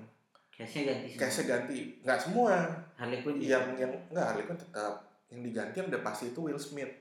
Case-nya 0.59 0.83
ganti 0.91 1.07
semua. 1.07 1.21
Case-nya 1.23 1.45
ganti. 1.47 1.77
Nggak 2.03 2.19
semua. 2.19 2.53
Harley 2.99 3.19
Quinn 3.23 3.37
Yang 3.39 3.65
yang 3.79 3.91
nggak 4.11 4.25
Harley 4.27 4.43
Quinn 4.43 4.59
tetap 4.59 4.93
yang 5.31 5.41
diganti 5.45 5.75
yang 5.79 5.87
udah 5.87 6.01
pasti 6.03 6.25
itu 6.35 6.39
Will 6.43 6.59
Smith. 6.59 6.91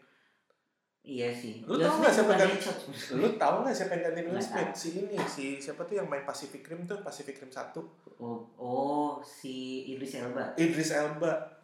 Iya 1.02 1.34
sih. 1.34 1.66
Lu 1.66 1.74
Will 1.74 1.82
tau 1.82 1.98
nggak 1.98 2.14
siapa 2.14 2.32
ganti-. 2.38 3.16
Lu 3.18 3.28
tahu 3.34 3.56
nggak 3.66 3.74
siapa 3.74 3.92
yang 3.98 4.04
gantiin 4.12 4.28
Will 4.30 4.44
Smith? 4.44 4.70
Si 4.78 4.88
ini, 4.94 5.18
si 5.26 5.44
siapa 5.58 5.82
tuh 5.82 5.98
yang 5.98 6.06
main 6.06 6.22
Pacific 6.22 6.62
Rim 6.62 6.86
tuh, 6.86 7.02
Pacific 7.02 7.34
Rim 7.42 7.50
1. 7.50 7.74
Oh, 8.22 8.46
oh, 8.54 9.10
si 9.26 9.82
Idris 9.90 10.14
Elba. 10.22 10.54
Idris 10.54 10.94
Elba 10.94 11.58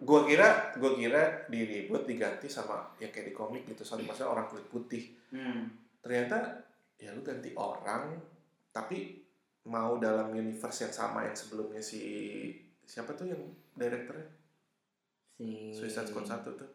gua 0.00 0.24
kira 0.24 0.72
gua 0.80 0.96
kira 0.96 1.44
di 1.52 1.60
reboot 1.68 2.08
diganti 2.08 2.48
sama 2.48 2.88
ya 2.96 3.12
kayak 3.12 3.30
di 3.30 3.34
komik 3.36 3.68
gitu 3.68 3.84
sorry 3.84 4.08
maksudnya 4.08 4.32
orang 4.32 4.48
kulit 4.48 4.64
putih 4.72 5.04
Hmm. 5.30 5.70
ternyata 6.02 6.58
ya 6.98 7.14
lu 7.14 7.22
ganti 7.22 7.54
orang 7.54 8.18
tapi 8.74 9.19
mau 9.68 10.00
dalam 10.00 10.32
universe 10.32 10.88
yang 10.88 10.94
sama 10.94 11.28
yang 11.28 11.36
sebelumnya 11.36 11.82
si 11.82 12.00
siapa 12.86 13.12
tuh 13.12 13.28
yang 13.28 13.42
direkturnya 13.76 14.40
Si 15.40 15.72
Suicide 15.72 16.04
Squad 16.04 16.28
1 16.28 16.52
tuh. 16.52 16.68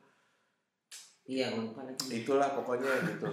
Iya, 1.26 1.54
lupa 1.54 1.86
lagi. 1.86 2.22
itulah 2.22 2.50
pokoknya 2.58 2.90
gitu. 3.14 3.30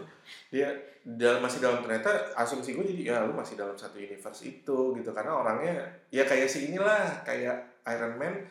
Dia 0.53 0.69
dalam 1.05 1.41
masih 1.41 1.65
dalam 1.65 1.81
ternyata 1.81 2.37
asumsi 2.37 2.77
gue 2.77 2.85
jadi 2.85 3.17
ya 3.17 3.17
lu 3.25 3.33
masih 3.33 3.57
dalam 3.57 3.73
satu 3.73 3.97
universe 3.97 4.45
itu 4.45 4.77
gitu. 4.97 5.11
Karena 5.13 5.33
orangnya 5.41 5.89
ya 6.13 6.29
kayak 6.29 6.53
si 6.53 6.69
inilah 6.69 7.25
kayak 7.25 7.81
Iron 7.89 8.21
Man 8.21 8.45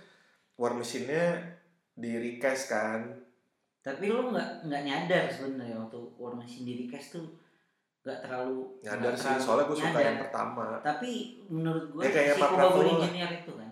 War 0.57 0.73
Machine-nya 0.73 1.37
di 1.93 2.17
recast 2.17 2.73
kan. 2.73 3.01
Tapi 3.85 4.09
lu 4.09 4.33
nggak 4.33 4.65
nggak 4.65 4.81
nyadar 4.85 5.25
sebenarnya 5.29 5.77
waktu 5.85 6.01
War 6.17 6.33
Machine 6.33 6.65
di 6.65 6.73
recast 6.85 7.17
tuh 7.17 7.29
nggak 8.01 8.19
terlalu 8.25 8.81
nyadar 8.81 9.13
sih 9.13 9.29
terlalu 9.29 9.43
soalnya 9.45 9.65
gue 9.69 9.77
suka 9.77 9.89
nyadar. 9.93 10.07
yang 10.09 10.19
pertama. 10.25 10.67
Tapi 10.81 11.11
menurut 11.53 11.85
gue 11.93 12.01
Ya, 12.01 12.09
kayak 12.09 12.33
si 12.33 12.41
Mark 12.41 12.53
Ruffalo 12.57 12.93
itu 13.05 13.51
kan? 13.53 13.71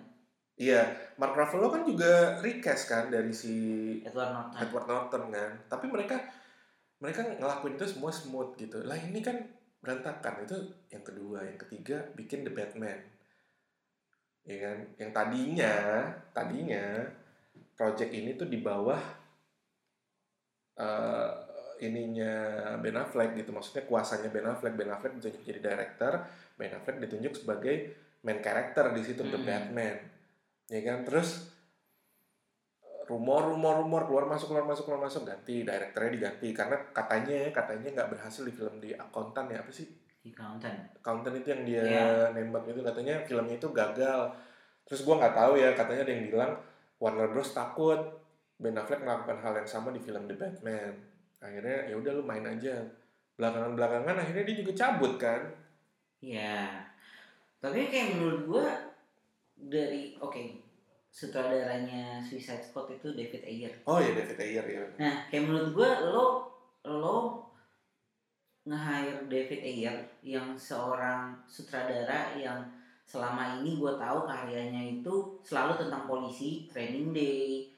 Iya 0.60 0.82
Mark 1.18 1.34
Ruffalo 1.34 1.68
kan 1.74 1.82
juga 1.82 2.14
recast 2.46 2.84
kan 2.86 3.10
dari 3.10 3.34
si 3.34 3.56
Edward 4.06 4.32
Norton. 4.36 4.58
Edward 4.62 4.88
Norton 4.88 5.24
kan? 5.34 5.52
Tapi 5.66 5.86
mereka 5.90 6.16
mereka 7.02 7.22
ngelakuin 7.26 7.80
itu 7.80 7.88
semua 7.90 8.12
smooth 8.14 8.54
gitu. 8.60 8.78
Lah 8.86 9.00
ini 9.00 9.18
kan 9.24 9.40
berantakan. 9.82 10.46
Itu 10.46 10.58
yang 10.94 11.02
kedua 11.02 11.42
yang 11.42 11.58
ketiga 11.58 11.98
bikin 12.14 12.46
The 12.46 12.54
Batman. 12.54 13.00
Ya 14.46 14.58
kan? 14.62 14.78
Yang 15.02 15.12
tadinya 15.16 15.74
tadinya 16.38 16.86
project 17.74 18.12
ini 18.14 18.38
tuh 18.38 18.46
di 18.46 18.62
bawah 18.62 19.00
eh, 20.78 21.49
ininya 21.80 22.34
Ben 22.78 22.94
Affleck 22.94 23.34
gitu. 23.34 23.50
Maksudnya 23.50 23.84
kuasanya 23.84 24.30
Ben 24.30 24.46
Affleck. 24.46 24.76
Ben 24.76 24.88
Affleck 24.88 25.18
ditunjuk 25.18 25.44
jadi 25.44 25.60
director. 25.60 26.14
Ben 26.56 26.72
Affleck 26.72 27.00
ditunjuk 27.00 27.34
sebagai 27.36 27.96
main 28.22 28.40
character 28.40 28.92
di 28.92 29.02
situ 29.02 29.24
The 29.24 29.36
Hmm. 29.36 29.48
Batman. 29.48 29.96
Ya 30.68 30.80
kan? 30.84 31.08
Terus 31.08 31.50
rumor 33.10 33.42
rumor 33.50 33.82
rumor 33.82 34.06
keluar 34.06 34.30
masuk 34.30 34.54
keluar 34.54 34.70
masuk 34.70 34.86
keluar 34.86 35.02
masuk 35.02 35.26
ganti. 35.26 35.66
Direkturnya 35.66 36.12
diganti. 36.14 36.50
Karena 36.54 36.78
katanya 36.92 37.50
katanya 37.50 37.88
nggak 37.96 38.10
berhasil 38.14 38.44
di 38.44 38.54
film 38.54 38.78
di 38.78 38.94
akuntan 38.94 39.50
ya 39.50 39.64
apa 39.64 39.72
sih? 39.72 39.88
Di 40.20 40.30
Accountant. 40.30 41.00
Accountant 41.00 41.36
itu 41.36 41.48
yang 41.50 41.64
dia 41.66 41.82
Iya. 41.82 42.06
nembak 42.36 42.68
itu. 42.68 42.84
Katanya 42.84 43.24
filmnya 43.24 43.56
itu 43.56 43.72
gagal. 43.72 44.22
Terus 44.86 45.02
gua 45.02 45.16
nggak 45.18 45.36
tahu 45.36 45.54
ya 45.58 45.74
katanya 45.74 46.02
ada 46.06 46.12
yang 46.14 46.24
bilang 46.28 46.52
Warner 47.00 47.32
Bros. 47.32 47.56
takut 47.56 47.98
Ben 48.60 48.76
Affleck 48.76 49.00
melakukan 49.02 49.40
hal 49.40 49.54
yang 49.56 49.70
sama 49.70 49.90
di 49.90 50.04
film 50.04 50.28
The 50.28 50.36
Batman 50.36 50.94
akhirnya 51.40 51.88
ya 51.88 51.96
udah 51.96 52.12
lu 52.14 52.24
main 52.24 52.44
aja 52.44 52.76
belakangan 53.36 53.74
belakangan 53.74 54.16
akhirnya 54.18 54.44
dia 54.44 54.58
juga 54.58 54.74
cabut 54.76 55.16
kan 55.16 55.42
Iya. 56.20 56.84
Tapi 57.58 57.88
kayak 57.88 58.20
menurut 58.20 58.42
gue 58.46 58.68
dari 59.56 60.20
oke 60.20 60.60
sutradaranya 61.10 62.20
Suicide 62.20 62.60
Squad 62.62 62.92
itu 62.92 63.12
David 63.12 63.40
Ayer. 63.42 63.74
oh 63.84 63.98
ya 63.98 64.12
David 64.12 64.36
Ayer 64.38 64.66
ya 64.68 64.84
Nah, 65.00 65.16
kayak 65.28 65.48
menurut 65.48 65.72
gue 65.72 65.90
lo 66.12 66.26
lo 66.84 67.40
nge-hire 68.64 69.26
David 69.26 69.62
Ayer 69.62 69.96
yang 70.22 70.54
seorang 70.54 71.40
sutradara 71.48 72.36
yang 72.36 72.60
selama 73.04 73.58
ini 73.58 73.76
gue 73.76 73.94
tahu 73.96 74.20
karyanya 74.24 74.84
itu 74.94 75.14
selalu 75.42 75.80
tentang 75.80 76.04
polisi, 76.06 76.68
Training 76.68 77.10
Day, 77.10 77.72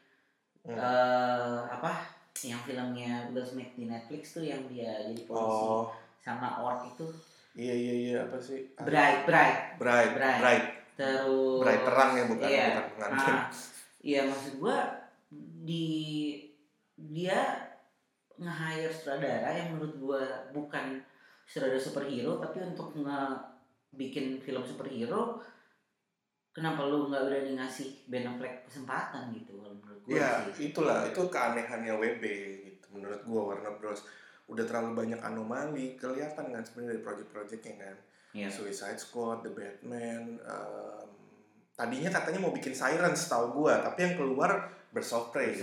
Hmm. 0.61 0.77
eh 0.77 1.57
apa 1.65 2.05
yang 2.41 2.61
filmnya 2.65 3.29
Will 3.35 3.45
Smith 3.45 3.71
di 3.77 3.85
Netflix 3.85 4.33
tuh 4.33 4.45
yang 4.45 4.63
dia 4.71 5.05
jadi 5.11 5.23
polisi. 5.27 5.65
Oh. 5.67 5.91
Sama 6.21 6.61
Orc 6.63 6.87
itu. 6.89 7.07
Iya 7.51 7.73
iya 7.75 7.93
iya 7.93 8.17
apa 8.25 8.39
sih? 8.39 8.71
Bright 8.79 9.27
Bright. 9.27 9.57
Bright 9.77 10.11
Bright. 10.15 10.39
Bright. 10.41 10.65
Terus 10.95 11.61
Bright 11.61 11.83
terang 11.83 12.11
ya 12.15 12.23
bukan? 12.29 12.47
iya. 12.47 12.67
bukan 12.71 12.85
pengantin 12.95 13.33
Nah, 13.35 13.45
iya 14.01 14.21
maksud 14.25 14.53
gua 14.57 14.77
di 15.61 15.87
dia 16.95 17.39
nge-hire 18.41 18.89
sutradara 18.89 19.49
yang 19.53 19.77
menurut 19.77 19.95
gua 20.01 20.23
bukan 20.55 21.03
sutradara 21.45 21.81
superhero 21.81 22.39
tapi 22.39 22.63
untuk 22.63 22.95
nge 22.95 23.21
bikin 23.91 24.39
film 24.39 24.63
superhero 24.63 25.43
kenapa 26.51 26.83
lu 26.87 27.07
nggak 27.07 27.23
berani 27.27 27.51
ngasih 27.55 28.07
Ben 28.11 28.27
Affleck 28.27 28.67
kesempatan 28.67 29.31
gitu 29.31 29.55
menurut 29.55 29.99
gua 30.03 30.11
Ya, 30.11 30.31
sih 30.51 30.75
itulah 30.75 31.07
itu 31.07 31.21
keanehannya 31.31 31.93
WB 31.95 32.23
gitu 32.67 32.85
menurut 32.91 33.21
gua 33.23 33.41
Warner 33.55 33.75
Bros. 33.79 34.03
Udah 34.51 34.67
terlalu 34.67 35.07
banyak 35.07 35.19
anomali 35.23 35.95
kelihatan 35.95 36.51
kan 36.51 36.63
sebenarnya 36.63 36.99
dari 36.99 37.01
project-projectnya 37.03 37.75
kan. 37.79 37.97
Iya. 38.31 38.47
Suicide 38.51 38.99
Squad, 38.99 39.43
The 39.43 39.51
Batman, 39.51 40.39
em, 40.39 41.07
tadinya 41.75 42.11
katanya 42.11 42.39
mau 42.39 42.55
bikin 42.55 42.75
Sirens 42.75 43.27
tahu 43.27 43.63
gua, 43.63 43.79
tapi 43.83 44.07
yang 44.07 44.15
keluar 44.19 44.71
Birds 44.91 45.11
Prey. 45.31 45.55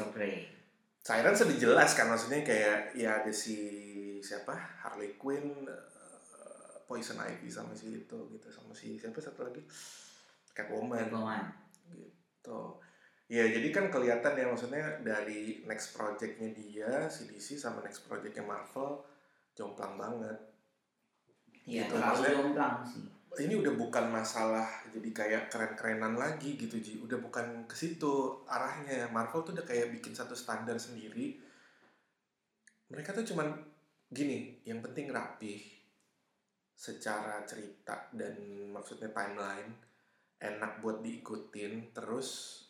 Sirens 1.04 1.40
sudah 1.40 1.56
jelas 1.56 1.96
kan 1.96 2.08
maksudnya 2.12 2.44
kayak 2.44 2.92
ya 2.96 3.24
ada 3.24 3.32
si 3.32 3.56
siapa 4.20 4.52
Harley 4.84 5.16
Quinn, 5.20 5.64
eh, 5.64 6.76
Poison 6.88 7.20
Ivy 7.20 7.48
sama 7.48 7.72
si 7.76 8.04
itu 8.04 8.18
gitu 8.32 8.48
sama 8.48 8.72
si 8.72 8.96
siapa 8.96 9.20
satu 9.20 9.44
lagi 9.44 9.60
Catwoman 10.58 11.06
Catwoman. 11.06 11.42
gitu. 11.94 12.60
Ya 13.30 13.44
jadi 13.46 13.68
kan 13.70 13.86
kelihatan 13.92 14.34
ya 14.34 14.48
maksudnya 14.50 14.82
dari 15.06 15.62
next 15.68 15.94
projectnya 15.94 16.50
dia 16.50 17.06
si 17.06 17.30
DC 17.30 17.54
sama 17.54 17.84
next 17.86 18.08
projectnya 18.10 18.42
Marvel 18.42 19.04
jomplang 19.54 19.94
banget. 19.94 20.38
Iya, 21.68 21.86
Gitu, 21.86 21.94
terlalu 21.94 22.24
jomplang 22.34 22.82
sih. 22.82 23.06
ini 23.38 23.54
udah 23.54 23.70
bukan 23.76 24.10
masalah 24.10 24.66
jadi 24.90 25.10
kayak 25.14 25.42
keren-kerenan 25.52 26.18
lagi 26.18 26.58
gitu 26.58 26.80
Ji. 26.80 26.98
Udah 26.98 27.20
bukan 27.22 27.68
ke 27.70 27.76
situ 27.78 28.42
arahnya. 28.48 29.06
Marvel 29.14 29.46
tuh 29.46 29.52
udah 29.54 29.62
kayak 29.62 29.94
bikin 29.94 30.16
satu 30.16 30.34
standar 30.34 30.74
sendiri. 30.80 31.38
Mereka 32.88 33.14
tuh 33.14 33.22
cuman 33.28 33.52
gini 34.08 34.64
yang 34.64 34.80
penting 34.80 35.12
rapih 35.12 35.60
secara 36.72 37.44
cerita 37.44 38.08
dan 38.16 38.34
maksudnya 38.72 39.12
timeline 39.12 39.87
enak 40.38 40.78
buat 40.82 41.02
diikutin 41.02 41.90
terus 41.90 42.62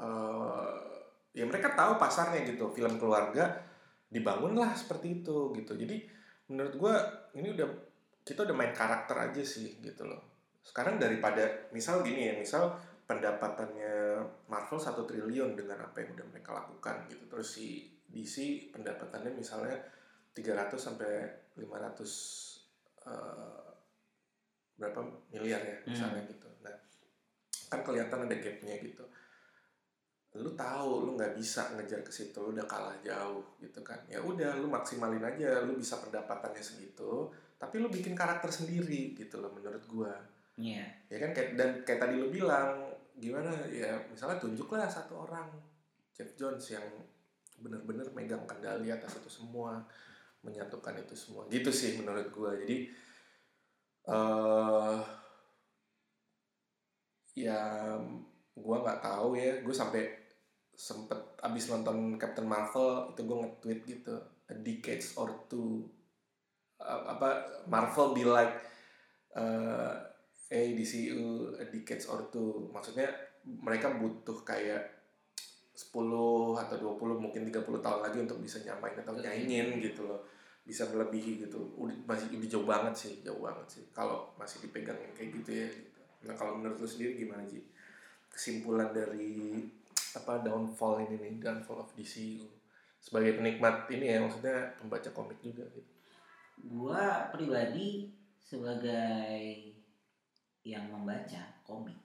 uh, 0.00 0.88
ya 1.36 1.44
mereka 1.44 1.76
tahu 1.76 2.00
pasarnya 2.00 2.48
gitu 2.48 2.72
film 2.72 2.96
keluarga 2.96 3.60
dibangunlah 4.08 4.72
seperti 4.72 5.20
itu 5.22 5.52
gitu. 5.52 5.76
Jadi 5.76 5.96
menurut 6.48 6.74
gue 6.74 6.94
ini 7.36 7.52
udah 7.52 7.68
kita 8.24 8.48
udah 8.48 8.56
main 8.56 8.72
karakter 8.72 9.16
aja 9.16 9.42
sih 9.44 9.76
gitu 9.84 10.08
loh. 10.08 10.20
Sekarang 10.64 10.96
daripada 10.96 11.68
misal 11.72 12.00
gini 12.00 12.32
ya 12.32 12.34
misal 12.36 12.72
pendapatannya 13.04 14.20
Marvel 14.48 14.80
satu 14.80 15.04
triliun 15.04 15.56
dengan 15.56 15.80
apa 15.80 16.00
yang 16.04 16.16
udah 16.16 16.26
mereka 16.32 16.56
lakukan 16.56 17.08
gitu. 17.12 17.24
Terus 17.28 17.48
si 17.52 17.66
DC 18.08 18.68
pendapatannya 18.72 19.36
misalnya 19.36 19.76
300 20.32 20.72
sampai 20.80 21.12
500 21.60 23.04
uh, 23.04 23.68
berapa 24.78 25.00
miliar 25.34 25.60
ya 25.60 25.76
misalnya 25.90 26.22
hmm. 26.24 26.30
gitu 26.32 26.47
kan 27.68 27.80
kelihatan 27.84 28.24
ada 28.26 28.36
gapnya 28.36 28.74
gitu. 28.80 29.04
Lu 30.36 30.52
tahu 30.52 31.08
lu 31.08 31.10
nggak 31.16 31.36
bisa 31.36 31.72
ngejar 31.76 32.00
ke 32.04 32.12
situ 32.12 32.36
lu 32.40 32.52
udah 32.56 32.66
kalah 32.68 32.96
jauh 33.04 33.44
gitu 33.60 33.80
kan. 33.84 34.00
Ya 34.08 34.20
udah 34.20 34.56
lu 34.56 34.68
maksimalin 34.68 35.22
aja 35.22 35.64
lu 35.64 35.76
bisa 35.76 36.00
pendapatannya 36.00 36.60
segitu 36.64 37.32
tapi 37.58 37.82
lu 37.82 37.90
bikin 37.90 38.14
karakter 38.14 38.48
sendiri 38.48 39.18
gitu 39.18 39.42
loh 39.42 39.50
menurut 39.52 39.82
gua. 39.90 40.14
Iya. 40.58 40.82
Yeah. 40.82 40.90
ya 41.10 41.16
kan 41.22 41.30
kayak 41.34 41.50
dan 41.54 41.70
kayak 41.82 42.00
tadi 42.02 42.14
lu 42.18 42.30
bilang 42.30 42.90
gimana? 43.18 43.50
Ya 43.70 43.98
misalnya 44.10 44.38
tunjuklah 44.38 44.86
satu 44.86 45.26
orang 45.26 45.50
Jeff 46.14 46.34
Jones 46.38 46.70
yang 46.70 46.86
benar-benar 47.58 48.06
megang 48.14 48.46
kendali 48.46 48.94
atas 48.94 49.18
itu 49.18 49.30
semua 49.42 49.82
menyatukan 50.46 50.94
itu 51.02 51.14
semua. 51.18 51.42
Gitu 51.50 51.70
sih 51.74 51.98
menurut 51.98 52.30
gua. 52.30 52.54
Jadi 52.54 52.86
uh, 54.06 55.02
ya 57.46 57.94
gue 58.54 58.76
nggak 58.82 59.02
tahu 59.04 59.38
ya. 59.38 59.62
Gue 59.62 59.74
sampai 59.74 60.02
sempet 60.78 61.18
abis 61.42 61.70
nonton 61.74 62.14
Captain 62.18 62.46
Marvel 62.46 63.10
itu 63.10 63.20
gue 63.26 63.36
nge-tweet 63.42 63.80
gitu 63.86 64.14
a 64.48 64.54
decades 64.62 65.18
or 65.18 65.46
two. 65.50 65.86
Uh, 66.78 67.10
apa 67.10 67.42
Marvel 67.66 68.14
be 68.14 68.22
like 68.22 68.54
uh, 69.34 69.98
eh 70.48 70.72
DCU 70.72 71.58
a 71.58 71.64
decades 71.68 72.06
or 72.06 72.30
two. 72.32 72.70
Maksudnya 72.70 73.10
mereka 73.44 73.92
butuh 73.96 74.44
kayak 74.46 74.98
10 75.78 75.94
atau 76.58 76.76
20 76.98 77.22
mungkin 77.22 77.46
30 77.46 77.62
tahun 77.62 78.00
lagi 78.02 78.18
untuk 78.18 78.42
bisa 78.42 78.58
nyamain 78.66 78.98
atau 78.98 79.14
nyaingin 79.14 79.78
gitu 79.78 80.06
loh. 80.06 80.26
Bisa 80.66 80.90
melebihi 80.90 81.46
gitu. 81.46 81.74
Udah, 81.78 81.94
masih 82.02 82.34
udah 82.34 82.48
jauh 82.50 82.66
banget 82.66 82.94
sih 82.98 83.12
jauh 83.22 83.38
banget 83.38 83.66
sih. 83.78 83.84
Kalau 83.94 84.34
masih 84.34 84.66
dipegang 84.66 84.98
kayak 85.14 85.30
gitu 85.38 85.50
ya. 85.54 85.68
gitu. 85.70 85.97
Nah 86.26 86.34
kalau 86.34 86.58
menurut 86.58 86.82
lu 86.82 86.88
sendiri 86.88 87.22
gimana 87.26 87.46
sih 87.46 87.62
kesimpulan 88.32 88.90
dari 88.90 89.62
apa 90.14 90.42
downfall 90.42 91.02
ini 91.02 91.16
nih 91.18 91.34
downfall 91.42 91.84
of 91.84 91.90
DCU 91.94 92.46
sebagai 92.98 93.38
penikmat 93.38 93.86
ini 93.94 94.14
ya 94.14 94.18
maksudnya 94.22 94.74
pembaca 94.78 95.10
komik 95.14 95.38
juga 95.38 95.64
gitu. 95.72 95.90
Gua 96.66 97.30
pribadi 97.30 98.10
sebagai 98.42 99.74
yang 100.66 100.90
membaca 100.90 101.40
komik 101.62 101.96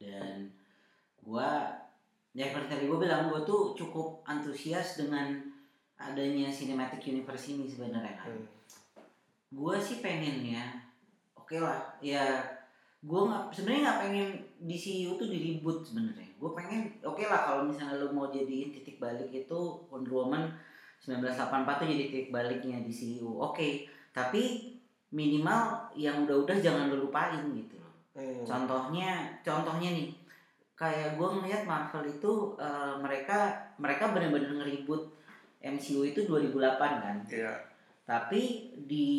dan 0.00 0.48
gua 1.20 1.68
ya 2.32 2.48
seperti 2.48 2.68
tadi 2.72 2.84
gua 2.88 2.98
bilang 2.98 3.28
gua 3.28 3.44
tuh 3.44 3.76
cukup 3.76 4.24
antusias 4.24 4.96
dengan 4.96 5.36
adanya 5.98 6.48
cinematic 6.48 7.04
universe 7.04 7.52
ini 7.52 7.68
sebenarnya 7.68 8.14
kan. 8.16 8.32
Hmm. 8.32 8.46
gua 9.48 9.80
sih 9.80 10.04
pengennya 10.04 10.84
oke 11.32 11.56
okay 11.56 11.60
lah 11.64 11.80
ya 12.04 12.44
gue 12.98 13.20
nggak 13.30 13.54
sebenarnya 13.54 13.82
nggak 13.86 14.00
pengen 14.02 14.28
DCU 14.66 15.14
tuh 15.14 15.30
diribut 15.30 15.86
sebenarnya 15.86 16.26
gue 16.34 16.50
pengen 16.50 16.90
oke 17.06 17.14
okay 17.14 17.30
lah 17.30 17.46
kalau 17.46 17.62
misalnya 17.70 18.02
lo 18.02 18.10
mau 18.10 18.26
jadiin 18.26 18.74
titik 18.74 18.98
balik 18.98 19.30
itu 19.30 19.58
Wonder 19.86 20.10
Woman 20.10 20.50
1984 20.98 21.78
tuh 21.78 21.86
jadi 21.86 22.04
titik 22.10 22.28
baliknya 22.34 22.82
DCU 22.82 23.38
oke 23.38 23.54
okay. 23.54 23.86
tapi 24.10 24.74
minimal 25.14 25.94
yang 25.94 26.26
udah-udah 26.26 26.58
jangan 26.58 26.90
lo 26.90 27.06
lupain 27.06 27.38
gitu 27.54 27.78
loh 27.78 27.94
hmm. 28.18 28.42
contohnya 28.42 29.30
contohnya 29.46 29.94
nih 29.94 30.10
kayak 30.74 31.14
gue 31.14 31.28
ngeliat 31.38 31.62
Marvel 31.66 32.06
itu 32.06 32.58
uh, 32.58 32.98
mereka 32.98 33.70
mereka 33.78 34.10
benar-benar 34.10 34.62
ngeribut 34.62 35.10
MCU 35.62 36.02
itu 36.02 36.26
2008 36.26 36.78
kan 36.78 37.16
yeah. 37.30 37.58
tapi 38.06 38.74
di 38.86 39.10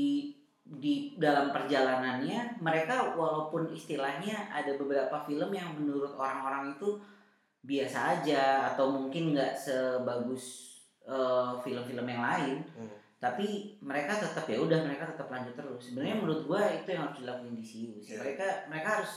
di 0.70 1.18
dalam 1.18 1.50
perjalanannya 1.50 2.62
mereka 2.62 3.18
walaupun 3.18 3.74
istilahnya 3.74 4.54
ada 4.54 4.78
beberapa 4.78 5.18
film 5.26 5.50
yang 5.50 5.74
menurut 5.74 6.14
orang-orang 6.14 6.78
itu 6.78 7.02
biasa 7.66 8.22
aja 8.22 8.70
atau 8.74 8.94
mungkin 8.94 9.34
nggak 9.34 9.58
sebagus 9.58 10.78
eh, 11.10 11.52
film-film 11.66 12.06
yang 12.06 12.22
lain 12.22 12.58
hmm. 12.78 13.18
tapi 13.18 13.82
mereka 13.82 14.22
tetap 14.22 14.46
ya 14.46 14.62
udah 14.62 14.86
mereka 14.86 15.10
tetap 15.10 15.34
lanjut 15.34 15.58
terus 15.58 15.90
sebenarnya 15.90 16.22
hmm. 16.22 16.22
menurut 16.22 16.42
gua 16.46 16.62
itu 16.70 16.90
yang 16.94 17.10
harus 17.10 17.18
dilakuin 17.26 17.56
di 17.58 17.66
sih 17.66 17.90
yeah. 18.06 18.22
mereka 18.22 18.70
mereka 18.70 19.02
harus 19.02 19.14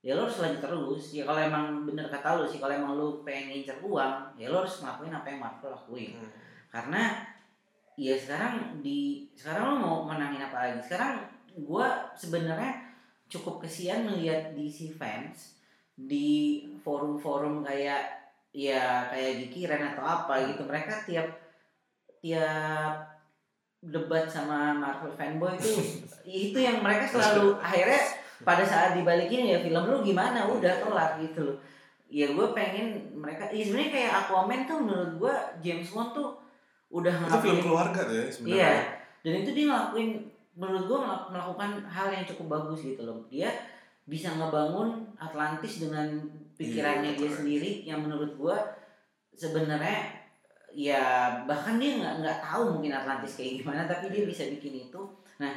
ya 0.00 0.16
lo 0.16 0.24
harus 0.24 0.40
lanjut 0.40 0.62
terus 0.64 1.02
ya 1.12 1.22
kalau 1.28 1.40
emang 1.44 1.84
bener 1.84 2.08
kata 2.08 2.40
lo 2.40 2.44
sih 2.48 2.56
kalau 2.56 2.72
emang 2.72 2.96
lo 2.96 3.20
pengen 3.28 3.52
ngincer 3.52 3.76
uang 3.84 4.40
ya 4.40 4.48
lo 4.48 4.64
harus 4.64 4.80
ngelakuin 4.80 5.12
apa 5.12 5.26
yang 5.28 5.40
Marvel 5.44 5.70
lakuin 5.76 6.10
hmm. 6.16 6.32
karena 6.72 7.27
Iya 7.98 8.14
sekarang 8.14 8.78
di 8.78 9.26
sekarang 9.34 9.74
lo 9.74 9.76
mau 9.82 9.96
menangin 10.06 10.46
apa 10.46 10.70
lagi? 10.70 10.78
Sekarang 10.86 11.18
gue 11.58 11.88
sebenarnya 12.14 12.86
cukup 13.26 13.66
kesian 13.66 14.06
melihat 14.06 14.54
DC 14.54 14.94
fans 14.94 15.58
di 15.98 16.62
forum-forum 16.86 17.66
kayak 17.66 18.06
ya 18.54 19.10
kayak 19.10 19.42
Gikiren 19.42 19.82
atau 19.92 20.06
apa 20.06 20.46
gitu. 20.46 20.62
Mereka 20.62 21.10
tiap 21.10 21.26
tiap 22.22 23.18
debat 23.82 24.30
sama 24.30 24.78
Marvel 24.78 25.18
fanboy 25.18 25.58
itu 25.58 25.74
itu 26.54 26.58
yang 26.62 26.78
mereka 26.78 27.02
selalu 27.10 27.58
akhirnya 27.58 28.02
pada 28.46 28.62
saat 28.62 28.94
dibalikin 28.94 29.42
ya 29.42 29.58
film 29.58 29.90
lu 29.90 30.06
gimana? 30.06 30.46
Udah 30.46 30.86
kelar 30.86 31.18
gitu 31.18 31.42
loh. 31.42 31.58
Ya 32.06 32.30
gue 32.30 32.46
pengen 32.54 33.10
mereka 33.18 33.50
ya 33.50 33.66
sebenarnya 33.66 33.90
kayak 33.90 34.12
Aquaman 34.22 34.70
tuh 34.70 34.78
menurut 34.86 35.12
gue 35.18 35.34
James 35.66 35.90
Wan 35.90 36.14
tuh 36.14 36.46
udah 36.88 37.12
ngelakuin 37.12 37.36
itu 37.36 37.44
film 37.44 37.60
keluarga 37.64 38.00
tuh 38.04 38.16
ya 38.16 38.26
sebenarnya. 38.32 38.56
Iya. 38.56 38.72
Dan 39.24 39.32
itu 39.44 39.50
dia 39.52 39.64
ngelakuin 39.68 40.10
menurut 40.58 40.84
gua 40.90 40.98
melakukan 41.30 41.70
hal 41.86 42.08
yang 42.10 42.24
cukup 42.24 42.46
bagus 42.58 42.80
gitu 42.82 43.02
loh. 43.04 43.20
Dia 43.28 43.50
bisa 44.08 44.32
ngebangun 44.34 45.04
Atlantis 45.20 45.84
dengan 45.84 46.08
pikirannya 46.56 47.14
iya, 47.14 47.18
dia 47.20 47.30
sendiri 47.30 47.70
yang 47.84 48.00
menurut 48.02 48.32
gua 48.40 48.56
sebenarnya 49.36 50.18
ya 50.74 51.32
bahkan 51.48 51.80
dia 51.80 51.96
nggak 52.00 52.14
nggak 52.20 52.38
tahu 52.44 52.76
mungkin 52.76 52.92
Atlantis 52.92 53.40
kayak 53.40 53.64
gimana 53.64 53.88
tapi 53.88 54.10
dia 54.12 54.24
bisa 54.24 54.48
bikin 54.48 54.88
itu. 54.88 55.00
Nah 55.40 55.52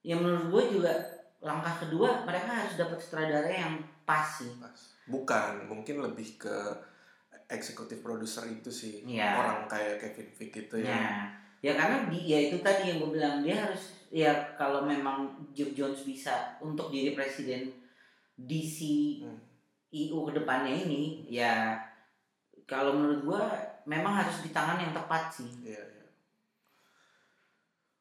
yang 0.00 0.24
menurut 0.24 0.48
gue 0.48 0.80
juga 0.80 0.92
langkah 1.40 1.84
kedua 1.84 2.24
mereka 2.24 2.64
harus 2.64 2.76
dapat 2.76 2.96
sutradara 3.00 3.48
yang 3.48 3.80
pas 4.04 4.24
sih. 4.24 4.48
Bukan 5.08 5.68
mungkin 5.68 6.04
lebih 6.04 6.40
ke 6.40 6.56
eksekutif 7.50 7.98
produser 8.00 8.46
itu 8.46 8.70
sih 8.70 9.02
ya. 9.04 9.34
orang 9.34 9.66
kayak 9.66 9.98
Kevin 9.98 10.30
Feige 10.30 10.70
gitu 10.70 10.76
ya. 10.80 10.94
ya. 10.94 11.10
Ya 11.60 11.72
karena 11.76 12.08
di, 12.08 12.24
ya 12.24 12.38
itu 12.48 12.56
tadi 12.64 12.88
yang 12.88 13.04
gue 13.04 13.20
bilang 13.20 13.44
dia 13.44 13.68
harus 13.68 14.08
ya 14.08 14.32
kalau 14.56 14.86
memang 14.86 15.28
Jeff 15.52 15.76
Jones 15.76 16.06
bisa 16.08 16.56
untuk 16.62 16.88
jadi 16.88 17.12
presiden 17.12 17.68
DC 18.40 18.78
hmm. 19.20 19.38
IU 19.92 20.24
ke 20.30 20.32
depannya 20.40 20.72
ini 20.72 21.28
ya 21.28 21.76
kalau 22.64 22.96
menurut 22.96 23.20
gue 23.26 23.42
memang 23.90 24.22
harus 24.22 24.46
di 24.46 24.54
tangan 24.54 24.78
yang 24.78 24.94
tepat 24.94 25.28
sih. 25.34 25.50
Iya, 25.66 25.82
iya. 25.82 26.06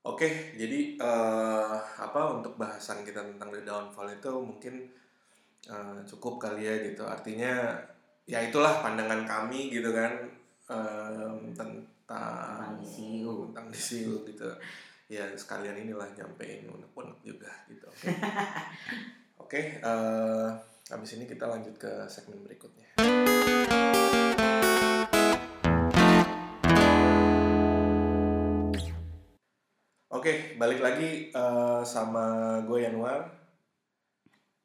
Oke, 0.06 0.56
jadi 0.56 0.96
uh, 1.02 1.76
apa 2.00 2.40
untuk 2.40 2.56
bahasan 2.56 3.04
kita 3.04 3.26
tentang 3.26 3.52
The 3.52 3.66
Downfall 3.66 4.16
itu 4.16 4.32
mungkin 4.32 4.88
uh, 5.68 6.00
cukup 6.06 6.38
kali 6.40 6.70
ya 6.70 6.80
gitu. 6.86 7.04
Artinya 7.04 7.76
ya 8.30 8.46
itulah 8.46 8.86
pandangan 8.86 9.26
kami 9.26 9.74
gitu 9.74 9.90
kan 9.90 10.14
um, 10.70 11.50
tentang 11.58 12.78
DCU 12.78 13.50
tentang 13.50 13.74
DCU 13.74 14.22
gitu 14.22 14.46
ya 15.10 15.26
sekalian 15.34 15.74
inilah 15.74 16.06
nyampein 16.14 16.70
unek-unek 16.70 17.18
juga 17.26 17.50
gitu 17.66 17.90
oke 17.90 18.06
okay. 18.06 18.22
okay, 19.42 19.64
uh, 19.82 20.46
habis 20.94 21.18
ini 21.18 21.26
kita 21.26 21.50
lanjut 21.50 21.74
ke 21.82 22.06
segmen 22.06 22.46
berikutnya 22.46 23.02
Oke, 30.10 30.36
okay, 30.36 30.38
balik 30.60 30.84
lagi 30.84 31.32
uh, 31.32 31.80
sama 31.80 32.60
gue 32.68 32.84
Yanuar 32.84 33.24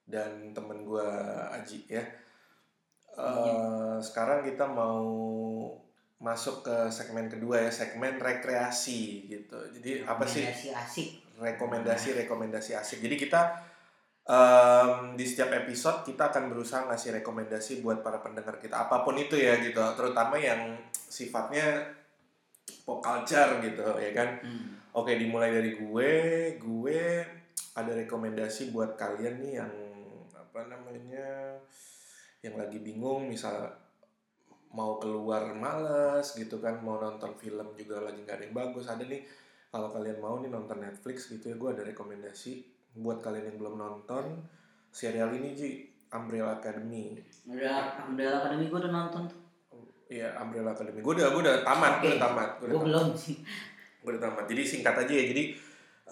dan 0.03 0.51
temen 0.51 0.83
gue 0.83 1.09
Aji 1.55 1.87
ya. 1.87 2.03
Eh, 3.15 3.97
Sekarang 4.03 4.43
kita 4.43 4.67
mau 4.67 5.07
masuk 6.25 6.65
ke 6.65 6.77
segmen 6.89 7.29
kedua 7.29 7.69
ya, 7.69 7.71
segmen 7.71 8.17
rekreasi 8.17 9.29
gitu. 9.29 9.59
Jadi 9.77 10.03
apa 10.09 10.25
sih 10.25 10.45
Rekomendasi 10.45 10.69
asik 10.73 11.09
rekomendasi-rekomendasi 11.35 12.71
asik. 12.79 12.99
Jadi 13.05 13.17
kita 13.19 13.43
em, 14.25 15.19
di 15.19 15.25
setiap 15.27 15.53
episode 15.53 16.07
kita 16.07 16.31
akan 16.33 16.49
berusaha 16.49 16.89
ngasih 16.89 17.21
rekomendasi 17.21 17.85
buat 17.85 18.01
para 18.01 18.23
pendengar 18.25 18.57
kita 18.63 18.89
apa 18.89 19.03
pun 19.05 19.19
itu 19.19 19.37
ya 19.37 19.59
gitu, 19.61 19.83
terutama 19.99 20.39
yang 20.41 20.79
sifatnya 20.95 21.83
pop 22.87 23.05
culture 23.05 23.61
gitu 23.61 23.85
ya 24.01 24.11
kan. 24.17 24.41
Hmm. 24.41 24.81
Oke, 24.95 25.19
dimulai 25.19 25.51
dari 25.51 25.75
gue. 25.75 26.13
Gue 26.63 27.27
ada 27.75 27.93
rekomendasi 27.93 28.71
buat 28.71 28.95
kalian 28.95 29.43
nih 29.43 29.53
yang 29.59 29.73
apa 30.33 30.71
namanya 30.71 31.59
yang 32.45 32.61
lagi 32.61 32.77
bingung 32.85 33.25
misal 33.25 33.73
mau 34.75 35.01
keluar 35.01 35.55
males 35.57 36.35
gitu 36.37 36.61
kan 36.61 36.83
mau 36.85 37.01
nonton 37.01 37.33
film 37.41 37.73
juga 37.73 38.05
lagi 38.05 38.21
nggak 38.21 38.37
ada 38.37 38.45
yang 38.45 38.57
bagus 38.59 38.85
ada 38.91 39.07
nih 39.07 39.25
kalau 39.71 39.89
kalian 39.89 40.19
mau 40.21 40.37
nih 40.43 40.51
nonton 40.53 40.83
Netflix 40.83 41.31
gitu 41.33 41.55
ya 41.55 41.57
gue 41.57 41.71
ada 41.73 41.83
rekomendasi 41.87 42.53
buat 43.01 43.25
kalian 43.25 43.55
yang 43.55 43.59
belum 43.59 43.81
nonton 43.81 44.45
serial 44.93 45.33
ini 45.35 45.57
Ji 45.57 45.71
Umbrella 46.15 46.63
Academy. 46.63 47.19
Udah 47.51 48.07
Umbrella 48.07 48.47
Academy 48.47 48.71
gue 48.71 48.79
udah 48.79 48.93
nonton 48.93 49.23
tuh. 49.27 49.41
Iya 50.07 50.39
Umbrella 50.39 50.71
Academy. 50.79 51.03
Gue 51.03 51.13
udah 51.19 51.27
gue 51.35 51.43
udah 51.43 51.57
tamat 51.67 51.93
gue 51.99 52.09
udah 52.15 52.23
tamat 52.23 52.51
gue 52.63 52.69
belum 52.71 53.09
sih. 53.19 53.43
Gue 54.05 54.15
udah 54.15 54.23
tamat. 54.31 54.45
Jadi 54.47 54.63
singkat 54.63 54.95
aja 54.95 55.11
ya 55.11 55.25
jadi 55.35 55.43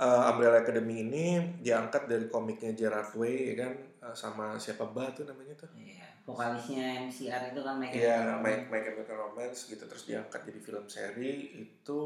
uh, 0.02 0.30
Umbrella 0.34 0.66
Academy 0.66 1.06
ini 1.06 1.24
diangkat 1.62 2.10
dari 2.10 2.26
komiknya 2.26 2.74
Gerard 2.74 3.14
Way 3.14 3.54
ya 3.54 3.54
kan 3.66 3.72
uh, 4.10 4.14
sama 4.18 4.58
siapa 4.58 4.90
bah 4.90 5.14
tuh 5.14 5.22
namanya 5.22 5.54
tuh? 5.54 5.70
Iya 5.78 6.11
Vokalisnya 6.22 7.02
MCR 7.10 7.50
itu 7.50 7.60
kan 7.66 7.82
Mike 7.82 7.98
Iya, 7.98 8.38
Mike 8.38 8.70
Chemical 8.70 9.16
Romance 9.18 9.66
gitu 9.66 9.82
terus 9.90 10.06
diangkat 10.06 10.46
jadi 10.46 10.60
film 10.62 10.84
seri 10.86 11.50
itu 11.58 12.02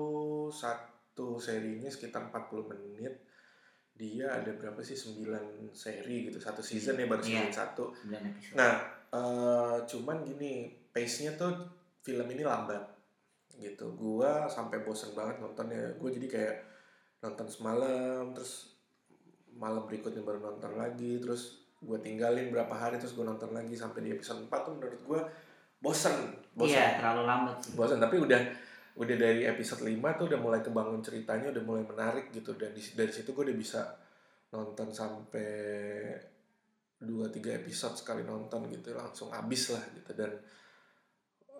satu 0.48 1.36
serinya 1.36 1.88
sekitar 1.92 2.32
40 2.32 2.72
menit. 2.72 3.12
Dia 3.92 4.28
ada 4.40 4.52
berapa 4.56 4.80
sih 4.80 4.96
9 4.96 5.72
seri 5.72 6.28
gitu. 6.28 6.40
Satu 6.40 6.64
season 6.64 6.96
ya 6.96 7.04
baru 7.04 7.20
Iya. 7.20 7.28
season 7.48 7.52
satu. 7.52 7.84
9 8.04 8.24
episode 8.24 8.56
Nah, 8.56 8.74
eh, 9.12 9.76
cuman 9.84 10.24
gini, 10.24 10.68
pace-nya 10.88 11.36
tuh 11.36 11.52
film 12.00 12.24
ini 12.32 12.40
lambat 12.40 12.80
gitu. 13.56 13.92
Gua 13.96 14.48
sampai 14.48 14.80
bosen 14.80 15.12
banget 15.12 15.40
nontonnya. 15.40 15.92
Gue 15.96 16.12
jadi 16.12 16.28
kayak 16.28 16.56
nonton 17.20 17.48
semalam 17.48 18.32
terus 18.36 18.76
malam 19.56 19.88
berikutnya 19.88 20.20
baru 20.20 20.40
nonton 20.40 20.76
lagi 20.76 21.16
terus 21.16 21.65
gue 21.76 21.98
tinggalin 22.00 22.48
berapa 22.48 22.72
hari 22.72 22.96
terus 22.96 23.12
gue 23.12 23.24
nonton 23.26 23.52
lagi 23.52 23.76
sampai 23.76 24.00
di 24.00 24.10
episode 24.16 24.48
4 24.48 24.48
tuh 24.48 24.72
menurut 24.80 25.00
gue 25.04 25.20
bosen 25.76 26.32
bosen. 26.56 26.72
Iya 26.72 27.00
terlalu 27.00 27.22
lambat 27.28 27.56
sih. 27.60 27.72
Bosen 27.76 28.00
tapi 28.00 28.16
udah 28.16 28.40
udah 28.96 29.16
dari 29.20 29.44
episode 29.44 29.84
5 29.84 29.92
tuh 30.16 30.24
udah 30.32 30.40
mulai 30.40 30.60
kebangun 30.64 31.04
ceritanya 31.04 31.52
udah 31.52 31.62
mulai 31.62 31.84
menarik 31.84 32.32
gitu. 32.32 32.56
Dan 32.56 32.72
di, 32.72 32.80
dari 32.96 33.12
situ 33.12 33.36
gue 33.36 33.44
udah 33.52 33.58
bisa 33.58 33.80
nonton 34.56 34.88
sampai 34.88 35.52
dua 36.96 37.28
tiga 37.28 37.52
episode 37.52 37.92
sekali 38.00 38.24
nonton 38.24 38.72
gitu. 38.72 38.96
Langsung 38.96 39.28
habis 39.36 39.68
lah 39.76 39.84
gitu. 39.92 40.16
Dan 40.16 40.32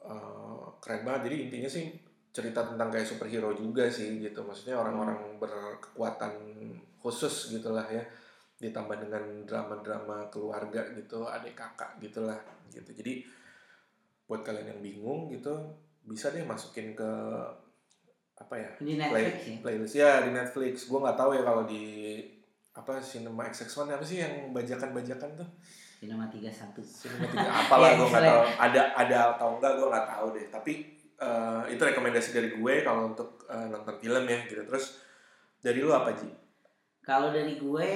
eh, 0.01 0.65
keren 0.81 1.05
banget. 1.05 1.29
Jadi 1.29 1.37
intinya 1.45 1.69
sih 1.69 1.85
cerita 2.33 2.65
tentang 2.65 2.89
kayak 2.89 3.05
superhero 3.05 3.53
juga 3.53 3.85
sih 3.93 4.17
gitu. 4.17 4.41
Maksudnya 4.41 4.81
orang-orang 4.81 5.37
berkekuatan 5.37 6.33
khusus 7.05 7.53
gitulah 7.53 7.85
ya 7.87 8.01
ditambah 8.57 8.97
dengan 8.97 9.45
drama-drama 9.45 10.33
keluarga 10.33 10.81
gitu 10.97 11.29
adik 11.29 11.53
kakak 11.53 12.01
gitulah 12.01 12.41
gitu. 12.73 12.89
Jadi 12.93 13.25
buat 14.27 14.43
kalian 14.43 14.77
yang 14.77 14.81
bingung 14.83 15.29
gitu 15.31 15.53
bisa 16.07 16.33
deh 16.33 16.43
masukin 16.43 16.97
ke 16.97 17.11
apa 18.37 18.55
ya 18.55 18.71
Di 18.79 18.95
play, 19.01 19.01
Netflix 19.01 19.45
ya? 19.45 19.57
playlist. 19.65 19.95
Ya 19.97 20.11
di 20.25 20.31
Netflix. 20.33 20.75
Gue 20.89 21.01
nggak 21.01 21.19
tahu 21.19 21.31
ya 21.37 21.43
kalau 21.45 21.65
di 21.65 21.85
apa 22.77 23.01
Cinema 23.01 23.49
XX1 23.49 23.89
apa 23.97 24.05
sih 24.05 24.19
yang 24.21 24.53
bajakan-bajakan 24.53 25.31
tuh? 25.41 25.49
Cinema 25.97 26.29
31 26.29 26.77
Cinema 26.85 27.25
tiga 27.33 27.49
apalah 27.49 27.89
Ya, 27.93 27.97
gue 27.97 28.09
nggak 28.09 28.25
tahu. 28.29 28.41
Ada 28.61 28.83
ada 28.93 29.19
atau 29.37 29.49
enggak 29.57 29.73
gue 29.81 29.87
nggak 29.89 30.09
tahu 30.09 30.27
deh. 30.37 30.47
Tapi 30.53 30.73
eh, 31.17 31.63
itu 31.73 31.83
rekomendasi 31.83 32.29
dari 32.37 32.49
gue 32.53 32.75
kalau 32.85 33.13
untuk 33.17 33.41
eh, 33.49 33.67
nonton 33.73 33.97
film 33.97 34.25
ya 34.29 34.39
gitu. 34.45 34.63
Terus 34.69 35.01
dari 35.65 35.81
lu 35.81 35.93
apa 35.93 36.13
Ji? 36.13 36.29
Kalau 37.07 37.31
dari 37.31 37.55
gue 37.55 37.93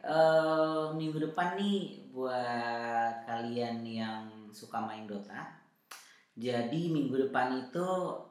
eh, 0.00 0.86
minggu 0.96 1.18
depan 1.28 1.60
nih 1.60 2.08
buat 2.08 3.28
kalian 3.28 3.84
yang 3.84 4.24
suka 4.48 4.80
main 4.80 5.04
Dota. 5.04 5.44
Jadi 6.32 6.88
minggu 6.88 7.28
depan 7.28 7.52
itu 7.68 7.84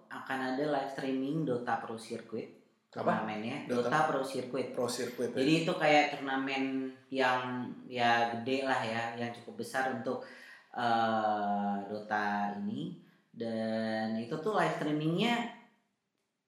akan 0.10 0.40
ada 0.58 0.66
live 0.66 0.92
streaming 0.98 1.46
Dota 1.46 1.78
Pro 1.78 1.94
Circuit 1.94 2.58
Apa? 2.90 3.22
turnamennya 3.22 3.70
Dota? 3.70 3.90
Dota, 3.90 4.00
Pro 4.10 4.22
Circuit. 4.26 4.74
Pro 4.74 4.90
Circuit 4.90 5.30
ya? 5.30 5.38
Jadi 5.46 5.54
itu 5.62 5.74
kayak 5.78 6.18
turnamen 6.18 6.90
yang 7.14 7.70
ya 7.86 8.34
gede 8.34 8.66
lah 8.66 8.82
ya, 8.82 9.04
yang 9.22 9.30
cukup 9.30 9.62
besar 9.62 9.94
untuk 9.94 10.26
eh, 10.74 11.76
Dota 11.86 12.58
ini 12.66 12.98
dan 13.30 14.16
itu 14.18 14.34
tuh 14.42 14.58
live 14.58 14.74
streamingnya 14.80 15.55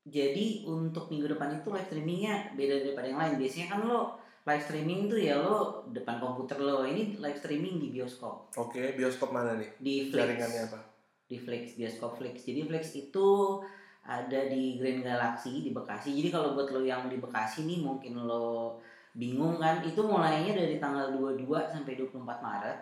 jadi 0.07 0.63
untuk 0.63 1.11
minggu 1.11 1.35
depan 1.35 1.59
itu 1.59 1.67
live 1.67 1.87
streamingnya 1.91 2.55
beda 2.55 2.75
daripada 2.79 3.07
yang 3.11 3.19
lain. 3.19 3.33
Biasanya 3.35 3.67
kan 3.75 3.79
lo 3.83 4.15
live 4.47 4.63
streaming 4.63 5.11
tuh 5.11 5.19
ya 5.19 5.35
lo 5.35 5.83
depan 5.91 6.23
komputer 6.23 6.57
lo. 6.63 6.87
Ini 6.87 7.19
live 7.19 7.39
streaming 7.39 7.75
di 7.83 7.87
bioskop. 7.91 8.55
Oke, 8.55 8.95
bioskop 8.95 9.35
mana 9.35 9.59
nih? 9.59 9.69
di 9.75 10.07
Flix. 10.07 10.23
Jaringannya 10.23 10.63
apa? 10.71 10.79
di 11.27 11.35
Flix 11.35 11.75
bioskop 11.75 12.15
Flix. 12.15 12.47
Jadi 12.47 12.63
Flix 12.63 12.95
itu 12.95 13.59
ada 14.07 14.47
di 14.47 14.79
Grand 14.79 15.03
Galaxy 15.03 15.59
di 15.59 15.75
Bekasi. 15.75 16.15
Jadi 16.15 16.31
kalau 16.31 16.55
buat 16.55 16.71
lo 16.71 16.79
yang 16.79 17.11
di 17.11 17.19
Bekasi 17.19 17.67
nih 17.67 17.83
mungkin 17.83 18.23
lo 18.23 18.79
bingung 19.11 19.59
kan 19.59 19.83
itu 19.83 19.99
mulainya 19.99 20.55
dari 20.55 20.79
tanggal 20.79 21.11
22 21.11 21.43
sampai 21.67 21.99
24 21.99 22.23
Maret. 22.39 22.79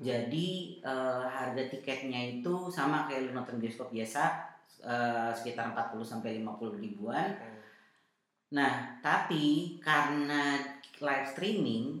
Jadi 0.00 0.80
eh, 0.80 1.24
harga 1.28 1.62
tiketnya 1.68 2.40
itu 2.40 2.72
sama 2.72 3.04
kayak 3.04 3.28
lo 3.28 3.30
nonton 3.36 3.60
bioskop 3.60 3.92
biasa 3.92 4.55
eh, 4.86 5.30
sekitar 5.34 5.74
40 5.74 6.06
sampai 6.06 6.38
50 6.40 6.78
ribuan 6.78 7.34
Hmm. 7.36 7.56
Nah, 8.46 9.02
tapi 9.02 9.74
karena 9.82 10.54
live 11.02 11.26
streaming 11.26 11.98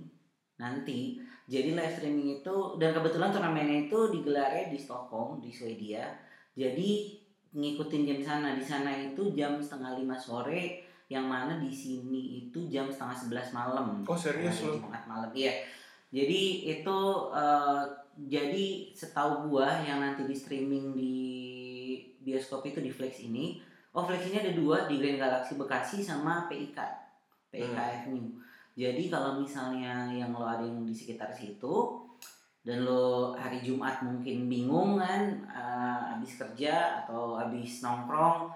nanti 0.56 1.18
jadi 1.46 1.74
live 1.74 1.94
streaming 1.98 2.28
itu 2.42 2.56
dan 2.78 2.90
kebetulan 2.94 3.30
turnamennya 3.34 3.90
itu 3.90 4.14
digelarnya 4.14 4.70
di 4.70 4.78
Stockholm 4.78 5.42
di 5.42 5.50
Swedia. 5.50 6.06
Jadi 6.54 7.18
ngikutin 7.56 8.02
jam 8.06 8.20
sana 8.22 8.54
di 8.54 8.64
sana 8.64 8.90
itu 8.94 9.32
jam 9.34 9.58
setengah 9.58 9.98
lima 9.98 10.18
sore 10.18 10.86
yang 11.06 11.30
mana 11.30 11.62
di 11.62 11.70
sini 11.70 12.46
itu 12.46 12.66
jam 12.66 12.90
setengah 12.90 13.14
sebelas 13.14 13.48
malam. 13.54 14.02
Oh 14.02 14.18
serius 14.18 14.66
lu? 14.66 14.78
Jumat 14.82 15.06
malam. 15.06 15.30
Iya. 15.34 15.54
Jadi 16.10 16.66
itu 16.66 16.98
eh, 17.30 17.82
jadi 18.26 18.66
setahu 18.90 19.50
gua 19.50 19.70
yang 19.86 20.02
nanti 20.02 20.26
di 20.26 20.34
streaming 20.34 20.94
di 20.98 21.16
bioskop 22.26 22.66
itu 22.66 22.82
di 22.82 22.90
Flex 22.90 23.22
ini, 23.22 23.62
oh 23.94 24.02
Flex 24.02 24.26
ini 24.26 24.42
ada 24.42 24.50
dua 24.50 24.84
di 24.84 24.98
Grand 24.98 25.16
Galaxy 25.16 25.54
Bekasi 25.54 26.02
sama 26.02 26.50
PIK, 26.50 26.74
PIK 27.48 27.70
Hmm. 27.70 27.78
Avenue. 27.78 28.30
Jadi 28.74 29.06
kalau 29.06 29.38
misalnya 29.38 30.10
yang 30.10 30.34
lo 30.34 30.44
ada 30.44 30.60
yang 30.60 30.82
di 30.82 30.92
sekitar 30.92 31.30
situ 31.30 32.02
dan 32.60 32.82
lo 32.82 33.32
hari 33.32 33.62
Jumat 33.62 34.02
mungkin 34.02 34.50
bingung 34.50 34.98
kan 34.98 35.22
eh, 35.46 35.98
habis 36.10 36.34
kerja 36.34 36.74
atau 37.00 37.38
habis 37.38 37.80
nongkrong 37.80 38.50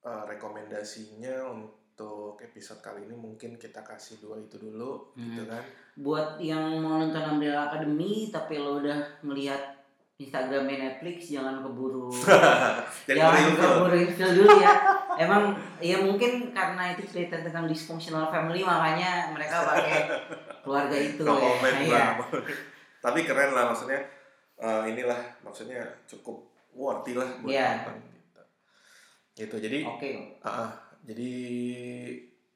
eh, 0.04 0.22
rekomendasinya 0.26 1.36
untuk 1.48 2.36
episode 2.38 2.78
kali 2.78 3.04
ini 3.04 3.14
mungkin 3.14 3.54
kita 3.54 3.80
kasih 3.80 4.18
dua 4.18 4.36
itu 4.36 4.58
dulu, 4.58 5.14
gitu 5.14 5.40
Hmm. 5.40 5.50
kan? 5.50 5.64
buat 5.96 6.36
yang 6.36 6.78
mau 6.78 6.98
nonton 6.98 7.22
Umbrella 7.24 7.68
Academy 7.68 8.26
tapi 8.28 8.58
lo 8.58 8.78
udah 8.78 8.98
ngelihat 9.22 9.62
Instagramnya 10.16 10.76
Netflix 10.80 11.26
jangan 11.28 11.58
keburu 11.60 12.10
Jadi 13.06 13.18
jangan 13.18 13.50
keburu 13.52 13.96
infil 13.96 14.30
dulu 14.32 14.50
ya. 14.56 14.74
Emang 15.16 15.54
ya 15.78 15.98
mungkin 15.98 16.50
karena 16.50 16.90
itu 16.90 17.02
cerita 17.04 17.38
tentang 17.38 17.64
dysfunctional 17.64 18.26
family 18.26 18.62
makanya 18.62 19.30
mereka 19.30 19.62
pakai 19.64 19.98
keluarga 20.60 20.94
itu 20.94 21.22
No 21.22 21.32
ya. 21.32 21.42
comment 21.44 21.78
Iya. 21.80 21.94
lah. 21.94 22.10
Tapi 23.04 23.18
keren 23.22 23.50
lah 23.50 23.64
maksudnya 23.66 24.00
eh, 24.56 24.82
inilah 24.88 25.18
maksudnya 25.40 25.78
cukup 26.04 26.42
worthy 26.72 27.14
lah 27.14 27.30
buat 27.38 27.50
Iya. 27.50 27.68
nonton 27.80 27.98
gitu. 29.34 29.58
Jadi 29.58 29.82
Oke. 29.84 30.40
ah, 30.46 30.48
ah. 30.66 30.70
jadi 31.04 31.32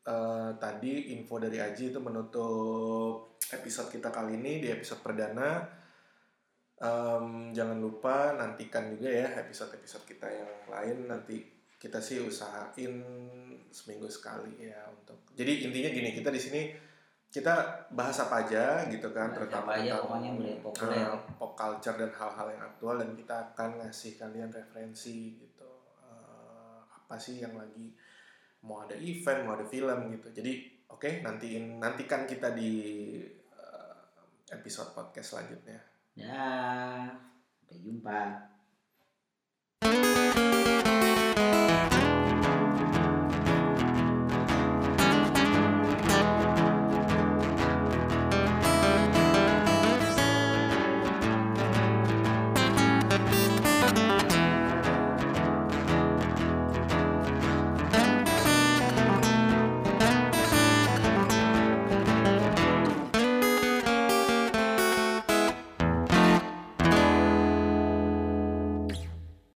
eh, 0.07 0.51
tadi 0.57 1.13
info 1.19 1.37
dari 1.37 1.59
Aji 1.61 1.93
itu 1.93 2.01
menutup 2.01 3.37
episode 3.53 3.93
kita 3.93 4.09
kali 4.09 4.39
ini 4.39 4.63
di 4.63 4.69
episode 4.71 5.03
perdana. 5.03 5.79
Em, 6.79 7.51
jangan 7.51 7.75
lupa 7.83 8.39
nantikan 8.39 8.87
juga 8.95 9.11
ya 9.11 9.27
episode-episode 9.43 10.07
kita 10.07 10.31
yang 10.31 10.51
lain 10.71 11.11
nanti 11.11 11.43
kita 11.75 11.99
sih 11.99 12.23
usahain 12.23 13.03
seminggu 13.75 14.07
sekali 14.07 14.71
ya 14.71 14.87
untuk 14.87 15.27
jadi 15.35 15.67
intinya 15.67 15.91
gini 15.91 16.15
kita 16.15 16.31
di 16.31 16.39
sini 16.39 16.63
kita 17.29 17.87
bahas 17.93 18.17
apa 18.25 18.47
aja 18.47 18.87
gitu 18.89 19.13
kan 19.13 19.29
Bahas 19.29 19.37
terutama 19.37 19.71
aja, 19.77 20.01
tentang, 20.01 21.19
pop 21.37 21.53
culture 21.53 21.97
dan 22.01 22.11
hal-hal 22.15 22.47
yang 22.49 22.63
aktual 22.65 22.95
dan 22.97 23.11
kita 23.13 23.35
akan 23.53 23.71
ngasih 23.85 24.13
kalian 24.17 24.49
referensi 24.49 25.37
gitu 25.37 25.48
apa 27.09 27.17
sih 27.17 27.41
yang 27.41 27.57
lagi 27.57 27.89
mau 28.69 28.85
ada 28.85 28.93
event 29.01 29.49
mau 29.49 29.57
ada 29.57 29.65
film 29.65 30.13
gitu 30.13 30.29
jadi 30.29 30.53
oke 30.93 31.25
nantiin 31.25 31.81
nantikan 31.81 32.29
kita 32.29 32.53
di 32.53 32.71
eh, 33.57 33.97
episode 34.53 34.93
podcast 34.93 35.33
selanjutnya 35.33 35.89
Ya, 36.19 37.15
sampai 37.63 37.79
jumpa. 37.79 38.21